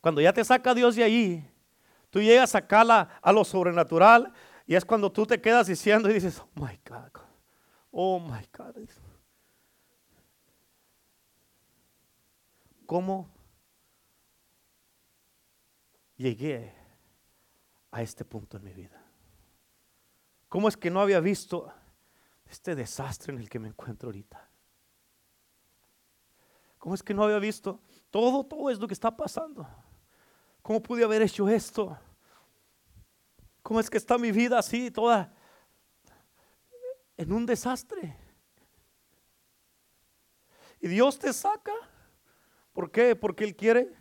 Cuando 0.00 0.20
ya 0.20 0.32
te 0.32 0.44
saca 0.44 0.74
Dios 0.74 0.96
de 0.96 1.04
ahí, 1.04 1.52
tú 2.10 2.20
llegas 2.20 2.54
a 2.54 2.66
cala 2.66 3.20
a 3.22 3.32
lo 3.32 3.44
sobrenatural 3.44 4.32
y 4.66 4.74
es 4.74 4.84
cuando 4.84 5.12
tú 5.12 5.24
te 5.26 5.40
quedas 5.40 5.68
diciendo 5.68 6.10
y 6.10 6.14
dices, 6.14 6.40
oh 6.40 6.60
my 6.60 6.80
God, 6.88 7.20
oh 7.90 8.18
my 8.18 8.44
God. 8.56 8.88
¿Cómo 12.92 13.26
llegué 16.14 16.74
a 17.90 18.02
este 18.02 18.22
punto 18.22 18.58
en 18.58 18.64
mi 18.64 18.74
vida? 18.74 19.02
¿Cómo 20.46 20.68
es 20.68 20.76
que 20.76 20.90
no 20.90 21.00
había 21.00 21.18
visto 21.18 21.72
este 22.44 22.74
desastre 22.74 23.32
en 23.32 23.40
el 23.40 23.48
que 23.48 23.58
me 23.58 23.68
encuentro 23.68 24.08
ahorita? 24.08 24.46
¿Cómo 26.76 26.94
es 26.94 27.02
que 27.02 27.14
no 27.14 27.24
había 27.24 27.38
visto 27.38 27.80
todo, 28.10 28.44
todo 28.44 28.68
es 28.68 28.78
lo 28.78 28.86
que 28.86 28.92
está 28.92 29.16
pasando? 29.16 29.66
¿Cómo 30.60 30.82
pude 30.82 31.02
haber 31.02 31.22
hecho 31.22 31.48
esto? 31.48 31.98
¿Cómo 33.62 33.80
es 33.80 33.88
que 33.88 33.96
está 33.96 34.18
mi 34.18 34.32
vida 34.32 34.58
así, 34.58 34.90
toda 34.90 35.32
en 37.16 37.32
un 37.32 37.46
desastre? 37.46 38.14
Y 40.78 40.88
Dios 40.88 41.18
te 41.18 41.32
saca. 41.32 41.72
¿Por 42.72 42.90
qué? 42.90 43.16
Porque 43.16 43.44
Él 43.44 43.54
quiere 43.54 43.92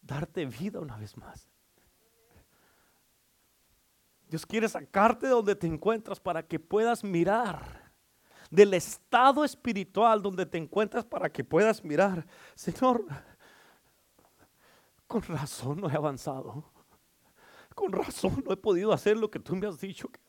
darte 0.00 0.46
vida 0.46 0.80
una 0.80 0.96
vez 0.96 1.16
más. 1.16 1.48
Dios 4.28 4.46
quiere 4.46 4.68
sacarte 4.68 5.26
de 5.26 5.32
donde 5.32 5.56
te 5.56 5.66
encuentras 5.66 6.20
para 6.20 6.46
que 6.46 6.60
puedas 6.60 7.02
mirar 7.02 7.90
del 8.50 8.74
estado 8.74 9.44
espiritual 9.44 10.20
donde 10.22 10.44
te 10.44 10.58
encuentras 10.58 11.04
para 11.04 11.30
que 11.30 11.44
puedas 11.44 11.84
mirar. 11.84 12.26
Señor, 12.54 13.04
con 15.06 15.22
razón 15.22 15.80
no 15.80 15.88
he 15.88 15.94
avanzado. 15.94 16.64
Con 17.74 17.92
razón 17.92 18.42
no 18.44 18.52
he 18.52 18.56
podido 18.56 18.92
hacer 18.92 19.16
lo 19.16 19.30
que 19.30 19.38
tú 19.38 19.56
me 19.56 19.66
has 19.66 19.80
dicho 19.80 20.08
que 20.08 20.20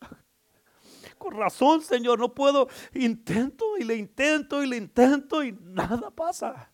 Con 1.18 1.36
razón, 1.36 1.82
Señor, 1.82 2.20
no 2.20 2.34
puedo. 2.34 2.68
Intento 2.94 3.78
y 3.78 3.84
le 3.84 3.96
intento 3.96 4.64
y 4.64 4.68
le 4.68 4.78
intento 4.78 5.44
y 5.44 5.52
nada 5.52 6.12
pasa. 6.12 6.71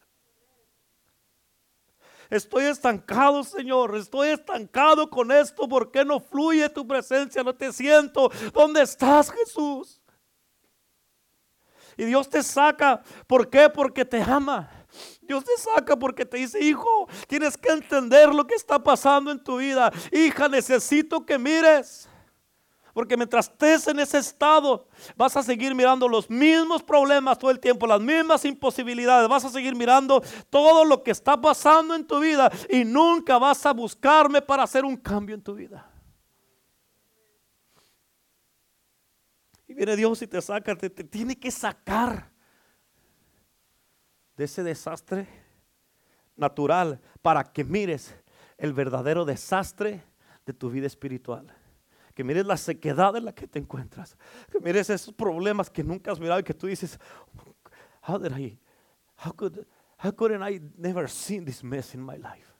Estoy 2.29 2.65
estancado, 2.65 3.43
Señor. 3.43 3.95
Estoy 3.95 4.29
estancado 4.29 5.09
con 5.09 5.31
esto. 5.31 5.67
¿Por 5.67 5.91
qué 5.91 6.03
no 6.03 6.19
fluye 6.19 6.67
tu 6.69 6.85
presencia? 6.85 7.43
No 7.43 7.55
te 7.55 7.71
siento. 7.71 8.29
¿Dónde 8.53 8.81
estás, 8.81 9.31
Jesús? 9.31 10.01
Y 11.97 12.05
Dios 12.05 12.29
te 12.29 12.43
saca. 12.43 13.01
¿Por 13.25 13.49
qué? 13.49 13.69
Porque 13.69 14.05
te 14.05 14.21
ama. 14.21 14.69
Dios 15.21 15.43
te 15.43 15.57
saca 15.57 15.97
porque 15.97 16.25
te 16.25 16.37
dice, 16.37 16.59
hijo, 16.59 17.07
tienes 17.27 17.57
que 17.57 17.69
entender 17.69 18.33
lo 18.33 18.45
que 18.47 18.55
está 18.55 18.79
pasando 18.79 19.31
en 19.31 19.43
tu 19.43 19.57
vida. 19.57 19.91
Hija, 20.11 20.47
necesito 20.47 21.25
que 21.25 21.37
mires. 21.37 22.07
Porque 22.97 23.15
mientras 23.15 23.47
estés 23.47 23.87
en 23.89 23.99
ese 23.99 24.17
estado, 24.17 24.87
vas 25.15 25.37
a 25.37 25.43
seguir 25.43 25.75
mirando 25.75 26.07
los 26.07 26.31
mismos 26.31 26.81
problemas 26.81 27.37
todo 27.37 27.51
el 27.51 27.59
tiempo, 27.59 27.85
las 27.85 28.01
mismas 28.01 28.43
imposibilidades. 28.43 29.29
Vas 29.29 29.45
a 29.45 29.49
seguir 29.51 29.75
mirando 29.75 30.23
todo 30.49 30.83
lo 30.83 31.03
que 31.03 31.11
está 31.11 31.39
pasando 31.39 31.93
en 31.93 32.07
tu 32.07 32.19
vida 32.19 32.51
y 32.67 32.83
nunca 32.83 33.37
vas 33.37 33.63
a 33.67 33.71
buscarme 33.71 34.41
para 34.41 34.63
hacer 34.63 34.83
un 34.83 34.97
cambio 34.97 35.35
en 35.35 35.43
tu 35.43 35.53
vida. 35.53 35.87
Y 39.67 39.75
viene 39.75 39.95
Dios 39.95 40.19
y 40.23 40.25
te 40.25 40.41
saca, 40.41 40.75
te, 40.75 40.89
tiene 40.89 41.37
que 41.37 41.51
sacar 41.51 42.31
de 44.35 44.43
ese 44.43 44.63
desastre 44.63 45.27
natural 46.35 46.99
para 47.21 47.43
que 47.43 47.63
mires 47.63 48.15
el 48.57 48.73
verdadero 48.73 49.23
desastre 49.23 50.03
de 50.47 50.53
tu 50.53 50.71
vida 50.71 50.87
espiritual. 50.87 51.56
Que 52.17 52.23
mires 52.23 52.47
la 52.47 52.57
sequedad 52.57 53.15
en 53.15 53.25
la 53.25 53.31
que 53.31 53.47
te 53.47 53.59
encuentras. 53.59 54.17
Que 54.51 54.59
mires 54.59 54.89
esos 54.89 55.13
problemas 55.13 55.69
que 55.69 55.83
nunca 55.83 56.11
has 56.11 56.19
mirado 56.19 56.39
y 56.39 56.43
que 56.43 56.55
tú 56.55 56.65
dices, 56.65 56.99
how 58.07 58.17
did 58.17 58.35
I, 58.35 58.59
how 59.23 59.31
could, 59.33 59.67
how 60.03 60.11
couldn't 60.11 60.41
I 60.41 60.59
never 60.77 61.07
seen 61.07 61.45
this 61.45 61.63
mess 61.63 61.93
in 61.93 62.03
my 62.03 62.17
life? 62.17 62.51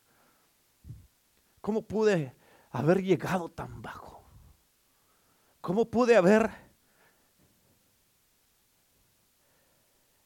¿Cómo 1.60 1.82
pude 1.82 2.36
haber 2.70 3.02
llegado 3.02 3.50
tan 3.50 3.82
bajo? 3.82 4.22
¿Cómo 5.60 5.89
pude 5.89 6.15
haber 6.15 6.52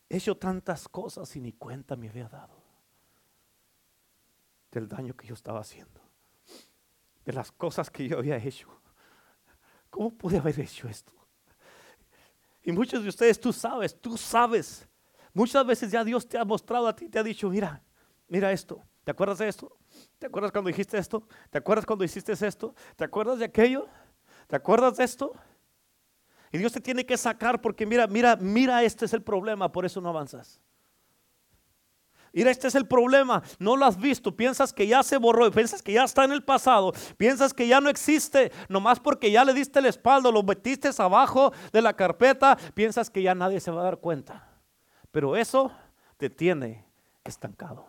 hecho 0.09 0.35
tantas 0.35 0.89
cosas 0.89 1.33
y 1.37 1.39
ni 1.39 1.53
cuenta 1.53 1.95
me 1.95 2.09
había 2.09 2.27
dado 2.27 2.61
del 4.73 4.89
daño 4.89 5.15
que 5.15 5.25
yo 5.25 5.35
estaba 5.35 5.61
haciendo, 5.61 6.01
de 7.23 7.31
las 7.31 7.49
cosas 7.53 7.89
que 7.89 8.09
yo 8.09 8.17
había 8.17 8.35
hecho. 8.35 8.80
¿Cómo 9.91 10.09
pude 10.09 10.37
haber 10.37 10.59
hecho 10.59 10.87
esto? 10.87 11.11
Y 12.63 12.71
muchos 12.71 13.03
de 13.03 13.09
ustedes, 13.09 13.39
tú 13.39 13.53
sabes, 13.53 13.99
tú 13.99 14.17
sabes. 14.17 14.87
Muchas 15.33 15.65
veces 15.65 15.91
ya 15.91 16.03
Dios 16.03 16.27
te 16.27 16.37
ha 16.39 16.45
mostrado 16.45 16.87
a 16.87 16.95
ti, 16.95 17.09
te 17.09 17.19
ha 17.19 17.23
dicho, 17.23 17.49
mira, 17.49 17.83
mira 18.27 18.51
esto. 18.51 18.81
¿Te 19.03 19.11
acuerdas 19.11 19.39
de 19.39 19.47
esto? 19.47 19.77
¿Te 20.17 20.27
acuerdas 20.27 20.51
cuando 20.51 20.69
dijiste 20.69 20.97
esto? 20.97 21.27
¿Te 21.49 21.57
acuerdas 21.57 21.85
cuando 21.85 22.05
hiciste 22.05 22.33
esto? 22.33 22.73
¿Te 22.95 23.03
acuerdas 23.03 23.39
de 23.39 23.45
aquello? 23.45 23.87
¿Te 24.47 24.55
acuerdas 24.55 24.97
de 24.97 25.03
esto? 25.03 25.33
Y 26.51 26.57
Dios 26.57 26.71
te 26.71 26.81
tiene 26.81 27.05
que 27.05 27.17
sacar 27.17 27.61
porque 27.61 27.85
mira, 27.85 28.07
mira, 28.07 28.35
mira, 28.35 28.83
este 28.83 29.05
es 29.05 29.13
el 29.13 29.23
problema, 29.23 29.71
por 29.71 29.85
eso 29.85 30.01
no 30.01 30.09
avanzas. 30.09 30.61
Mira, 32.33 32.49
este 32.49 32.67
es 32.67 32.75
el 32.75 32.87
problema. 32.87 33.43
No 33.59 33.75
lo 33.75 33.85
has 33.85 33.97
visto. 33.97 34.35
Piensas 34.35 34.71
que 34.71 34.87
ya 34.87 35.03
se 35.03 35.17
borró. 35.17 35.51
Piensas 35.51 35.81
que 35.81 35.93
ya 35.93 36.05
está 36.05 36.23
en 36.23 36.31
el 36.31 36.43
pasado. 36.43 36.93
Piensas 37.17 37.53
que 37.53 37.67
ya 37.67 37.81
no 37.81 37.89
existe. 37.89 38.51
Nomás 38.69 38.99
porque 38.99 39.31
ya 39.31 39.43
le 39.43 39.53
diste 39.53 39.79
el 39.79 39.85
espaldo, 39.85 40.31
lo 40.31 40.43
metiste 40.43 40.89
abajo 40.97 41.51
de 41.73 41.81
la 41.81 41.93
carpeta. 41.93 42.57
Piensas 42.73 43.09
que 43.09 43.21
ya 43.21 43.35
nadie 43.35 43.59
se 43.59 43.71
va 43.71 43.81
a 43.81 43.85
dar 43.85 43.97
cuenta. 43.97 44.47
Pero 45.11 45.35
eso 45.35 45.71
te 46.17 46.29
tiene 46.29 46.85
estancado. 47.25 47.85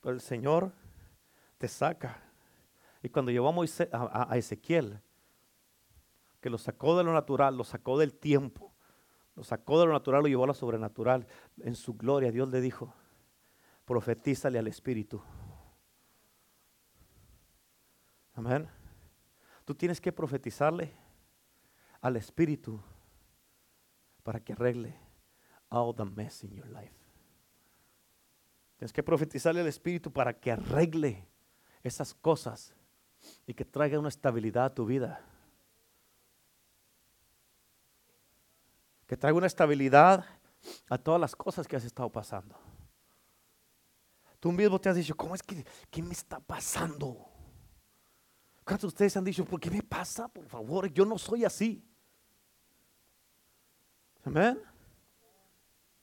Pero 0.00 0.14
el 0.14 0.20
Señor 0.20 0.72
te 1.58 1.68
saca. 1.68 2.20
Y 3.02 3.08
cuando 3.08 3.30
llevamos 3.30 3.80
a 3.92 4.36
Ezequiel, 4.36 5.00
que 6.44 6.50
lo 6.50 6.58
sacó 6.58 6.94
de 6.98 7.04
lo 7.04 7.14
natural, 7.14 7.56
lo 7.56 7.64
sacó 7.64 7.98
del 7.98 8.12
tiempo, 8.12 8.74
lo 9.34 9.42
sacó 9.42 9.80
de 9.80 9.86
lo 9.86 9.94
natural, 9.94 10.20
lo 10.20 10.28
llevó 10.28 10.44
a 10.44 10.48
lo 10.48 10.52
sobrenatural. 10.52 11.26
En 11.62 11.74
su 11.74 11.94
gloria 11.94 12.30
Dios 12.30 12.50
le 12.50 12.60
dijo, 12.60 12.92
profetízale 13.86 14.58
al 14.58 14.66
Espíritu. 14.66 15.22
Amén. 18.34 18.68
Tú 19.64 19.74
tienes 19.74 20.02
que 20.02 20.12
profetizarle 20.12 20.94
al 22.02 22.16
Espíritu 22.16 22.78
para 24.22 24.38
que 24.38 24.52
arregle 24.52 24.94
all 25.70 25.94
the 25.96 26.04
mess 26.04 26.44
in 26.44 26.50
your 26.50 26.66
life. 26.66 26.94
Tienes 28.76 28.92
que 28.92 29.02
profetizarle 29.02 29.62
al 29.62 29.68
Espíritu 29.68 30.12
para 30.12 30.38
que 30.38 30.52
arregle 30.52 31.26
esas 31.82 32.12
cosas 32.12 32.74
y 33.46 33.54
que 33.54 33.64
traiga 33.64 33.98
una 33.98 34.10
estabilidad 34.10 34.66
a 34.66 34.74
tu 34.74 34.84
vida. 34.84 35.24
Que 39.06 39.16
traiga 39.16 39.38
una 39.38 39.46
estabilidad 39.46 40.24
a 40.88 40.98
todas 40.98 41.20
las 41.20 41.36
cosas 41.36 41.66
que 41.66 41.76
has 41.76 41.84
estado 41.84 42.10
pasando. 42.10 42.58
Tú 44.40 44.52
mismo 44.52 44.78
te 44.80 44.88
has 44.88 44.96
dicho, 44.96 45.16
¿cómo 45.16 45.34
es 45.34 45.42
que 45.42 45.64
qué 45.90 46.02
me 46.02 46.12
está 46.12 46.38
pasando? 46.38 47.30
¿Cuántos 48.64 48.90
de 48.90 48.94
ustedes 48.94 49.16
han 49.16 49.24
dicho, 49.24 49.44
¿por 49.44 49.60
qué 49.60 49.70
me 49.70 49.82
pasa? 49.82 50.28
Por 50.28 50.46
favor, 50.46 50.92
yo 50.92 51.04
no 51.04 51.18
soy 51.18 51.44
así. 51.44 51.84
Amén. 54.24 54.60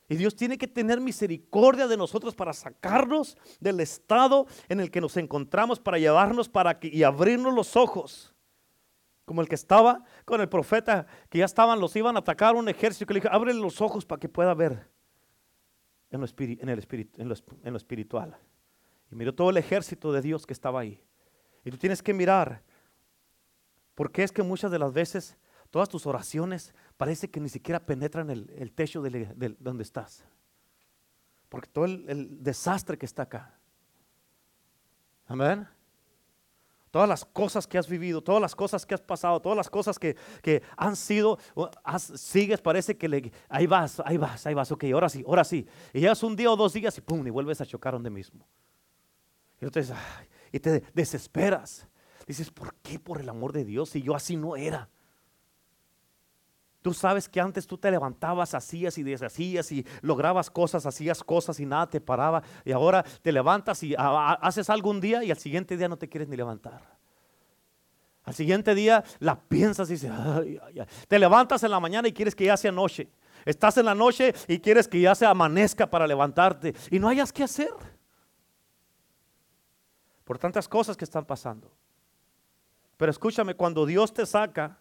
Y 0.08 0.16
Dios 0.16 0.36
tiene 0.36 0.58
que 0.58 0.68
tener 0.68 1.00
misericordia 1.00 1.88
de 1.88 1.98
nosotros 1.98 2.36
para 2.36 2.54
sacarnos 2.54 3.38
del 3.60 3.80
estado 3.80 4.46
en 4.68 4.80
el 4.80 4.92
que 4.92 5.02
nos 5.02 5.18
encontramos, 5.18 5.80
para 5.80 5.98
llevarnos 5.98 6.50
para 6.50 6.80
que, 6.80 6.90
y 6.90 7.04
abrirnos 7.04 7.54
los 7.54 7.76
ojos 7.76 8.31
como 9.26 9.42
el 9.42 9.48
que 9.48 9.56
estaba 9.56 10.04
con 10.26 10.42
el 10.42 10.50
profeta, 10.50 11.06
que 11.30 11.40
ya 11.40 11.46
estaban, 11.46 11.80
los 11.80 11.96
iban 11.96 12.16
a 12.16 12.20
atacar 12.20 12.56
un 12.56 12.68
ejército, 12.70 13.06
que 13.06 13.14
le 13.14 13.20
dijo, 13.22 13.34
abre 13.34 13.54
los 13.54 13.82
ojos 13.82 14.06
para 14.06 14.20
que 14.20 14.30
pueda 14.30 14.54
ver 14.54 14.88
en 16.10 16.22
lo, 16.22 16.28
el 17.64 17.76
espiritual. 17.76 18.38
Y 19.12 19.16
miró 19.16 19.34
todo 19.34 19.50
el 19.50 19.58
ejército 19.58 20.12
de 20.12 20.22
Dios 20.22 20.46
que 20.46 20.54
estaba 20.54 20.82
ahí. 20.82 21.02
Y 21.64 21.72
tú 21.72 21.78
tienes 21.78 22.02
que 22.02 22.14
mirar, 22.14 22.64
porque 23.96 24.24
es 24.24 24.32
que 24.32 24.44
muchas 24.44 24.72
de 24.72 24.80
las 24.80 24.94
veces 24.94 25.38
todas 25.70 25.88
tus 25.88 26.06
oraciones 26.06 26.74
parece 26.98 27.30
que 27.30 27.40
ni 27.40 27.50
siquiera 27.50 27.86
penetran 27.86 28.30
el, 28.30 28.72
techo 28.74 29.02
de, 29.02 29.56
donde 29.60 29.84
estás. 29.84 30.26
Porque 31.50 31.70
todo 31.70 31.86
el 31.86 32.44
desastre 32.44 32.98
que 32.98 33.06
está 33.06 33.24
acá. 33.24 33.58
Amén 35.28 35.68
todas 36.92 37.08
las 37.08 37.26
cosas 37.26 37.66
que 37.66 37.78
has 37.78 37.88
vivido, 37.88 38.22
todas 38.22 38.42
las 38.42 38.54
cosas 38.54 38.86
que 38.86 38.94
has 38.94 39.02
pasado, 39.02 39.42
todas 39.42 39.58
las 39.58 39.70
cosas 39.70 39.98
que, 39.98 40.16
han 40.76 40.96
sido, 40.96 41.40
sigues, 41.98 42.62
parece 42.62 42.98
que 42.98 43.08
le, 43.08 43.32
ahí 43.50 43.66
vas, 43.66 44.02
ahí 44.06 44.18
vas, 44.18 44.46
ahí 44.46 44.54
vas, 44.54 44.72
ok, 44.72 44.84
ahora 44.94 45.10
sí, 45.10 45.24
ahora 45.26 45.44
sí. 45.44 45.66
Y 45.94 46.02
llegas 46.02 46.22
un 46.22 46.36
día 46.36 46.52
o 46.52 46.56
dos 46.56 46.74
días 46.74 46.98
y 46.98 47.02
pum, 47.02 47.26
y 47.26 47.30
vuelves 47.30 47.62
a 47.62 47.66
chocar 47.66 47.94
donde 47.94 48.10
mismo. 48.10 48.46
Y, 49.62 49.66
entonces, 49.66 49.96
y 50.52 50.60
te 50.60 50.84
desesperas. 50.94 51.88
Dices, 52.28 52.52
¿por 52.52 52.76
qué 52.76 53.00
por 53.00 53.20
el 53.20 53.30
amor 53.30 53.54
de 53.54 53.66
Dios 53.66 53.90
si 53.90 54.02
yo 54.02 54.16
así 54.16 54.36
no 54.36 54.56
era? 54.56 54.90
Tú 56.82 56.94
sabes 56.94 57.30
que 57.30 57.40
antes 57.40 57.68
tú 57.68 57.78
te 57.78 57.92
levantabas, 57.92 58.56
hacías 58.56 58.98
y 58.98 59.04
deshacías 59.04 59.72
y 59.72 59.86
lograbas 60.02 60.50
cosas, 60.50 60.86
hacías 60.88 61.24
cosas 61.24 61.60
y 61.60 61.66
nada 61.66 61.88
te 61.88 62.02
paraba. 62.02 62.42
Y 62.66 62.72
ahora 62.72 63.04
te 63.22 63.32
levantas 63.32 63.84
y 63.84 63.94
haces 63.98 64.70
algo 64.70 64.90
un 64.90 65.00
día 65.00 65.24
y 65.24 65.30
al 65.30 65.38
siguiente 65.38 65.78
día 65.78 65.88
no 65.88 65.98
te 65.98 66.10
quieres 66.10 66.28
ni 66.28 66.36
levantar. 66.36 66.82
Al 68.24 68.34
siguiente 68.34 68.74
día 68.74 69.04
la 69.20 69.40
piensas 69.40 69.90
y 69.90 69.94
dices, 69.94 70.12
te 71.08 71.20
levantas 71.20 71.64
en 71.64 71.72
la 71.72 71.80
mañana 71.80 72.08
y 72.08 72.14
quieres 72.14 72.36
que 72.36 72.46
ya 72.46 72.58
sea 72.58 72.72
noche. 72.72 73.10
Estás 73.46 73.78
en 73.78 73.86
la 73.86 73.96
noche 73.96 74.34
y 74.48 74.60
quieres 74.60 74.88
que 74.88 75.02
ya 75.02 75.14
se 75.14 75.26
amanezca 75.26 75.88
para 75.88 76.08
levantarte 76.08 76.74
y 76.90 76.98
no 76.98 77.08
hayas 77.08 77.32
que 77.32 77.44
hacer. 77.44 77.74
Por 80.24 80.40
tantas 80.40 80.68
cosas 80.68 80.98
que 80.98 81.06
están 81.06 81.26
pasando. 81.26 81.72
Pero 82.98 83.12
escúchame, 83.12 83.56
cuando 83.56 83.86
Dios 83.86 84.14
te 84.14 84.26
saca 84.26 84.80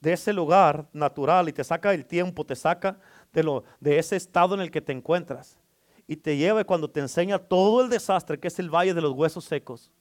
de 0.00 0.12
ese 0.12 0.32
lugar 0.32 0.88
natural 0.92 1.48
y 1.48 1.52
te 1.52 1.62
saca 1.62 1.90
del 1.90 2.06
tiempo, 2.06 2.44
te 2.44 2.56
saca 2.56 2.98
de, 3.32 3.42
lo, 3.42 3.64
de 3.80 3.98
ese 3.98 4.16
estado 4.16 4.54
en 4.54 4.62
el 4.62 4.70
que 4.70 4.80
te 4.80 4.92
encuentras 4.92 5.58
y 6.06 6.16
te 6.16 6.36
lleva 6.36 6.64
cuando 6.64 6.90
te 6.90 7.00
enseña 7.00 7.38
todo 7.38 7.82
el 7.82 7.88
desastre 7.88 8.40
que 8.40 8.48
es 8.48 8.58
el 8.58 8.74
valle 8.74 8.94
de 8.94 9.00
los 9.00 9.12
huesos 9.12 9.44
secos. 9.44 9.92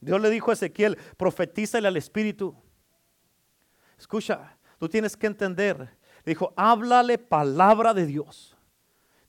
Dios 0.00 0.20
le 0.20 0.30
dijo 0.30 0.50
a 0.50 0.54
Ezequiel, 0.54 0.96
profetízale 1.16 1.88
al 1.88 1.96
Espíritu. 1.96 2.54
Escucha, 3.98 4.56
tú 4.78 4.88
tienes 4.88 5.16
que 5.16 5.26
entender. 5.26 5.90
Dijo, 6.24 6.52
háblale 6.56 7.18
palabra 7.18 7.92
de 7.92 8.06
Dios. 8.06 8.56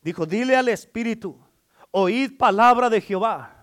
Dijo, 0.00 0.26
dile 0.26 0.56
al 0.56 0.68
Espíritu, 0.68 1.38
oíd 1.90 2.36
palabra 2.38 2.88
de 2.88 3.00
Jehová. 3.00 3.57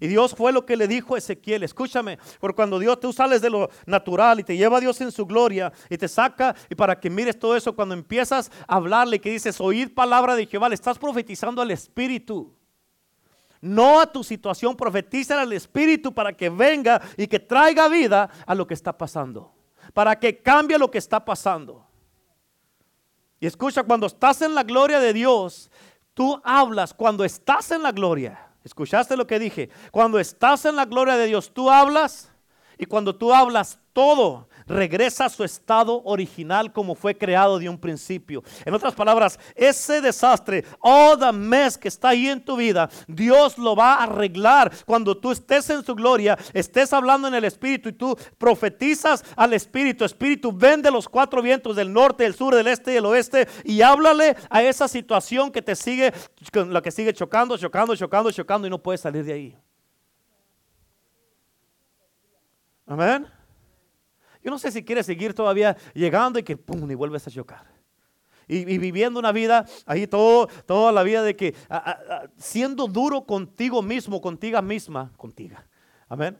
Y 0.00 0.06
Dios 0.06 0.34
fue 0.34 0.52
lo 0.52 0.64
que 0.64 0.76
le 0.76 0.86
dijo 0.86 1.14
a 1.14 1.18
Ezequiel, 1.18 1.62
escúchame, 1.62 2.18
porque 2.40 2.56
cuando 2.56 2.78
Dios 2.78 3.00
tú 3.00 3.12
sales 3.12 3.40
de 3.40 3.50
lo 3.50 3.68
natural 3.86 4.40
y 4.40 4.44
te 4.44 4.56
lleva 4.56 4.78
a 4.78 4.80
Dios 4.80 5.00
en 5.00 5.10
su 5.10 5.26
gloria 5.26 5.72
y 5.90 5.98
te 5.98 6.06
saca 6.06 6.54
y 6.70 6.74
para 6.74 6.98
que 6.98 7.10
mires 7.10 7.38
todo 7.38 7.56
eso, 7.56 7.74
cuando 7.74 7.94
empiezas 7.94 8.50
a 8.66 8.76
hablarle 8.76 9.20
que 9.20 9.30
dices, 9.30 9.60
oíd 9.60 9.92
palabra 9.92 10.36
de 10.36 10.46
Jehová, 10.46 10.68
le 10.68 10.76
estás 10.76 10.98
profetizando 10.98 11.60
al 11.62 11.70
Espíritu. 11.70 12.54
No 13.60 14.00
a 14.00 14.06
tu 14.06 14.22
situación, 14.22 14.76
profetiza 14.76 15.40
al 15.40 15.52
Espíritu 15.52 16.14
para 16.14 16.32
que 16.32 16.48
venga 16.48 17.02
y 17.16 17.26
que 17.26 17.40
traiga 17.40 17.88
vida 17.88 18.30
a 18.46 18.54
lo 18.54 18.66
que 18.66 18.74
está 18.74 18.96
pasando, 18.96 19.52
para 19.92 20.18
que 20.18 20.38
cambie 20.38 20.78
lo 20.78 20.90
que 20.90 20.98
está 20.98 21.24
pasando. 21.24 21.84
Y 23.40 23.46
escucha, 23.46 23.82
cuando 23.82 24.06
estás 24.06 24.42
en 24.42 24.54
la 24.54 24.62
gloria 24.62 25.00
de 25.00 25.12
Dios, 25.12 25.70
tú 26.14 26.40
hablas 26.44 26.94
cuando 26.94 27.24
estás 27.24 27.70
en 27.72 27.82
la 27.82 27.92
gloria. 27.92 28.47
¿Escuchaste 28.64 29.16
lo 29.16 29.26
que 29.26 29.38
dije? 29.38 29.70
Cuando 29.90 30.18
estás 30.18 30.64
en 30.64 30.76
la 30.76 30.84
gloria 30.84 31.16
de 31.16 31.26
Dios, 31.26 31.52
tú 31.52 31.70
hablas 31.70 32.32
y 32.76 32.86
cuando 32.86 33.16
tú 33.16 33.32
hablas 33.32 33.78
todo 33.92 34.48
regresa 34.68 35.26
a 35.26 35.28
su 35.28 35.44
estado 35.44 36.02
original 36.04 36.72
como 36.72 36.94
fue 36.94 37.16
creado 37.16 37.58
de 37.58 37.68
un 37.68 37.78
principio. 37.78 38.42
En 38.64 38.74
otras 38.74 38.94
palabras, 38.94 39.38
ese 39.54 40.00
desastre, 40.00 40.64
all 40.80 41.18
the 41.18 41.32
mess 41.32 41.76
que 41.78 41.88
está 41.88 42.10
ahí 42.10 42.28
en 42.28 42.44
tu 42.44 42.56
vida, 42.56 42.88
Dios 43.06 43.58
lo 43.58 43.74
va 43.74 43.94
a 43.94 44.04
arreglar 44.04 44.72
cuando 44.86 45.16
tú 45.16 45.32
estés 45.32 45.70
en 45.70 45.84
su 45.84 45.94
gloria, 45.94 46.38
estés 46.52 46.92
hablando 46.92 47.28
en 47.28 47.34
el 47.34 47.44
Espíritu 47.44 47.88
y 47.88 47.92
tú 47.92 48.16
profetizas 48.36 49.24
al 49.36 49.52
Espíritu. 49.54 50.04
Espíritu, 50.04 50.52
ven 50.52 50.82
de 50.82 50.90
los 50.90 51.08
cuatro 51.08 51.42
vientos 51.42 51.76
del 51.76 51.92
norte, 51.92 52.24
del 52.24 52.34
sur, 52.34 52.54
del 52.54 52.66
este 52.66 52.92
y 52.92 52.94
del 52.94 53.06
oeste 53.06 53.48
y 53.64 53.82
háblale 53.82 54.36
a 54.50 54.62
esa 54.62 54.88
situación 54.88 55.50
que 55.50 55.62
te 55.62 55.74
sigue, 55.74 56.12
la 56.52 56.82
que 56.82 56.90
sigue 56.90 57.12
chocando, 57.12 57.56
chocando, 57.56 57.96
chocando, 57.96 58.30
chocando 58.30 58.66
y 58.66 58.70
no 58.70 58.78
puedes 58.78 59.00
salir 59.00 59.24
de 59.24 59.32
ahí. 59.32 59.56
Amén. 62.86 63.37
Yo 64.48 64.52
no 64.52 64.58
sé 64.58 64.72
si 64.72 64.82
quieres 64.82 65.04
seguir 65.04 65.34
todavía 65.34 65.76
llegando 65.92 66.38
y 66.38 66.42
que 66.42 66.56
pum, 66.56 66.90
y 66.90 66.94
vuelves 66.94 67.26
a 67.26 67.30
chocar. 67.30 67.66
Y, 68.46 68.78
viviendo 68.78 69.20
una 69.20 69.30
vida 69.30 69.66
ahí 69.84 70.06
todo, 70.06 70.46
toda 70.64 70.90
la 70.90 71.02
vida 71.02 71.22
de 71.22 71.36
que 71.36 71.54
siendo 72.38 72.86
duro 72.86 73.26
contigo 73.26 73.82
mismo, 73.82 74.22
contigo 74.22 74.62
misma, 74.62 75.12
contigo. 75.18 75.58
Amén. 76.08 76.38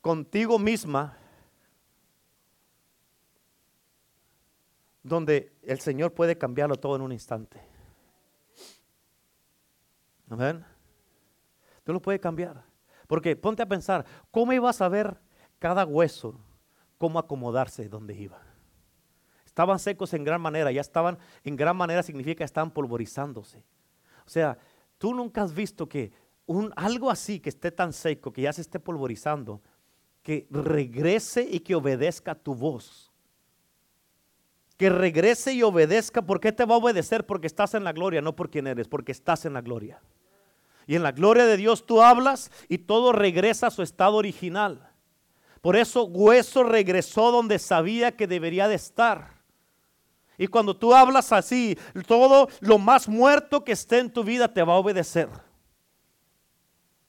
Contigo 0.00 0.60
misma. 0.60 1.18
Donde 5.02 5.52
el 5.62 5.80
Señor 5.80 6.14
puede 6.14 6.38
cambiarlo 6.38 6.76
todo 6.76 6.94
en 6.94 7.02
un 7.02 7.10
instante. 7.10 7.60
Amén. 10.28 10.64
Tú 11.82 11.92
lo 11.92 12.00
puedes 12.00 12.20
cambiar. 12.20 12.62
Porque 13.08 13.34
ponte 13.34 13.60
a 13.60 13.66
pensar, 13.66 14.06
¿cómo 14.30 14.52
ibas 14.52 14.80
a 14.80 14.88
ver 14.88 15.16
cada 15.58 15.84
hueso 15.84 16.40
cómo 17.00 17.18
acomodarse 17.18 17.88
donde 17.88 18.14
iba. 18.14 18.42
Estaban 19.46 19.78
secos 19.78 20.12
en 20.12 20.22
gran 20.22 20.38
manera, 20.38 20.70
ya 20.70 20.82
estaban 20.82 21.18
en 21.42 21.56
gran 21.56 21.74
manera 21.74 22.02
significa 22.02 22.38
que 22.38 22.44
estaban 22.44 22.70
polvorizándose. 22.70 23.64
O 24.26 24.28
sea, 24.28 24.58
tú 24.98 25.14
nunca 25.14 25.42
has 25.42 25.54
visto 25.54 25.88
que 25.88 26.12
un, 26.44 26.70
algo 26.76 27.10
así 27.10 27.40
que 27.40 27.48
esté 27.48 27.70
tan 27.70 27.94
seco, 27.94 28.34
que 28.34 28.42
ya 28.42 28.52
se 28.52 28.60
esté 28.60 28.78
polvorizando, 28.78 29.62
que 30.22 30.46
regrese 30.50 31.48
y 31.50 31.60
que 31.60 31.74
obedezca 31.74 32.34
tu 32.34 32.54
voz. 32.54 33.10
Que 34.76 34.90
regrese 34.90 35.54
y 35.54 35.62
obedezca. 35.62 36.20
¿Por 36.20 36.38
qué 36.38 36.52
te 36.52 36.66
va 36.66 36.74
a 36.74 36.78
obedecer? 36.78 37.24
Porque 37.24 37.46
estás 37.46 37.72
en 37.72 37.82
la 37.84 37.94
gloria, 37.94 38.20
no 38.20 38.36
por 38.36 38.50
quien 38.50 38.66
eres, 38.66 38.88
porque 38.88 39.12
estás 39.12 39.46
en 39.46 39.54
la 39.54 39.62
gloria. 39.62 40.02
Y 40.86 40.96
en 40.96 41.02
la 41.02 41.12
gloria 41.12 41.46
de 41.46 41.56
Dios 41.56 41.86
tú 41.86 42.02
hablas 42.02 42.50
y 42.68 42.76
todo 42.76 43.12
regresa 43.12 43.68
a 43.68 43.70
su 43.70 43.80
estado 43.80 44.16
original. 44.16 44.89
Por 45.60 45.76
eso 45.76 46.04
hueso 46.04 46.62
regresó 46.62 47.30
donde 47.30 47.58
sabía 47.58 48.16
que 48.16 48.26
debería 48.26 48.66
de 48.66 48.76
estar. 48.76 49.40
Y 50.38 50.46
cuando 50.46 50.74
tú 50.74 50.94
hablas 50.94 51.32
así, 51.32 51.78
todo 52.06 52.48
lo 52.60 52.78
más 52.78 53.06
muerto 53.08 53.62
que 53.62 53.72
esté 53.72 53.98
en 53.98 54.10
tu 54.10 54.24
vida 54.24 54.48
te 54.48 54.62
va 54.62 54.72
a 54.72 54.76
obedecer. 54.76 55.28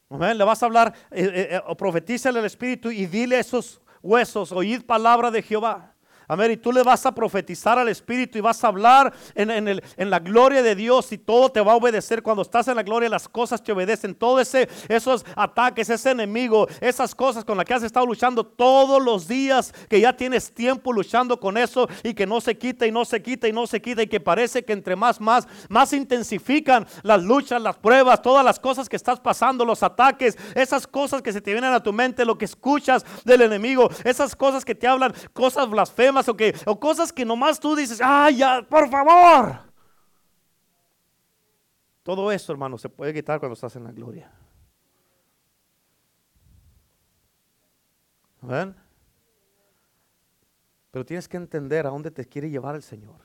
Le 0.10 0.44
vas 0.44 0.62
a 0.62 0.66
hablar, 0.66 0.94
eh, 1.12 1.32
eh, 1.34 1.62
eh, 1.66 1.76
profetízale 1.78 2.40
al 2.40 2.46
Espíritu 2.46 2.92
y 2.92 3.06
dile 3.06 3.38
a 3.38 3.40
esos 3.40 3.80
huesos, 4.02 4.52
oíd 4.52 4.84
palabra 4.84 5.32
de 5.32 5.42
Jehová. 5.42 5.91
Amén. 6.32 6.52
Y 6.52 6.56
tú 6.56 6.72
le 6.72 6.82
vas 6.82 7.06
a 7.06 7.14
profetizar 7.14 7.78
al 7.78 7.90
Espíritu 7.90 8.38
y 8.38 8.42
vas 8.42 8.64
a 8.64 8.70
hablar 8.70 9.12
en, 9.36 9.52
el, 9.52 9.84
en, 9.98 10.10
la 10.10 10.20
gloria 10.20 10.64
de 10.64 10.76
Dios 10.76 11.12
y 11.12 11.18
todo 11.18 11.50
te 11.50 11.60
va 11.60 11.74
a 11.74 11.76
obedecer. 11.76 12.24
Cuando 12.24 12.42
estás 12.42 12.70
en 12.70 12.78
la 12.78 12.84
gloria, 12.84 13.10
las 13.10 13.28
cosas 13.28 13.62
te 13.62 13.74
obedecen. 13.74 14.16
Todos 14.16 14.56
esos 14.88 15.26
ataques, 15.36 15.90
ese 15.90 16.12
enemigo, 16.12 16.70
esas 16.80 17.14
cosas 17.14 17.44
con 17.44 17.58
las 17.58 17.66
que 17.66 17.74
has 17.74 17.84
estado 17.84 18.06
luchando 18.06 18.46
todos 18.46 19.04
los 19.04 19.28
días, 19.28 19.74
que 19.90 20.00
ya 20.00 20.16
tienes 20.16 20.54
tiempo 20.54 20.94
luchando 20.94 21.38
con 21.38 21.58
eso 21.58 21.90
y 22.02 22.14
que 22.14 22.26
no 22.26 22.40
se 22.40 22.58
quita 22.58 22.88
y 22.88 22.94
no 22.94 23.04
se 23.04 23.22
quita 23.22 23.50
y 23.50 23.52
no 23.52 23.68
se 23.68 23.82
quita 23.82 24.02
y 24.04 24.08
que 24.08 24.22
parece 24.22 24.64
que 24.64 24.72
entre 24.72 24.96
más, 24.96 25.20
más, 25.20 25.50
más 25.68 25.92
intensifican 25.92 26.88
las 27.04 27.22
luchas, 27.22 27.62
las 27.62 27.76
pruebas, 27.76 28.22
todas 28.22 28.46
las 28.46 28.58
cosas 28.58 28.88
que 28.88 28.96
estás 28.96 29.20
pasando, 29.20 29.66
los 29.66 29.84
ataques, 29.84 30.38
esas 30.56 30.88
cosas 30.88 31.22
que 31.22 31.34
se 31.34 31.42
te 31.42 31.52
vienen 31.52 31.74
a 31.74 31.84
tu 31.84 31.92
mente, 31.92 32.24
lo 32.24 32.38
que 32.38 32.46
escuchas 32.46 33.06
del 33.26 33.42
enemigo, 33.42 33.90
esas 34.06 34.34
cosas 34.34 34.64
que 34.64 34.76
te 34.76 34.88
hablan, 34.88 35.14
cosas 35.34 35.70
blasfemas 35.70 36.21
o, 36.28 36.36
que, 36.36 36.56
o 36.66 36.80
cosas 36.80 37.12
que 37.12 37.26
nomás 37.26 37.60
tú 37.60 37.76
dices, 37.76 38.00
ay, 38.04 38.38
ya, 38.38 38.62
por 38.68 38.90
favor. 38.90 39.60
Todo 42.04 42.32
eso, 42.32 42.52
hermano, 42.52 42.78
se 42.78 42.90
puede 42.90 43.14
quitar 43.14 43.40
cuando 43.40 43.54
estás 43.54 43.76
en 43.76 43.84
la 43.84 43.92
gloria. 43.92 44.32
¿Ven? 48.42 48.76
Pero 50.90 51.06
tienes 51.06 51.28
que 51.28 51.38
entender 51.38 51.86
a 51.86 51.90
dónde 51.90 52.12
te 52.12 52.26
quiere 52.26 52.50
llevar 52.50 52.76
el 52.76 52.84
Señor. 52.84 53.22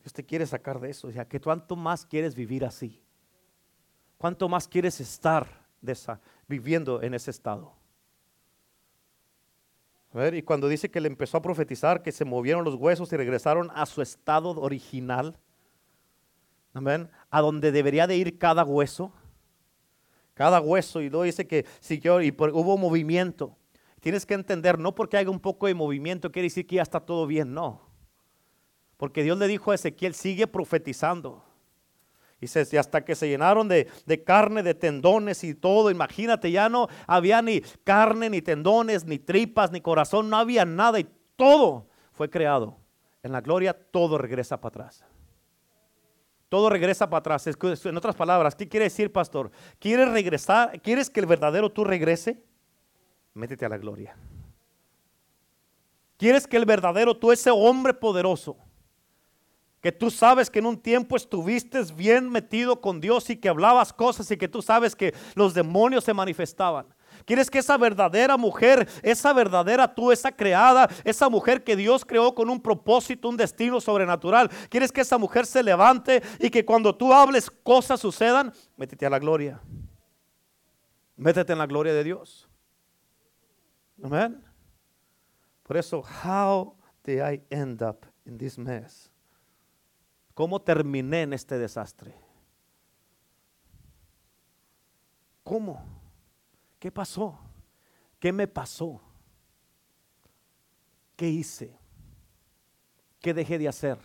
Dios 0.00 0.12
te 0.12 0.24
quiere 0.24 0.46
sacar 0.46 0.80
de 0.80 0.90
eso. 0.90 1.08
O 1.08 1.12
sea, 1.12 1.28
que 1.28 1.40
cuánto 1.40 1.76
más 1.76 2.04
quieres 2.06 2.34
vivir 2.34 2.64
así. 2.64 3.02
Cuánto 4.16 4.48
más 4.48 4.66
quieres 4.66 5.00
estar 5.00 5.46
de 5.80 5.92
esa, 5.92 6.20
viviendo 6.48 7.02
en 7.02 7.14
ese 7.14 7.30
estado 7.30 7.77
y 10.32 10.42
cuando 10.42 10.68
dice 10.68 10.90
que 10.90 11.00
le 11.00 11.08
empezó 11.08 11.36
a 11.36 11.42
profetizar 11.42 12.02
que 12.02 12.12
se 12.12 12.24
movieron 12.24 12.64
los 12.64 12.74
huesos 12.74 13.12
y 13.12 13.16
regresaron 13.16 13.70
a 13.74 13.84
su 13.86 14.00
estado 14.00 14.50
original, 14.50 15.38
a 17.30 17.40
donde 17.40 17.72
debería 17.72 18.06
de 18.06 18.16
ir 18.16 18.38
cada 18.38 18.64
hueso, 18.64 19.12
cada 20.34 20.60
hueso, 20.60 21.00
y 21.00 21.10
luego 21.10 21.24
dice 21.24 21.46
que 21.46 21.66
siguió 21.80 22.22
y 22.22 22.30
hubo 22.30 22.78
movimiento. 22.78 23.56
Tienes 24.00 24.24
que 24.24 24.34
entender, 24.34 24.78
no 24.78 24.94
porque 24.94 25.16
haya 25.16 25.30
un 25.30 25.40
poco 25.40 25.66
de 25.66 25.74
movimiento 25.74 26.30
quiere 26.30 26.46
decir 26.46 26.66
que 26.66 26.76
ya 26.76 26.82
está 26.82 27.00
todo 27.00 27.26
bien, 27.26 27.52
no. 27.52 27.88
Porque 28.96 29.22
Dios 29.22 29.38
le 29.38 29.48
dijo 29.48 29.72
a 29.72 29.74
Ezequiel, 29.74 30.14
sigue 30.14 30.46
profetizando. 30.46 31.44
Y 32.40 32.76
hasta 32.76 33.04
que 33.04 33.16
se 33.16 33.28
llenaron 33.28 33.68
de, 33.68 33.88
carne, 34.24 34.62
de 34.62 34.74
tendones 34.74 35.42
y 35.42 35.54
todo, 35.54 35.90
imagínate, 35.90 36.52
ya 36.52 36.68
no 36.68 36.88
había 37.06 37.42
ni 37.42 37.60
carne, 37.82 38.30
ni 38.30 38.42
tendones, 38.42 39.04
ni 39.04 39.18
tripas, 39.18 39.72
ni 39.72 39.80
corazón, 39.80 40.30
no 40.30 40.36
había 40.36 40.64
nada 40.64 41.00
y 41.00 41.08
todo 41.34 41.88
fue 42.12 42.30
creado. 42.30 42.78
En 43.24 43.32
la 43.32 43.40
gloria 43.40 43.72
todo 43.74 44.18
regresa 44.18 44.60
para 44.60 44.84
atrás. 44.84 45.04
Todo 46.48 46.70
regresa 46.70 47.10
para 47.10 47.18
atrás. 47.18 47.46
En 47.84 47.96
otras 47.96 48.14
palabras, 48.14 48.54
¿qué 48.54 48.68
quiere 48.68 48.84
decir, 48.84 49.12
pastor? 49.12 49.50
¿Quieres 49.80 50.08
regresar? 50.08 50.80
¿Quieres 50.80 51.10
que 51.10 51.20
el 51.20 51.26
verdadero 51.26 51.70
tú 51.70 51.82
regrese? 51.82 52.40
Métete 53.34 53.66
a 53.66 53.68
la 53.68 53.78
gloria. 53.78 54.16
¿Quieres 56.16 56.46
que 56.46 56.56
el 56.56 56.64
verdadero 56.64 57.16
tú, 57.16 57.32
ese 57.32 57.50
hombre 57.50 57.94
poderoso, 57.94 58.56
que 59.80 59.92
tú 59.92 60.10
sabes 60.10 60.50
que 60.50 60.58
en 60.58 60.66
un 60.66 60.76
tiempo 60.76 61.16
estuviste 61.16 61.82
bien 61.94 62.28
metido 62.30 62.80
con 62.80 63.00
Dios 63.00 63.30
y 63.30 63.36
que 63.36 63.48
hablabas 63.48 63.92
cosas 63.92 64.30
y 64.30 64.36
que 64.36 64.48
tú 64.48 64.60
sabes 64.60 64.96
que 64.96 65.14
los 65.34 65.54
demonios 65.54 66.04
se 66.04 66.14
manifestaban. 66.14 66.86
Quieres 67.24 67.50
que 67.50 67.58
esa 67.58 67.76
verdadera 67.76 68.36
mujer, 68.36 68.88
esa 69.02 69.32
verdadera 69.32 69.94
tú, 69.94 70.10
esa 70.10 70.32
creada, 70.32 70.88
esa 71.04 71.28
mujer 71.28 71.62
que 71.62 71.76
Dios 71.76 72.04
creó 72.04 72.34
con 72.34 72.48
un 72.48 72.60
propósito, 72.60 73.28
un 73.28 73.36
destino 73.36 73.80
sobrenatural. 73.80 74.50
Quieres 74.68 74.90
que 74.90 75.02
esa 75.02 75.18
mujer 75.18 75.46
se 75.46 75.62
levante 75.62 76.22
y 76.38 76.50
que 76.50 76.64
cuando 76.64 76.94
tú 76.94 77.12
hables 77.12 77.50
cosas 77.50 78.00
sucedan. 78.00 78.52
Métete 78.76 79.06
a 79.06 79.10
la 79.10 79.18
gloria. 79.18 79.60
Métete 81.16 81.52
en 81.52 81.58
la 81.58 81.66
gloria 81.66 81.92
de 81.92 82.04
Dios. 82.04 82.48
Amén. 84.02 84.42
Por 85.64 85.76
eso, 85.76 86.02
how 86.24 86.76
did 87.04 87.20
I 87.20 87.42
end 87.50 87.82
up 87.82 88.06
in 88.24 88.38
this 88.38 88.56
mess? 88.56 89.10
¿Cómo 90.38 90.62
terminé 90.62 91.22
en 91.22 91.32
este 91.32 91.58
desastre? 91.58 92.14
¿Cómo? 95.42 95.84
¿Qué 96.78 96.92
pasó? 96.92 97.36
¿Qué 98.20 98.32
me 98.32 98.46
pasó? 98.46 99.00
¿Qué 101.16 101.28
hice? 101.28 101.76
¿Qué 103.18 103.34
dejé 103.34 103.58
de 103.58 103.66
hacer? 103.66 103.98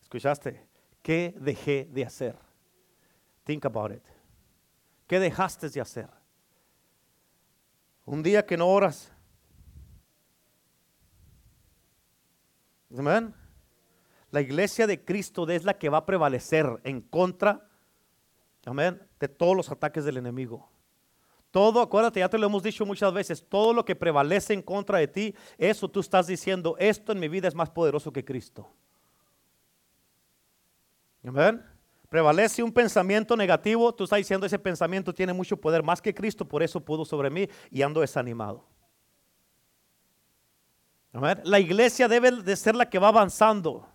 ¿Escuchaste? 0.00 0.66
¿Qué 1.02 1.34
dejé 1.38 1.84
de 1.92 2.06
hacer? 2.06 2.38
Think 3.44 3.66
about 3.66 3.92
it. 3.92 4.04
¿Qué 5.06 5.20
dejaste 5.20 5.68
de 5.68 5.82
hacer? 5.82 6.08
Un 8.06 8.22
día 8.22 8.46
que 8.46 8.56
no 8.56 8.68
oras. 8.68 9.12
Amén. 12.96 13.39
La 14.30 14.40
iglesia 14.40 14.86
de 14.86 15.04
Cristo 15.04 15.48
es 15.48 15.64
la 15.64 15.78
que 15.78 15.88
va 15.88 15.98
a 15.98 16.06
prevalecer 16.06 16.66
en 16.84 17.00
contra, 17.00 17.66
de 18.64 19.28
todos 19.28 19.56
los 19.56 19.70
ataques 19.70 20.04
del 20.04 20.18
enemigo. 20.18 20.70
Todo, 21.50 21.80
acuérdate, 21.80 22.20
ya 22.20 22.28
te 22.28 22.38
lo 22.38 22.46
hemos 22.46 22.62
dicho 22.62 22.86
muchas 22.86 23.12
veces, 23.12 23.44
todo 23.48 23.72
lo 23.72 23.84
que 23.84 23.96
prevalece 23.96 24.54
en 24.54 24.62
contra 24.62 24.98
de 24.98 25.08
ti, 25.08 25.34
eso 25.58 25.88
tú 25.88 25.98
estás 25.98 26.28
diciendo, 26.28 26.76
esto 26.78 27.10
en 27.10 27.18
mi 27.18 27.28
vida 27.28 27.48
es 27.48 27.54
más 27.54 27.70
poderoso 27.70 28.12
que 28.12 28.24
Cristo. 28.24 28.72
Amén. 31.26 31.64
Prevalece 32.08 32.62
un 32.62 32.72
pensamiento 32.72 33.36
negativo, 33.36 33.92
tú 33.92 34.04
estás 34.04 34.18
diciendo 34.18 34.46
ese 34.46 34.58
pensamiento 34.58 35.12
tiene 35.12 35.32
mucho 35.32 35.56
poder 35.56 35.82
más 35.82 36.00
que 36.00 36.14
Cristo, 36.14 36.46
por 36.46 36.62
eso 36.62 36.84
pudo 36.84 37.04
sobre 37.04 37.30
mí 37.30 37.48
y 37.70 37.82
ando 37.82 38.00
desanimado. 38.00 38.64
Amén. 41.12 41.40
La 41.44 41.58
iglesia 41.58 42.06
debe 42.06 42.30
de 42.30 42.56
ser 42.56 42.76
la 42.76 42.88
que 42.88 43.00
va 43.00 43.08
avanzando 43.08 43.88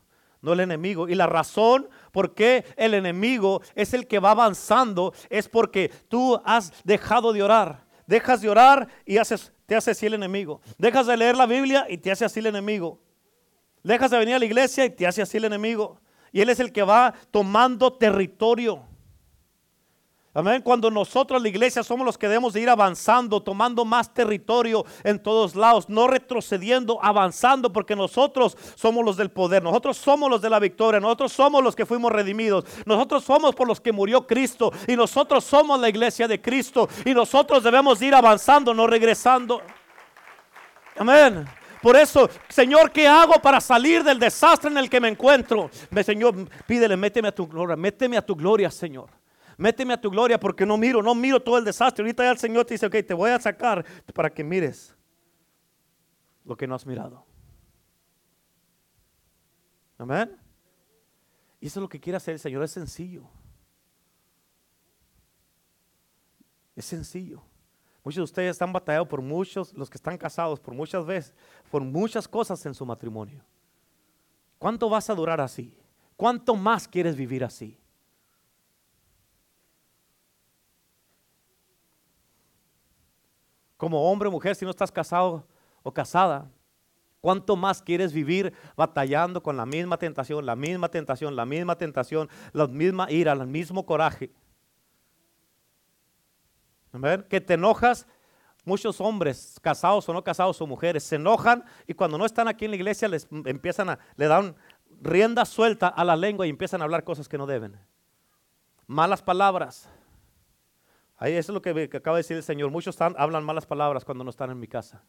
no 0.46 0.54
el 0.54 0.62
enemigo. 0.62 1.10
Y 1.10 1.16
la 1.16 1.28
razón 1.28 1.90
por 2.14 2.34
qué 2.34 2.64
el 2.78 2.94
enemigo 2.94 3.62
es 3.74 3.94
el 3.94 4.08
que 4.08 4.20
va 4.20 4.32
avanzando 4.32 5.14
es 5.30 5.50
porque 5.50 5.92
tú 6.08 6.40
has 6.46 6.72
dejado 6.86 7.34
de 7.34 7.44
orar. 7.44 7.84
Dejas 8.08 8.42
de 8.42 8.50
orar 8.50 8.88
y 9.06 9.18
haces, 9.18 9.52
te 9.66 9.76
hace 9.76 9.92
así 9.92 10.06
el 10.06 10.14
enemigo. 10.14 10.62
Dejas 10.78 11.08
de 11.08 11.18
leer 11.18 11.36
la 11.36 11.48
Biblia 11.48 11.88
y 11.90 11.98
te 11.98 12.12
hace 12.12 12.24
así 12.24 12.40
el 12.40 12.46
enemigo. 12.46 13.00
Dejas 13.84 14.12
de 14.12 14.20
venir 14.20 14.36
a 14.36 14.40
la 14.40 14.46
iglesia 14.46 14.86
y 14.86 14.92
te 14.92 15.08
hace 15.08 15.22
así 15.22 15.38
el 15.38 15.46
enemigo. 15.46 16.00
Y 16.32 16.42
él 16.42 16.50
es 16.50 16.60
el 16.60 16.72
que 16.72 16.84
va 16.84 17.14
tomando 17.32 17.92
territorio. 17.94 18.84
Amén. 20.38 20.62
Cuando 20.62 20.92
nosotros, 20.92 21.42
la 21.42 21.48
iglesia, 21.48 21.82
somos 21.82 22.06
los 22.06 22.18
que 22.18 22.28
debemos 22.28 22.52
de 22.52 22.60
ir 22.60 22.70
avanzando, 22.70 23.42
tomando 23.42 23.86
más 23.86 24.14
territorio 24.14 24.86
en 25.06 25.18
todos 25.18 25.56
lados, 25.56 25.88
no 25.88 26.08
retrocediendo, 26.08 27.00
avanzando, 27.02 27.72
porque 27.72 27.96
nosotros 27.96 28.58
somos 28.76 29.06
los 29.06 29.16
del 29.16 29.32
poder, 29.32 29.64
nosotros 29.64 29.96
somos 29.96 30.30
los 30.30 30.42
de 30.42 30.50
la 30.50 30.60
victoria, 30.60 31.00
nosotros 31.00 31.32
somos 31.32 31.64
los 31.64 31.74
que 31.74 31.86
fuimos 31.86 32.12
redimidos, 32.12 32.66
nosotros 32.86 33.24
somos 33.24 33.56
por 33.56 33.66
los 33.66 33.80
que 33.80 33.94
murió 33.94 34.28
Cristo 34.28 34.74
y 34.90 34.98
nosotros 34.98 35.46
somos 35.46 35.80
la 35.80 35.88
iglesia 35.88 36.28
de 36.28 36.42
Cristo 36.42 36.90
y 37.06 37.14
nosotros 37.14 37.64
debemos 37.64 38.02
ir 38.02 38.14
avanzando, 38.14 38.74
no 38.74 38.88
regresando. 38.88 39.62
Amén. 40.98 41.46
Por 41.82 41.96
eso, 41.96 42.30
Señor, 42.50 42.92
¿qué 42.92 43.08
hago 43.08 43.36
para 43.42 43.62
salir 43.62 44.04
del 44.04 44.20
desastre 44.20 44.70
en 44.70 44.80
el 44.80 44.90
que 44.90 45.00
me 45.00 45.08
encuentro? 45.08 45.70
Señor, 46.04 46.36
pídele, 46.68 46.98
méteme 46.98 47.30
a 47.30 47.32
tu 47.32 47.48
gloria, 47.48 47.78
méteme 47.78 48.18
a 48.18 48.22
tu 48.22 48.36
gloria, 48.36 48.70
Señor. 48.70 49.08
Méteme 49.58 49.94
a 49.94 50.02
tu 50.02 50.10
gloria 50.10 50.40
porque 50.40 50.66
no 50.66 50.78
miro, 50.78 51.02
no 51.02 51.16
miro 51.16 51.40
todo 51.40 51.58
el 51.58 51.66
desastre. 51.66 52.04
Ahorita 52.04 52.24
ya 52.24 52.32
el 52.32 52.38
Señor 52.38 52.66
te 52.66 52.74
dice, 52.74 52.86
ok, 52.86 52.96
te 53.06 53.14
voy 53.14 53.32
a 53.32 53.40
sacar 53.40 53.86
para 54.14 54.30
que 54.30 54.44
mires 54.44 54.96
lo 56.44 56.56
que 56.56 56.68
no 56.68 56.76
has 56.76 56.86
mirado. 56.86 57.26
Amén. 59.98 60.38
Y 61.60 61.68
eso 61.68 61.80
es 61.80 61.82
lo 61.82 61.90
que 61.90 62.00
quiere 62.00 62.18
hacer 62.18 62.34
el 62.34 62.40
Señor, 62.40 62.64
es 62.64 62.72
sencillo. 62.72 63.24
Es 66.76 66.86
sencillo. 66.86 67.42
Muchos 68.04 68.18
de 68.18 68.24
ustedes 68.24 68.52
están 68.52 68.72
batallando 68.72 69.08
por 69.08 69.22
muchos, 69.22 69.74
los 69.74 69.90
que 69.90 69.98
están 69.98 70.18
casados, 70.18 70.60
por 70.60 70.76
muchas 70.76 71.06
veces, 71.06 71.34
por 71.72 71.82
muchas 71.82 72.28
cosas 72.28 72.64
en 72.66 72.76
su 72.76 72.86
matrimonio. 72.86 73.44
¿Cuánto 74.60 74.90
vas 74.90 75.10
a 75.10 75.16
durar 75.16 75.42
así? 75.42 75.76
¿Cuánto 76.16 76.56
más 76.56 76.88
quieres 76.88 77.16
vivir 77.16 77.44
así? 77.44 77.80
Como 83.78 84.10
hombre 84.10 84.30
o 84.30 84.32
mujer, 84.32 84.56
si 84.56 84.66
no 84.66 84.72
estás 84.72 84.92
casado 84.92 85.46
o 85.84 85.94
casada, 85.94 86.50
¿cuánto 87.22 87.56
más 87.56 87.82
quieres 87.82 88.14
vivir 88.14 88.54
batallando 88.76 89.42
con 89.42 89.58
la 89.58 89.66
misma 89.66 89.98
tentación, 89.98 90.46
la 90.46 90.56
misma 90.56 90.90
tentación, 90.90 91.36
la 91.36 91.46
misma 91.46 91.78
tentación, 91.78 92.30
la 92.54 92.68
misma 92.68 93.12
ira, 93.12 93.34
el 93.34 93.48
mismo 93.48 93.86
coraje? 93.86 94.32
Que 97.30 97.42
te 97.42 97.56
enojas. 97.56 98.08
Muchos 98.64 99.00
hombres, 99.00 99.60
casados 99.62 100.10
o 100.10 100.14
no 100.14 100.24
casados 100.24 100.60
o 100.60 100.66
mujeres, 100.66 101.04
se 101.04 101.18
enojan 101.18 101.64
y 101.86 101.94
cuando 101.94 102.18
no 102.18 102.26
están 102.26 102.48
aquí 102.48 102.66
en 102.66 102.72
la 102.72 102.78
iglesia 102.78 103.08
les 103.08 103.28
empiezan 103.46 103.92
a, 103.92 104.00
le 104.16 104.26
dan 104.26 104.56
rienda 105.02 105.46
suelta 105.46 105.88
a 105.88 106.04
la 106.04 106.16
lengua 106.16 106.48
y 106.48 106.50
empiezan 106.50 106.82
a 106.82 106.86
hablar 106.86 107.04
cosas 107.04 107.30
que 107.30 107.38
no 107.38 107.46
deben. 107.46 107.80
Malas 108.88 109.22
palabras. 109.22 109.88
Ahí 111.18 111.34
eso 111.34 111.52
es 111.52 111.54
lo 111.54 111.62
que, 111.62 111.90
acaba 111.94 112.18
de 112.18 112.24
decir 112.24 112.38
el 112.38 112.44
Señor. 112.44 112.72
Muchos 112.72 113.00
hablan 113.00 113.44
malas 113.44 113.66
palabras 113.66 114.04
cuando 114.04 114.24
no 114.24 114.30
están 114.30 114.52
en 114.52 114.60
mi 114.60 114.68
casa. 114.68 115.04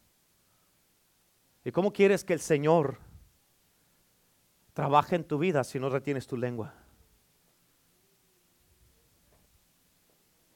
¿Y 1.64 1.72
cómo 1.72 1.92
quieres 1.92 2.24
que 2.24 2.32
el 2.32 2.40
Señor 2.40 2.98
trabaje 4.72 5.16
en 5.16 5.24
tu 5.24 5.38
vida 5.38 5.64
si 5.64 5.80
no 5.80 5.88
retienes 5.88 6.26
tu 6.26 6.36
lengua? 6.36 6.74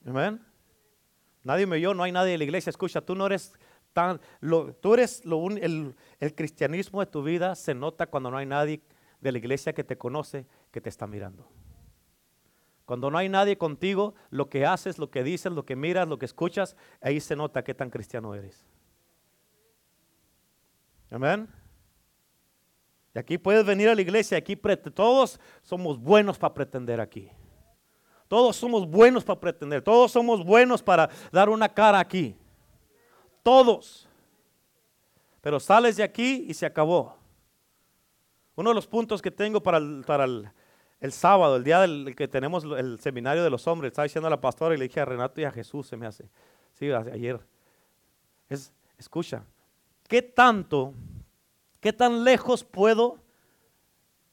Amén. 0.06 0.40
Nadie 1.42 1.66
me 1.66 1.76
oyó, 1.76 1.94
no 1.94 2.04
hay 2.04 2.12
nadie 2.12 2.34
en 2.34 2.38
la 2.38 2.44
iglesia. 2.44 2.70
Escucha, 2.70 3.00
tú 3.00 3.16
no 3.16 3.26
eres 3.26 3.52
tan, 3.92 4.20
lo, 4.40 4.72
tú 4.74 4.94
eres 4.94 5.24
lo 5.24 5.48
el, 5.48 5.96
el 6.20 6.34
cristianismo 6.34 7.00
de 7.00 7.06
tu 7.06 7.22
vida 7.22 7.56
se 7.56 7.74
nota 7.74 8.06
cuando 8.06 8.30
no 8.30 8.36
hay 8.36 8.46
nadie 8.46 8.82
de 9.20 9.32
la 9.32 9.38
iglesia 9.38 9.72
que 9.72 9.84
te 9.84 9.98
conoce, 9.98 10.46
que 10.70 10.80
te 10.80 10.88
está 10.88 11.06
mirando. 11.06 11.48
Cuando 12.90 13.08
no 13.08 13.18
hay 13.18 13.28
nadie 13.28 13.56
contigo, 13.56 14.16
lo 14.30 14.48
que 14.48 14.66
haces, 14.66 14.98
lo 14.98 15.12
que 15.12 15.22
dices, 15.22 15.52
lo 15.52 15.64
que 15.64 15.76
miras, 15.76 16.08
lo 16.08 16.18
que 16.18 16.26
escuchas, 16.26 16.74
ahí 17.00 17.20
se 17.20 17.36
nota 17.36 17.62
qué 17.62 17.72
tan 17.72 17.88
cristiano 17.88 18.34
eres. 18.34 18.66
Amén. 21.08 21.48
Y 23.14 23.18
aquí 23.20 23.38
puedes 23.38 23.64
venir 23.64 23.90
a 23.90 23.94
la 23.94 24.00
iglesia, 24.00 24.38
aquí 24.38 24.56
todos 24.56 25.38
somos 25.62 26.00
buenos 26.00 26.36
para 26.36 26.52
pretender 26.52 27.00
aquí. 27.00 27.30
Todos 28.26 28.56
somos 28.56 28.90
buenos 28.90 29.22
para 29.22 29.38
pretender. 29.38 29.82
Todos 29.82 30.10
somos 30.10 30.44
buenos 30.44 30.82
para 30.82 31.08
dar 31.30 31.48
una 31.48 31.68
cara 31.68 32.00
aquí. 32.00 32.34
Todos. 33.44 34.08
Pero 35.40 35.60
sales 35.60 35.96
de 35.96 36.02
aquí 36.02 36.44
y 36.48 36.54
se 36.54 36.66
acabó. 36.66 37.16
Uno 38.56 38.70
de 38.70 38.74
los 38.74 38.88
puntos 38.88 39.22
que 39.22 39.30
tengo 39.30 39.62
para 39.62 39.78
para 40.04 40.24
el, 40.24 40.50
sábado, 41.12 41.56
el 41.56 41.64
día 41.64 41.80
del 41.80 42.14
que 42.14 42.28
tenemos 42.28 42.64
el 42.64 42.98
seminario 43.00 43.42
de 43.42 43.50
los 43.50 43.66
hombres, 43.66 43.90
estaba 43.90 44.04
diciendo 44.04 44.26
a 44.26 44.30
la 44.30 44.40
pastora 44.40 44.74
y 44.74 44.78
le 44.78 44.84
dije 44.84 45.00
a 45.00 45.06
Renato 45.06 45.40
y 45.40 45.44
a 45.44 45.50
Jesús, 45.50 45.86
se 45.86 45.96
me 45.96 46.06
hace. 46.06 46.28
Sí, 46.74 46.90
ayer. 46.90 47.40
Es, 48.48 48.72
escucha, 48.98 49.44
¿qué 50.08 50.20
tanto, 50.20 50.92
qué 51.80 51.92
tan 51.92 52.24
lejos 52.24 52.64
puedo 52.64 53.18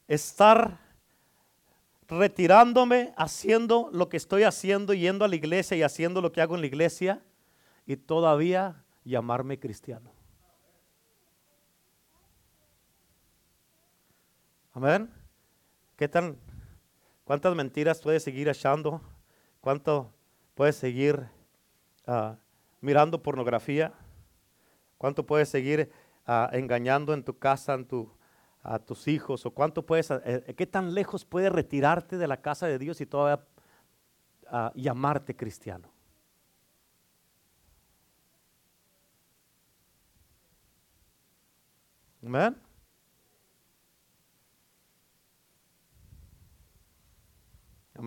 estar 0.06 0.78
retirándome, 2.08 3.12
haciendo 3.16 3.90
lo 3.92 4.08
que 4.08 4.16
estoy 4.16 4.42
haciendo, 4.42 4.94
yendo 4.94 5.24
a 5.24 5.28
la 5.28 5.36
iglesia 5.36 5.76
y 5.76 5.82
haciendo 5.82 6.20
lo 6.20 6.32
que 6.32 6.40
hago 6.40 6.54
en 6.54 6.62
la 6.62 6.66
iglesia 6.66 7.22
y 7.86 7.96
todavía 7.96 8.82
llamarme 9.04 9.58
cristiano. 9.58 10.10
Amén. 14.72 15.10
¿Qué 15.96 16.08
tan, 16.08 16.38
cuántas 17.28 17.54
mentiras 17.54 18.00
puedes 18.00 18.22
seguir 18.22 18.48
echando? 18.48 19.02
¿Cuánto 19.60 20.10
puedes 20.54 20.76
seguir 20.76 21.28
ah, 22.06 22.36
mirando 22.80 23.22
pornografía? 23.22 23.92
¿Cuánto 24.96 25.26
puedes 25.26 25.50
seguir 25.50 25.92
ah, 26.24 26.48
engañando 26.54 27.12
en 27.12 27.22
tu 27.22 27.38
casa, 27.38 27.74
en 27.74 27.84
tu 27.84 28.10
a 28.62 28.78
tus 28.78 29.08
hijos 29.08 29.44
o 29.44 29.50
cuánto 29.50 29.84
puedes, 29.84 30.10
eh, 30.10 30.20
eh, 30.24 30.54
qué 30.54 30.66
tan 30.66 30.94
lejos 30.94 31.26
puedes 31.26 31.52
retirarte 31.52 32.16
de 32.16 32.26
la 32.26 32.40
casa 32.40 32.66
de 32.66 32.78
Dios 32.78 32.98
y 33.02 33.06
todavía 33.06 33.46
ah, 34.46 34.72
llamarte 34.74 35.36
cristiano. 35.36 35.92
Amén. 42.24 42.67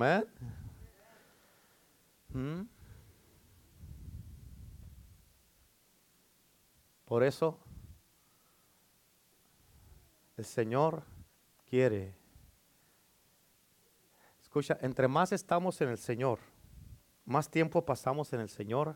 Amén. 0.01 0.25
¿Mm? 2.29 2.61
Por 7.05 7.23
eso 7.23 7.59
el 10.37 10.45
Señor 10.45 11.03
quiere. 11.69 12.15
Escucha, 14.41 14.75
entre 14.81 15.07
más 15.07 15.31
estamos 15.33 15.79
en 15.81 15.89
el 15.89 15.99
Señor, 15.99 16.39
más 17.23 17.51
tiempo 17.51 17.85
pasamos 17.85 18.33
en 18.33 18.39
el 18.39 18.49
Señor, 18.49 18.95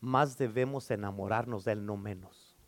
más 0.00 0.36
debemos 0.36 0.90
enamorarnos 0.90 1.64
de 1.64 1.72
Él, 1.72 1.86
no 1.86 1.96
menos. 1.96 2.58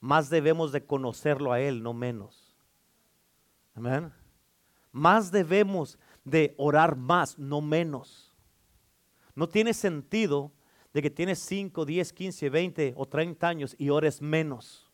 Más 0.00 0.28
debemos 0.28 0.70
de 0.70 0.84
conocerlo 0.84 1.50
a 1.50 1.60
Él, 1.60 1.82
no 1.82 1.94
menos. 1.94 2.54
Amén. 3.74 4.12
Más 4.94 5.32
debemos 5.32 5.98
de 6.22 6.54
orar 6.56 6.94
más, 6.94 7.36
no 7.36 7.60
menos. 7.60 8.32
No 9.34 9.48
tiene 9.48 9.74
sentido 9.74 10.52
de 10.92 11.02
que 11.02 11.10
tienes 11.10 11.40
5, 11.40 11.84
10, 11.84 12.12
15, 12.12 12.48
20 12.48 12.94
o 12.96 13.04
30 13.04 13.48
años 13.48 13.74
y 13.76 13.90
ores 13.90 14.22
menos. 14.22 14.88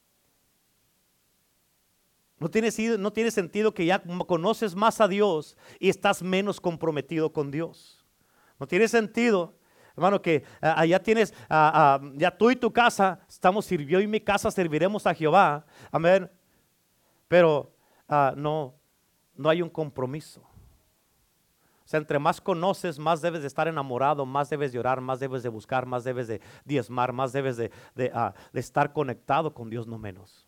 No 2.39 2.51
tiene, 2.51 2.71
no 2.97 3.13
tiene 3.13 3.31
sentido 3.31 3.75
que 3.75 3.85
ya 3.85 4.03
conoces 4.27 4.75
más 4.75 5.03
a 5.03 5.07
Dios 5.07 5.55
y 5.79 5.91
estás 5.91 6.23
menos 6.23 6.63
comprometido 6.63 7.31
con 7.31 7.51
Dios. 7.51 8.03
No 8.59 8.67
tiene 8.67 8.89
sentido, 8.89 9.55
hermano, 9.95 10.23
que 10.23 10.45
allá 10.63 11.03
tienes, 11.03 11.35
ya 11.51 12.35
tú 12.39 12.51
y 12.51 12.57
tu 12.57 12.73
casa, 12.73 13.21
estamos 13.29 13.67
sirvió 13.67 14.01
y 14.01 14.07
mi 14.07 14.23
casa 14.23 14.51
serviremos 14.51 15.07
a 15.07 15.13
Jehová. 15.13 15.67
Amén. 15.93 16.31
Pero 17.29 17.77
ah, 18.09 18.33
no, 18.35 18.80
no 19.41 19.49
hay 19.49 19.63
un 19.63 19.71
compromiso. 19.71 20.41
O 20.41 21.89
sea, 21.91 21.99
entre 21.99 22.19
más 22.19 22.41
conoces, 22.41 22.99
más 22.99 23.21
debes 23.21 23.41
de 23.41 23.49
estar 23.49 23.67
enamorado, 23.67 24.25
más 24.25 24.49
debes 24.51 24.71
de 24.71 24.79
orar, 24.79 25.01
más 25.01 25.19
debes 25.19 25.43
de 25.43 25.49
buscar, 25.49 25.87
más 25.87 26.05
debes 26.05 26.29
de 26.29 26.41
diezmar, 26.65 27.13
más 27.13 27.33
debes 27.33 27.57
de, 27.57 27.73
de 27.95 28.13
ah, 28.15 28.35
estar 28.53 28.93
conectado 28.93 29.53
con 29.53 29.71
Dios, 29.71 29.87
no 29.87 29.99
menos. 29.99 30.47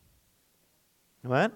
Amén. 1.23 1.53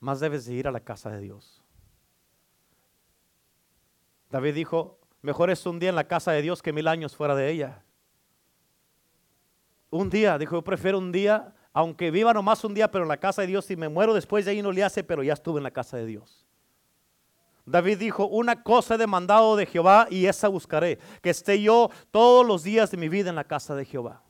más 0.00 0.18
debes 0.18 0.46
de 0.46 0.54
ir 0.54 0.66
a 0.66 0.72
la 0.72 0.80
casa 0.80 1.10
de 1.10 1.20
Dios. 1.20 1.62
David 4.30 4.54
dijo, 4.54 4.98
mejor 5.20 5.50
es 5.50 5.66
un 5.66 5.78
día 5.78 5.90
en 5.90 5.94
la 5.94 6.08
casa 6.08 6.32
de 6.32 6.40
Dios 6.40 6.62
que 6.62 6.72
mil 6.72 6.88
años 6.88 7.14
fuera 7.14 7.34
de 7.34 7.50
ella. 7.50 7.84
Un 9.90 10.08
día, 10.08 10.38
dijo, 10.38 10.56
yo 10.56 10.62
prefiero 10.62 10.98
un 10.98 11.10
día, 11.10 11.52
aunque 11.72 12.10
viva 12.10 12.32
nomás 12.32 12.64
un 12.64 12.74
día, 12.74 12.90
pero 12.90 13.04
en 13.04 13.08
la 13.08 13.16
casa 13.16 13.42
de 13.42 13.48
Dios, 13.48 13.64
si 13.64 13.76
me 13.76 13.88
muero 13.88 14.14
después 14.14 14.44
de 14.44 14.52
ahí 14.52 14.62
no 14.62 14.72
le 14.72 14.84
hace, 14.84 15.02
pero 15.04 15.22
ya 15.22 15.32
estuve 15.32 15.58
en 15.58 15.64
la 15.64 15.70
casa 15.70 15.96
de 15.96 16.06
Dios. 16.06 16.46
David 17.66 17.98
dijo, 17.98 18.26
una 18.26 18.62
cosa 18.62 18.94
he 18.94 18.98
demandado 18.98 19.56
de 19.56 19.66
Jehová 19.66 20.06
y 20.10 20.26
esa 20.26 20.48
buscaré, 20.48 20.98
que 21.22 21.30
esté 21.30 21.60
yo 21.60 21.90
todos 22.10 22.46
los 22.46 22.62
días 22.62 22.90
de 22.90 22.96
mi 22.96 23.08
vida 23.08 23.30
en 23.30 23.36
la 23.36 23.44
casa 23.44 23.74
de 23.74 23.84
Jehová. 23.84 24.22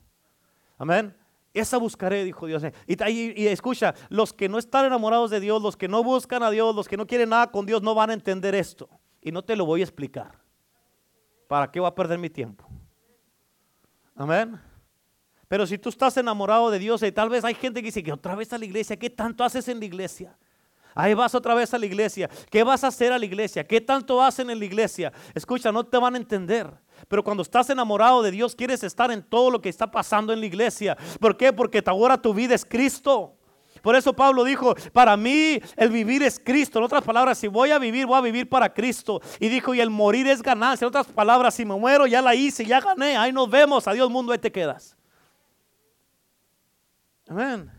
Amén. 0.77 1.15
Esa 1.53 1.77
buscaré, 1.77 2.23
dijo 2.23 2.45
Dios. 2.45 2.63
Y, 2.87 3.47
escucha, 3.47 3.93
los 4.09 4.31
que 4.31 4.47
no 4.47 4.57
están 4.57 4.85
enamorados 4.85 5.31
de 5.31 5.39
Dios, 5.39 5.61
los 5.61 5.75
que 5.75 5.87
no 5.87 6.03
buscan 6.03 6.43
a 6.43 6.49
Dios, 6.49 6.75
los 6.75 6.87
que 6.87 6.97
no 6.97 7.05
quieren 7.05 7.29
nada 7.29 7.51
con 7.51 7.65
Dios, 7.65 7.81
no 7.81 7.93
van 7.93 8.09
a 8.09 8.13
entender 8.13 8.55
esto. 8.55 8.89
Y 9.21 9.31
no 9.31 9.43
te 9.43 9.55
lo 9.55 9.65
voy 9.65 9.81
a 9.81 9.83
explicar. 9.83 10.39
¿Para 11.47 11.69
qué 11.69 11.79
voy 11.79 11.87
a 11.87 11.95
perder 11.95 12.17
mi 12.17 12.29
tiempo? 12.29 12.65
Amén. 14.15 14.59
Pero 15.51 15.67
si 15.67 15.77
tú 15.77 15.89
estás 15.89 16.15
enamorado 16.15 16.71
de 16.71 16.79
Dios 16.79 17.03
y 17.03 17.11
tal 17.11 17.27
vez 17.27 17.43
hay 17.43 17.53
gente 17.55 17.81
que 17.81 17.87
dice 17.87 18.01
que 18.01 18.13
otra 18.13 18.35
vez 18.35 18.53
a 18.53 18.57
la 18.57 18.63
iglesia, 18.63 18.95
¿qué 18.95 19.09
tanto 19.09 19.43
haces 19.43 19.67
en 19.67 19.79
la 19.79 19.85
iglesia? 19.85 20.33
Ahí 20.95 21.13
vas 21.13 21.35
otra 21.35 21.53
vez 21.53 21.73
a 21.73 21.77
la 21.77 21.85
iglesia. 21.85 22.29
¿Qué 22.49 22.63
vas 22.63 22.85
a 22.85 22.87
hacer 22.87 23.11
a 23.11 23.19
la 23.19 23.25
iglesia? 23.25 23.67
¿Qué 23.67 23.81
tanto 23.81 24.23
hacen 24.23 24.49
en 24.49 24.59
la 24.59 24.63
iglesia? 24.63 25.11
Escucha, 25.35 25.69
no 25.69 25.83
te 25.83 25.97
van 25.97 26.13
a 26.13 26.17
entender. 26.17 26.71
Pero 27.09 27.21
cuando 27.21 27.43
estás 27.43 27.69
enamorado 27.69 28.23
de 28.23 28.31
Dios, 28.31 28.55
quieres 28.55 28.81
estar 28.85 29.11
en 29.11 29.21
todo 29.21 29.51
lo 29.51 29.59
que 29.59 29.67
está 29.67 29.91
pasando 29.91 30.31
en 30.31 30.39
la 30.39 30.45
iglesia. 30.45 30.95
¿Por 31.19 31.35
qué? 31.35 31.51
Porque 31.51 31.83
ahora 31.85 32.15
tu 32.17 32.33
vida 32.33 32.55
es 32.55 32.63
Cristo. 32.63 33.35
Por 33.81 33.97
eso 33.97 34.13
Pablo 34.13 34.45
dijo, 34.45 34.73
para 34.93 35.17
mí 35.17 35.59
el 35.75 35.89
vivir 35.89 36.23
es 36.23 36.39
Cristo. 36.39 36.79
En 36.79 36.85
otras 36.85 37.03
palabras, 37.03 37.37
si 37.37 37.49
voy 37.49 37.71
a 37.71 37.77
vivir, 37.77 38.05
voy 38.05 38.17
a 38.17 38.21
vivir 38.21 38.47
para 38.47 38.73
Cristo. 38.73 39.19
Y 39.37 39.49
dijo, 39.49 39.73
y 39.73 39.81
el 39.81 39.89
morir 39.89 40.27
es 40.27 40.41
ganancia. 40.41 40.85
En 40.85 40.87
otras 40.87 41.07
palabras, 41.07 41.55
si 41.55 41.65
me 41.65 41.75
muero, 41.75 42.07
ya 42.07 42.21
la 42.21 42.35
hice, 42.35 42.63
ya 42.63 42.79
gané. 42.79 43.17
Ahí 43.17 43.33
nos 43.33 43.49
vemos. 43.49 43.85
Adiós 43.85 44.09
mundo, 44.09 44.31
ahí 44.31 44.39
te 44.39 44.49
quedas. 44.49 44.95
Amén. 47.31 47.71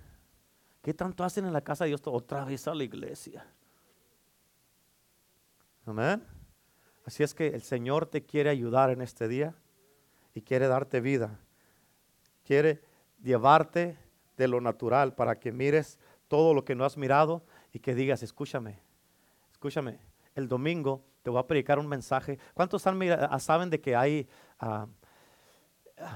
¿Qué 0.80 0.94
tanto 0.94 1.22
hacen 1.24 1.44
en 1.44 1.52
la 1.52 1.60
casa 1.60 1.84
de 1.84 1.88
Dios? 1.88 2.00
Otra 2.06 2.42
vez 2.42 2.66
a 2.66 2.74
la 2.74 2.84
iglesia. 2.84 3.46
Amén. 5.84 6.26
Así 7.04 7.22
es 7.22 7.34
que 7.34 7.48
el 7.48 7.60
Señor 7.60 8.06
te 8.06 8.24
quiere 8.24 8.48
ayudar 8.48 8.88
en 8.88 9.02
este 9.02 9.28
día 9.28 9.54
y 10.32 10.40
quiere 10.40 10.68
darte 10.68 11.02
vida. 11.02 11.38
Quiere 12.46 12.82
llevarte 13.22 13.98
de 14.38 14.48
lo 14.48 14.58
natural 14.62 15.14
para 15.14 15.38
que 15.38 15.52
mires 15.52 15.98
todo 16.28 16.54
lo 16.54 16.64
que 16.64 16.74
no 16.74 16.86
has 16.86 16.96
mirado 16.96 17.44
y 17.74 17.80
que 17.80 17.94
digas, 17.94 18.22
escúchame, 18.22 18.80
escúchame, 19.50 20.00
el 20.34 20.48
domingo 20.48 21.04
te 21.22 21.28
voy 21.28 21.40
a 21.40 21.46
predicar 21.46 21.78
un 21.78 21.88
mensaje. 21.88 22.38
¿Cuántos 22.54 22.86
ah, 22.86 23.38
saben 23.38 23.68
de 23.68 23.82
que 23.82 23.96
hay, 23.96 24.26
uh, 24.62 24.86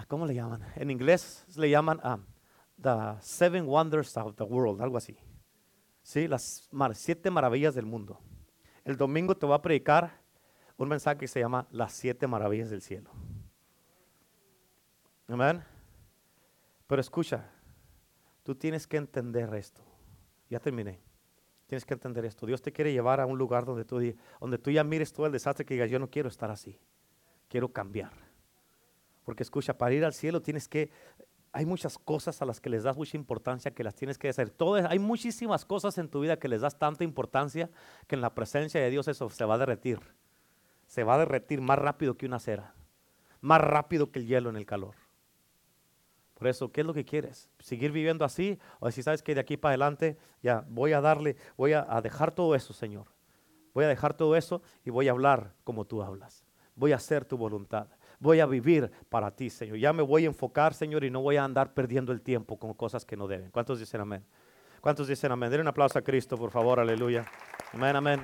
¿cómo 0.08 0.24
le 0.24 0.34
llaman? 0.34 0.62
En 0.76 0.90
inglés 0.90 1.44
le 1.54 1.68
llaman 1.68 2.00
uh, 2.02 2.35
The 2.80 3.16
Seven 3.20 3.66
Wonders 3.66 4.16
of 4.16 4.36
the 4.36 4.44
World, 4.44 4.80
algo 4.82 4.96
así. 4.96 5.16
Sí, 6.02 6.28
las 6.28 6.68
siete 6.94 7.30
maravillas 7.30 7.74
del 7.74 7.86
mundo. 7.86 8.20
El 8.84 8.96
domingo 8.96 9.36
te 9.36 9.46
voy 9.46 9.56
a 9.56 9.62
predicar 9.62 10.20
un 10.76 10.88
mensaje 10.88 11.18
que 11.18 11.28
se 11.28 11.40
llama 11.40 11.66
Las 11.70 11.92
siete 11.92 12.26
maravillas 12.26 12.70
del 12.70 12.82
cielo. 12.82 13.10
Amén. 15.26 15.64
Pero 16.86 17.00
escucha, 17.00 17.50
tú 18.44 18.54
tienes 18.54 18.86
que 18.86 18.96
entender 18.96 19.52
esto. 19.54 19.82
Ya 20.48 20.60
terminé. 20.60 21.00
Tienes 21.66 21.84
que 21.84 21.94
entender 21.94 22.24
esto. 22.24 22.46
Dios 22.46 22.62
te 22.62 22.72
quiere 22.72 22.92
llevar 22.92 23.20
a 23.20 23.26
un 23.26 23.36
lugar 23.36 23.64
donde 23.64 23.84
tú, 23.84 24.00
donde 24.40 24.58
tú 24.58 24.70
ya 24.70 24.84
mires 24.84 25.12
todo 25.12 25.26
el 25.26 25.32
desastre 25.32 25.66
que 25.66 25.74
digas, 25.74 25.90
yo 25.90 25.98
no 25.98 26.08
quiero 26.08 26.28
estar 26.28 26.50
así. 26.50 26.78
Quiero 27.48 27.72
cambiar. 27.72 28.12
Porque 29.24 29.42
escucha, 29.42 29.76
para 29.76 29.92
ir 29.92 30.04
al 30.04 30.14
cielo 30.14 30.40
tienes 30.40 30.68
que 30.68 30.92
hay 31.56 31.64
muchas 31.64 31.96
cosas 31.96 32.42
a 32.42 32.44
las 32.44 32.60
que 32.60 32.68
les 32.68 32.82
das 32.82 32.98
mucha 32.98 33.16
importancia 33.16 33.70
que 33.70 33.82
las 33.82 33.94
tienes 33.94 34.18
que 34.18 34.28
hacer. 34.28 34.50
Todas, 34.50 34.84
hay 34.90 34.98
muchísimas 34.98 35.64
cosas 35.64 35.96
en 35.96 36.10
tu 36.10 36.20
vida 36.20 36.38
que 36.38 36.48
les 36.48 36.60
das 36.60 36.78
tanta 36.78 37.02
importancia 37.02 37.70
que 38.06 38.14
en 38.14 38.20
la 38.20 38.34
presencia 38.34 38.78
de 38.78 38.90
Dios 38.90 39.08
eso 39.08 39.30
se 39.30 39.44
va 39.46 39.54
a 39.54 39.58
derretir. 39.58 39.98
Se 40.86 41.02
va 41.02 41.14
a 41.14 41.18
derretir 41.18 41.62
más 41.62 41.78
rápido 41.78 42.18
que 42.18 42.26
una 42.26 42.40
cera. 42.40 42.74
Más 43.40 43.62
rápido 43.62 44.12
que 44.12 44.18
el 44.18 44.26
hielo 44.26 44.50
en 44.50 44.56
el 44.56 44.66
calor. 44.66 44.96
Por 46.34 46.46
eso, 46.46 46.70
¿qué 46.70 46.82
es 46.82 46.86
lo 46.86 46.92
que 46.92 47.06
quieres? 47.06 47.48
¿Seguir 47.58 47.90
viviendo 47.90 48.26
así? 48.26 48.58
O 48.78 48.90
si 48.90 49.02
sabes 49.02 49.22
que 49.22 49.34
de 49.34 49.40
aquí 49.40 49.56
para 49.56 49.70
adelante 49.70 50.18
ya 50.42 50.62
voy 50.68 50.92
a 50.92 51.00
darle, 51.00 51.36
voy 51.56 51.72
a, 51.72 51.86
a 51.88 52.02
dejar 52.02 52.32
todo 52.32 52.54
eso, 52.54 52.74
Señor. 52.74 53.06
Voy 53.72 53.86
a 53.86 53.88
dejar 53.88 54.14
todo 54.14 54.36
eso 54.36 54.60
y 54.84 54.90
voy 54.90 55.08
a 55.08 55.12
hablar 55.12 55.54
como 55.64 55.86
tú 55.86 56.02
hablas. 56.02 56.44
Voy 56.74 56.92
a 56.92 56.96
hacer 56.96 57.24
tu 57.24 57.38
voluntad 57.38 57.88
voy 58.18 58.40
a 58.40 58.46
vivir 58.46 58.90
para 59.08 59.30
ti, 59.30 59.50
Señor. 59.50 59.76
Ya 59.76 59.92
me 59.92 60.02
voy 60.02 60.24
a 60.24 60.26
enfocar, 60.26 60.74
Señor, 60.74 61.04
y 61.04 61.10
no 61.10 61.20
voy 61.20 61.36
a 61.36 61.44
andar 61.44 61.74
perdiendo 61.74 62.12
el 62.12 62.20
tiempo 62.22 62.58
con 62.58 62.74
cosas 62.74 63.04
que 63.04 63.16
no 63.16 63.26
deben. 63.26 63.50
¿Cuántos 63.50 63.78
dicen 63.78 64.00
amén? 64.00 64.24
¿Cuántos 64.80 65.08
dicen 65.08 65.32
amén? 65.32 65.50
Denle 65.50 65.62
un 65.62 65.68
aplauso 65.68 65.98
a 65.98 66.02
Cristo, 66.02 66.36
por 66.36 66.50
favor, 66.50 66.80
aleluya. 66.80 67.24
Amén, 67.72 67.96
amén. 67.96 68.20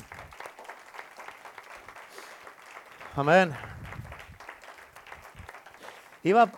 Amén. 3.15 3.53
Iba, 6.23 6.51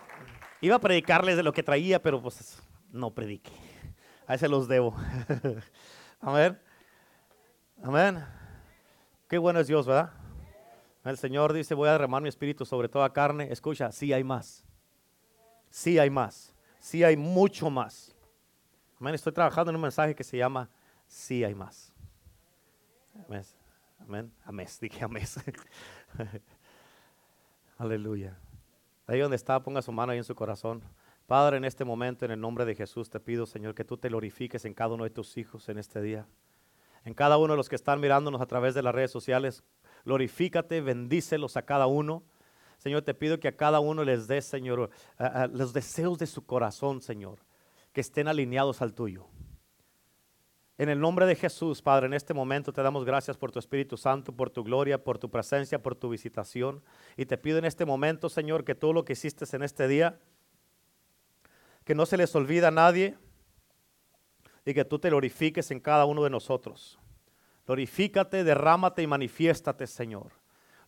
iba 0.61 0.75
a 0.75 0.79
predicarles 0.79 1.35
de 1.35 1.43
lo 1.43 1.51
que 1.51 1.63
traía, 1.63 2.01
pero 2.01 2.21
pues 2.21 2.61
no 2.91 3.11
predique. 3.13 3.51
A 4.27 4.35
ese 4.35 4.47
los 4.47 4.67
debo. 4.67 4.95
Amén. 6.21 6.59
Amén. 7.83 8.25
Qué 9.27 9.37
bueno 9.37 9.59
es 9.59 9.67
Dios, 9.67 9.85
¿verdad? 9.85 10.11
El 11.05 11.17
Señor 11.17 11.53
dice, 11.53 11.75
voy 11.75 11.87
a 11.87 11.93
derramar 11.93 12.21
mi 12.21 12.29
espíritu 12.29 12.65
sobre 12.65 12.89
toda 12.89 13.13
carne. 13.13 13.47
Escucha, 13.51 13.91
sí 13.91 14.11
hay 14.11 14.23
más. 14.23 14.65
Sí 15.69 15.99
hay 15.99 16.09
más. 16.09 16.55
Sí 16.79 17.03
hay 17.03 17.15
mucho 17.15 17.69
más. 17.69 18.15
Amén. 18.99 19.13
Estoy 19.13 19.31
trabajando 19.31 19.69
en 19.69 19.75
un 19.75 19.83
mensaje 19.83 20.15
que 20.15 20.23
se 20.23 20.37
llama 20.37 20.69
Sí 21.07 21.43
hay 21.43 21.53
más. 21.53 21.93
Amén. 23.25 23.43
Amén. 23.99 24.31
Amén. 24.43 24.67
Dije 24.81 25.03
amén. 25.03 25.25
Aleluya. 27.77 28.37
Ahí 29.05 29.19
donde 29.19 29.35
está, 29.35 29.61
ponga 29.61 29.83
su 29.83 29.91
mano 29.91 30.11
ahí 30.11 30.17
en 30.17 30.23
su 30.23 30.33
corazón. 30.33 30.81
Padre, 31.27 31.57
en 31.57 31.65
este 31.65 31.85
momento, 31.85 32.25
en 32.25 32.31
el 32.31 32.39
nombre 32.39 32.65
de 32.65 32.75
Jesús, 32.75 33.09
te 33.09 33.19
pido, 33.19 33.45
Señor, 33.45 33.75
que 33.75 33.83
tú 33.83 33.97
te 33.97 34.09
glorifiques 34.09 34.65
en 34.65 34.73
cada 34.73 34.95
uno 34.95 35.03
de 35.03 35.09
tus 35.11 35.37
hijos 35.37 35.69
en 35.69 35.77
este 35.77 36.01
día. 36.01 36.25
En 37.03 37.13
cada 37.13 37.37
uno 37.37 37.53
de 37.53 37.57
los 37.57 37.69
que 37.69 37.75
están 37.75 37.99
mirándonos 37.99 38.41
a 38.41 38.45
través 38.47 38.73
de 38.73 38.81
las 38.81 38.95
redes 38.95 39.11
sociales, 39.11 39.63
glorifícate, 40.05 40.81
bendícelos 40.81 41.57
a 41.57 41.63
cada 41.63 41.87
uno. 41.87 42.23
Señor, 42.77 43.01
te 43.01 43.13
pido 43.13 43.39
que 43.39 43.47
a 43.47 43.57
cada 43.57 43.79
uno 43.79 44.03
les 44.03 44.27
des, 44.27 44.45
Señor, 44.45 44.89
los 45.51 45.73
deseos 45.73 46.17
de 46.19 46.27
su 46.27 46.45
corazón, 46.45 47.01
Señor, 47.01 47.39
que 47.91 48.01
estén 48.01 48.27
alineados 48.27 48.81
al 48.81 48.93
tuyo. 48.93 49.27
En 50.77 50.89
el 50.89 50.99
nombre 50.99 51.25
de 51.25 51.35
Jesús, 51.35 51.81
Padre, 51.81 52.07
en 52.07 52.13
este 52.13 52.33
momento 52.33 52.73
te 52.73 52.83
damos 52.83 53.05
gracias 53.05 53.37
por 53.37 53.49
tu 53.49 53.59
Espíritu 53.59 53.95
Santo, 53.95 54.33
por 54.33 54.49
tu 54.49 54.61
gloria, 54.61 55.01
por 55.01 55.17
tu 55.17 55.29
presencia, 55.29 55.81
por 55.81 55.95
tu 55.95 56.09
visitación. 56.09 56.83
Y 57.15 57.25
te 57.25 57.37
pido 57.37 57.57
en 57.57 57.65
este 57.65 57.85
momento, 57.85 58.27
Señor, 58.27 58.65
que 58.65 58.75
todo 58.75 58.91
lo 58.91 59.05
que 59.05 59.13
hiciste 59.13 59.45
en 59.55 59.63
este 59.63 59.87
día, 59.87 60.19
que 61.85 61.95
no 61.95 62.05
se 62.05 62.17
les 62.17 62.35
olvida 62.35 62.67
a 62.67 62.71
nadie 62.71 63.17
y 64.65 64.73
que 64.73 64.83
tú 64.83 64.99
te 64.99 65.09
glorifiques 65.09 65.71
en 65.71 65.79
cada 65.79 66.03
uno 66.05 66.23
de 66.23 66.29
nosotros. 66.29 66.99
Glorifícate, 67.65 68.43
derrámate 68.43 69.01
y 69.01 69.07
manifiéstate, 69.07 69.87
Señor. 69.87 70.31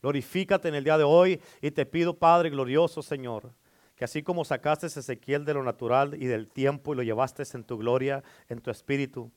Glorifícate 0.01 0.67
en 0.67 0.75
el 0.75 0.83
día 0.83 0.97
de 0.97 1.03
hoy 1.03 1.41
y 1.61 1.71
te 1.71 1.85
pido, 1.85 2.17
Padre 2.17 2.49
glorioso, 2.51 3.01
Señor, 3.01 3.51
que 3.95 4.05
así 4.05 4.21
como 4.21 4.45
sacaste 4.45 4.85
a 4.85 4.89
Ezequiel 4.89 5.43
de 5.43 5.55
lo 5.55 5.63
natural 5.63 6.13
y 6.21 6.27
del 6.27 6.47
tiempo 6.47 6.93
y 6.93 6.97
lo 6.97 7.03
llevaste 7.03 7.43
en 7.53 7.63
tu 7.63 7.77
gloria, 7.77 8.23
en 8.47 8.61
tu 8.61 8.69
espíritu, 8.69 9.31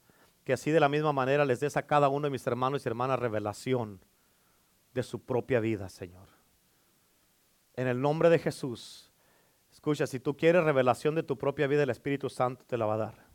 que 0.45 0.53
así 0.53 0.71
de 0.71 0.81
la 0.81 0.89
misma 0.89 1.13
manera 1.13 1.47
les 1.47 1.61
des 1.61 1.77
a 1.77 1.87
cada 1.87 2.09
uno 2.09 2.27
de 2.27 2.31
mis 2.31 2.47
hermanos 2.47 2.85
y 2.85 2.89
hermanas 2.89 3.19
revelación 3.19 4.01
de 4.93 5.03
su 5.03 5.25
propia 5.25 5.61
vida, 5.61 5.89
Señor. 5.89 6.29
En 7.75 7.87
el 7.87 8.01
nombre 8.03 8.29
de 8.29 8.39
Jesús, 8.39 9.11
escucha, 9.73 10.07
si 10.07 10.21
tú 10.21 10.37
quieres 10.37 10.65
revelación 10.65 11.15
de 11.15 11.23
tu 11.23 11.39
propia 11.39 11.67
vida, 11.67 11.85
el 11.85 11.91
Espíritu 11.91 12.29
Santo 12.29 12.65
te 12.67 12.77
la 12.77 12.85
va 12.85 12.95
a 12.95 12.99
dar. 12.99 13.27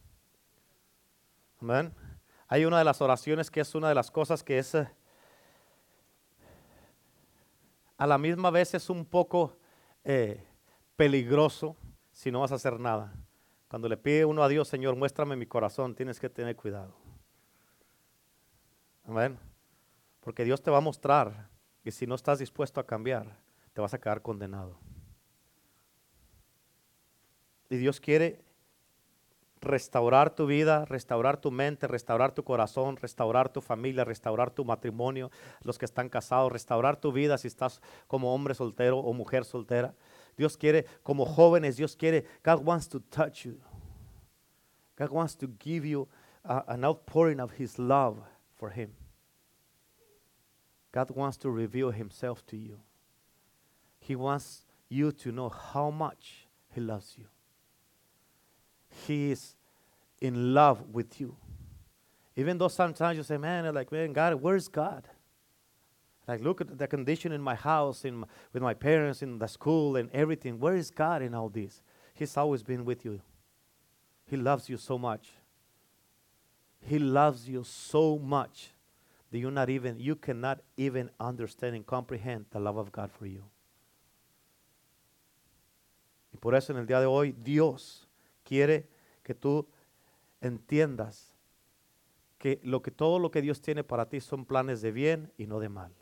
Amén. 1.60 1.92
Hay 2.48 2.66
una 2.66 2.78
de 2.78 2.84
las 2.84 3.02
oraciones 3.02 3.50
que 3.50 3.62
es 3.62 3.74
una 3.76 3.90
de 3.90 3.96
las 3.96 4.12
cosas 4.12 4.44
que 4.44 4.60
es 4.60 4.76
eh, 4.76 4.88
a 7.98 8.06
la 8.06 8.18
misma 8.18 8.52
vez 8.52 8.74
es 8.74 8.90
un 8.90 9.06
poco 9.06 9.58
eh, 10.04 10.44
peligroso 10.96 11.76
si 12.12 12.32
no 12.32 12.42
vas 12.42 12.52
a 12.52 12.56
hacer 12.56 12.80
nada. 12.80 13.14
Cuando 13.68 13.90
le 13.90 13.98
pide 13.98 14.26
uno 14.26 14.44
a 14.44 14.48
Dios, 14.48 14.68
Señor, 14.68 14.96
muéstrame 14.96 15.36
mi 15.36 15.46
corazón, 15.46 15.96
tienes 15.96 16.20
que 16.20 16.30
tener 16.30 16.56
cuidado. 16.56 16.96
Amén. 19.06 19.40
Porque 20.20 20.44
Dios 20.44 20.62
te 20.62 20.72
va 20.72 20.78
a 20.78 20.82
mostrar 20.82 21.50
que 21.84 21.92
si 21.92 22.06
no 22.06 22.16
estás 22.16 22.40
dispuesto 22.40 22.80
a 22.80 22.86
cambiar, 22.86 23.38
te 23.74 23.82
vas 23.82 23.94
a 23.94 24.00
quedar 24.00 24.22
condenado. 24.22 24.80
Y 27.70 27.78
Dios 27.78 28.00
quiere 28.00 28.44
restaurar 29.66 30.30
tu 30.30 30.46
vida, 30.46 30.86
restaurar 30.86 31.38
tu 31.38 31.52
mente, 31.52 31.88
restaurar 31.88 32.32
tu 32.32 32.44
corazón, 32.44 32.96
restaurar 32.98 33.50
tu 33.50 33.62
familia, 33.62 34.06
restaurar 34.06 34.52
tu 34.52 34.64
matrimonio, 34.64 35.32
los 35.62 35.78
que 35.78 35.86
están 35.86 36.10
casados, 36.10 36.52
restaurar 36.52 36.98
tu 36.98 37.12
vida 37.12 37.38
si 37.38 37.48
estás 37.48 37.82
como 38.08 38.34
hombre 38.34 38.54
soltero 38.54 39.00
o 39.00 39.14
mujer 39.14 39.44
soltera. 39.44 39.94
Dios 40.38 40.58
quiere, 40.58 40.86
como 41.04 41.26
jóvenes, 41.26 41.78
Dios 41.78 41.96
quiere, 41.96 42.26
God 42.44 42.66
wants 42.66 42.88
to 42.88 43.00
touch 43.00 43.46
you. 43.46 43.60
God 44.98 45.10
wants 45.12 45.36
to 45.38 45.48
give 45.60 45.86
you 45.86 46.08
an 46.44 46.86
outpouring 46.86 47.40
of 47.40 47.54
His 47.60 47.78
love 47.78 48.18
for 48.56 48.70
Him. 48.70 48.94
God 50.92 51.12
wants 51.12 51.38
to 51.40 51.50
reveal 51.50 51.92
Himself 51.92 52.46
to 52.48 52.56
you. 52.56 52.80
He 54.00 54.16
wants 54.16 54.66
you 54.88 55.12
to 55.12 55.32
know 55.32 55.50
how 55.50 55.90
much 55.90 56.48
He 56.70 56.80
loves 56.80 57.16
you. 57.18 57.26
He 59.08 59.32
is 59.32 59.56
in 60.22 60.54
love 60.54 60.82
with 60.92 61.20
you. 61.20 61.36
Even 62.36 62.58
though 62.58 62.68
sometimes 62.68 63.18
you 63.18 63.24
say, 63.24 63.38
man, 63.38 63.74
like, 63.74 63.92
man, 63.92 64.14
God, 64.14 64.36
where's 64.36 64.68
God? 64.68 65.08
Like, 66.28 66.42
look 66.42 66.60
at 66.62 66.78
the 66.78 66.88
condition 66.88 67.32
in 67.32 67.42
my 67.42 67.56
house, 67.56 68.04
in 68.04 68.16
my, 68.18 68.28
with 68.52 68.64
my 68.64 68.74
parents, 68.74 69.22
in 69.22 69.38
the 69.38 69.48
school, 69.48 69.96
and 69.96 70.10
everything. 70.12 70.60
Where 70.60 70.76
is 70.76 70.90
God 70.90 71.22
in 71.22 71.34
all 71.34 71.50
this? 71.50 71.82
He's 72.14 72.36
always 72.36 72.64
been 72.64 72.84
with 72.84 73.06
you. 73.06 73.22
He 74.26 74.38
loves 74.38 74.70
you 74.70 74.78
so 74.78 74.98
much. 74.98 75.30
He 76.82 76.98
loves 77.00 77.48
you 77.48 77.64
so 77.64 78.18
much 78.18 78.72
that 79.32 79.38
you 79.38 79.52
not 79.52 79.70
even 79.70 80.00
you 80.00 80.16
cannot 80.16 80.60
even 80.78 81.10
understand 81.20 81.76
and 81.76 81.86
comprehend 81.86 82.46
the 82.52 82.60
love 82.60 82.78
of 82.78 82.92
God 82.92 83.12
for 83.12 83.26
you. 83.26 83.44
Y 86.34 86.40
por 86.40 86.54
eso 86.56 86.74
en 86.74 86.80
el 86.80 86.86
día 86.86 87.00
de 87.00 87.06
hoy 87.06 87.32
Dios 87.32 88.05
quiere 88.46 88.88
que 89.24 89.36
tú 89.36 89.68
entiendas 90.40 91.34
que, 92.38 92.62
lo 92.64 92.82
que 92.82 92.92
todo 92.92 93.20
lo 93.20 93.32
que 93.32 93.42
Dios 93.42 93.62
tiene 93.62 93.84
para 93.84 94.08
ti 94.08 94.22
son 94.22 94.46
planes 94.46 94.82
de 94.82 94.94
bien 94.94 95.34
y 95.38 95.48
no 95.48 95.60
de 95.60 95.68
mal, 95.68 95.94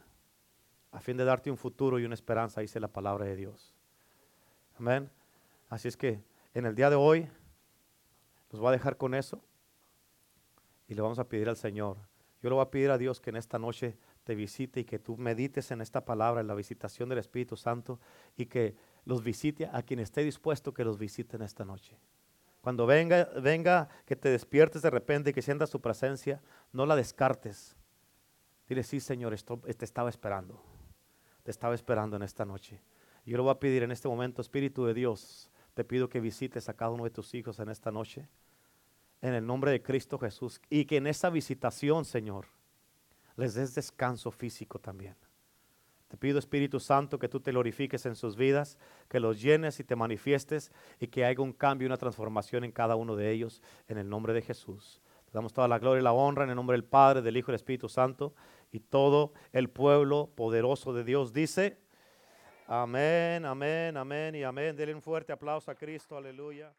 a 0.92 1.00
fin 1.00 1.18
de 1.18 1.24
darte 1.24 1.50
un 1.50 1.58
futuro 1.58 1.98
y 1.98 2.06
una 2.06 2.14
esperanza, 2.14 2.62
dice 2.62 2.80
la 2.80 2.90
palabra 2.90 3.26
de 3.26 3.36
Dios. 3.36 3.74
Amén. 4.78 5.10
Así 5.70 5.88
es 5.88 5.98
que 5.98 6.22
en 6.54 6.66
el 6.66 6.76
día 6.76 6.90
de 6.90 6.96
hoy 6.96 7.28
los 8.52 8.60
voy 8.60 8.70
a 8.70 8.72
dejar 8.74 8.98
con 8.98 9.16
eso 9.16 9.42
y 10.88 10.94
le 10.94 11.02
vamos 11.02 11.18
a 11.18 11.28
pedir 11.28 11.50
al 11.50 11.58
Señor. 11.58 11.98
Yo 12.42 12.50
le 12.50 12.56
voy 12.56 12.64
a 12.64 12.70
pedir 12.70 12.92
a 12.92 12.98
Dios 12.98 13.22
que 13.22 13.30
en 13.30 13.38
esta 13.38 13.58
noche 13.58 13.98
te 14.24 14.36
visite 14.36 14.82
y 14.82 14.84
que 14.84 15.00
tú 15.00 15.18
medites 15.18 15.72
en 15.72 15.82
esta 15.82 16.04
palabra, 16.04 16.42
en 16.42 16.48
la 16.48 16.56
visitación 16.56 17.10
del 17.10 17.20
Espíritu 17.20 17.56
Santo 17.56 18.00
y 18.36 18.46
que 18.48 18.76
los 19.06 19.24
visite 19.24 19.70
a 19.72 19.82
quien 19.82 20.00
esté 20.00 20.24
dispuesto 20.24 20.74
que 20.74 20.84
los 20.84 20.98
visite 20.98 21.38
en 21.38 21.44
esta 21.44 21.66
noche. 21.66 21.98
Cuando 22.64 22.86
venga, 22.86 23.26
venga, 23.42 23.90
que 24.06 24.16
te 24.16 24.30
despiertes 24.30 24.82
de 24.82 24.90
repente 24.90 25.32
y 25.32 25.34
que 25.34 25.42
sientas 25.42 25.70
su 25.70 25.82
presencia, 25.82 26.42
no 26.72 26.86
la 26.86 26.96
descartes. 26.96 27.76
Dile, 28.70 28.84
sí, 28.84 29.02
Señor, 29.02 29.34
esto, 29.34 29.58
te 29.58 29.84
estaba 29.84 30.10
esperando. 30.10 30.64
Te 31.44 31.52
estaba 31.52 31.76
esperando 31.76 32.16
en 32.16 32.24
esta 32.24 32.46
noche. 32.46 32.80
Yo 33.26 33.36
le 33.36 33.44
voy 33.44 33.52
a 33.52 33.60
pedir 33.60 33.84
en 33.84 33.92
este 33.92 34.08
momento, 34.08 34.42
Espíritu 34.42 34.86
de 34.86 34.94
Dios, 34.94 35.52
te 35.74 35.84
pido 35.84 36.08
que 36.08 36.22
visites 36.22 36.70
a 36.70 36.74
cada 36.74 36.92
uno 36.92 37.04
de 37.04 37.10
tus 37.10 37.34
hijos 37.34 37.60
en 37.60 37.68
esta 37.68 37.92
noche, 37.92 38.30
en 39.22 39.34
el 39.34 39.46
nombre 39.46 39.72
de 39.72 39.84
Cristo 39.84 40.18
Jesús, 40.18 40.62
y 40.70 40.86
que 40.86 40.96
en 40.96 41.08
esa 41.08 41.30
visitación, 41.30 42.06
Señor, 42.06 42.46
les 43.36 43.56
des 43.56 43.76
descanso 43.76 44.32
físico 44.32 44.80
también. 44.80 45.18
Te 46.14 46.18
pido, 46.18 46.38
Espíritu 46.38 46.80
Santo, 46.80 47.18
que 47.18 47.28
tú 47.28 47.40
te 47.40 47.50
glorifiques 47.50 48.06
en 48.06 48.16
sus 48.16 48.36
vidas, 48.36 48.78
que 49.10 49.20
los 49.20 49.42
llenes 49.42 49.80
y 49.80 49.84
te 49.84 49.96
manifiestes 49.96 50.72
y 51.00 51.08
que 51.08 51.26
haya 51.26 51.42
un 51.42 51.54
cambio 51.54 51.88
y 51.88 51.88
una 51.88 51.98
transformación 51.98 52.64
en 52.64 52.72
cada 52.72 52.96
uno 52.96 53.16
de 53.16 53.32
ellos, 53.32 53.64
en 53.88 53.98
el 53.98 54.08
nombre 54.08 54.32
de 54.32 54.44
Jesús. 54.44 55.02
Te 55.26 55.32
damos 55.34 55.54
toda 55.54 55.68
la 55.68 55.80
gloria 55.80 56.02
y 56.02 56.04
la 56.04 56.14
honra 56.14 56.44
en 56.44 56.52
el 56.52 56.56
nombre 56.56 56.76
del 56.76 56.84
Padre, 56.84 57.24
del 57.24 57.36
Hijo 57.36 57.50
y 57.50 57.54
del 57.54 57.56
Espíritu 57.56 57.90
Santo. 57.90 58.36
Y 58.72 58.80
todo 58.80 59.34
el 59.54 59.72
pueblo 59.72 60.30
poderoso 60.36 60.94
de 60.94 61.04
Dios 61.04 61.34
dice, 61.34 61.80
amén, 62.68 63.44
amén, 63.44 63.98
amén 63.98 64.36
y 64.36 64.44
amén. 64.44 64.76
Denle 64.76 64.94
un 64.94 65.02
fuerte 65.02 65.34
aplauso 65.34 65.72
a 65.72 65.76
Cristo, 65.76 66.16
aleluya. 66.16 66.72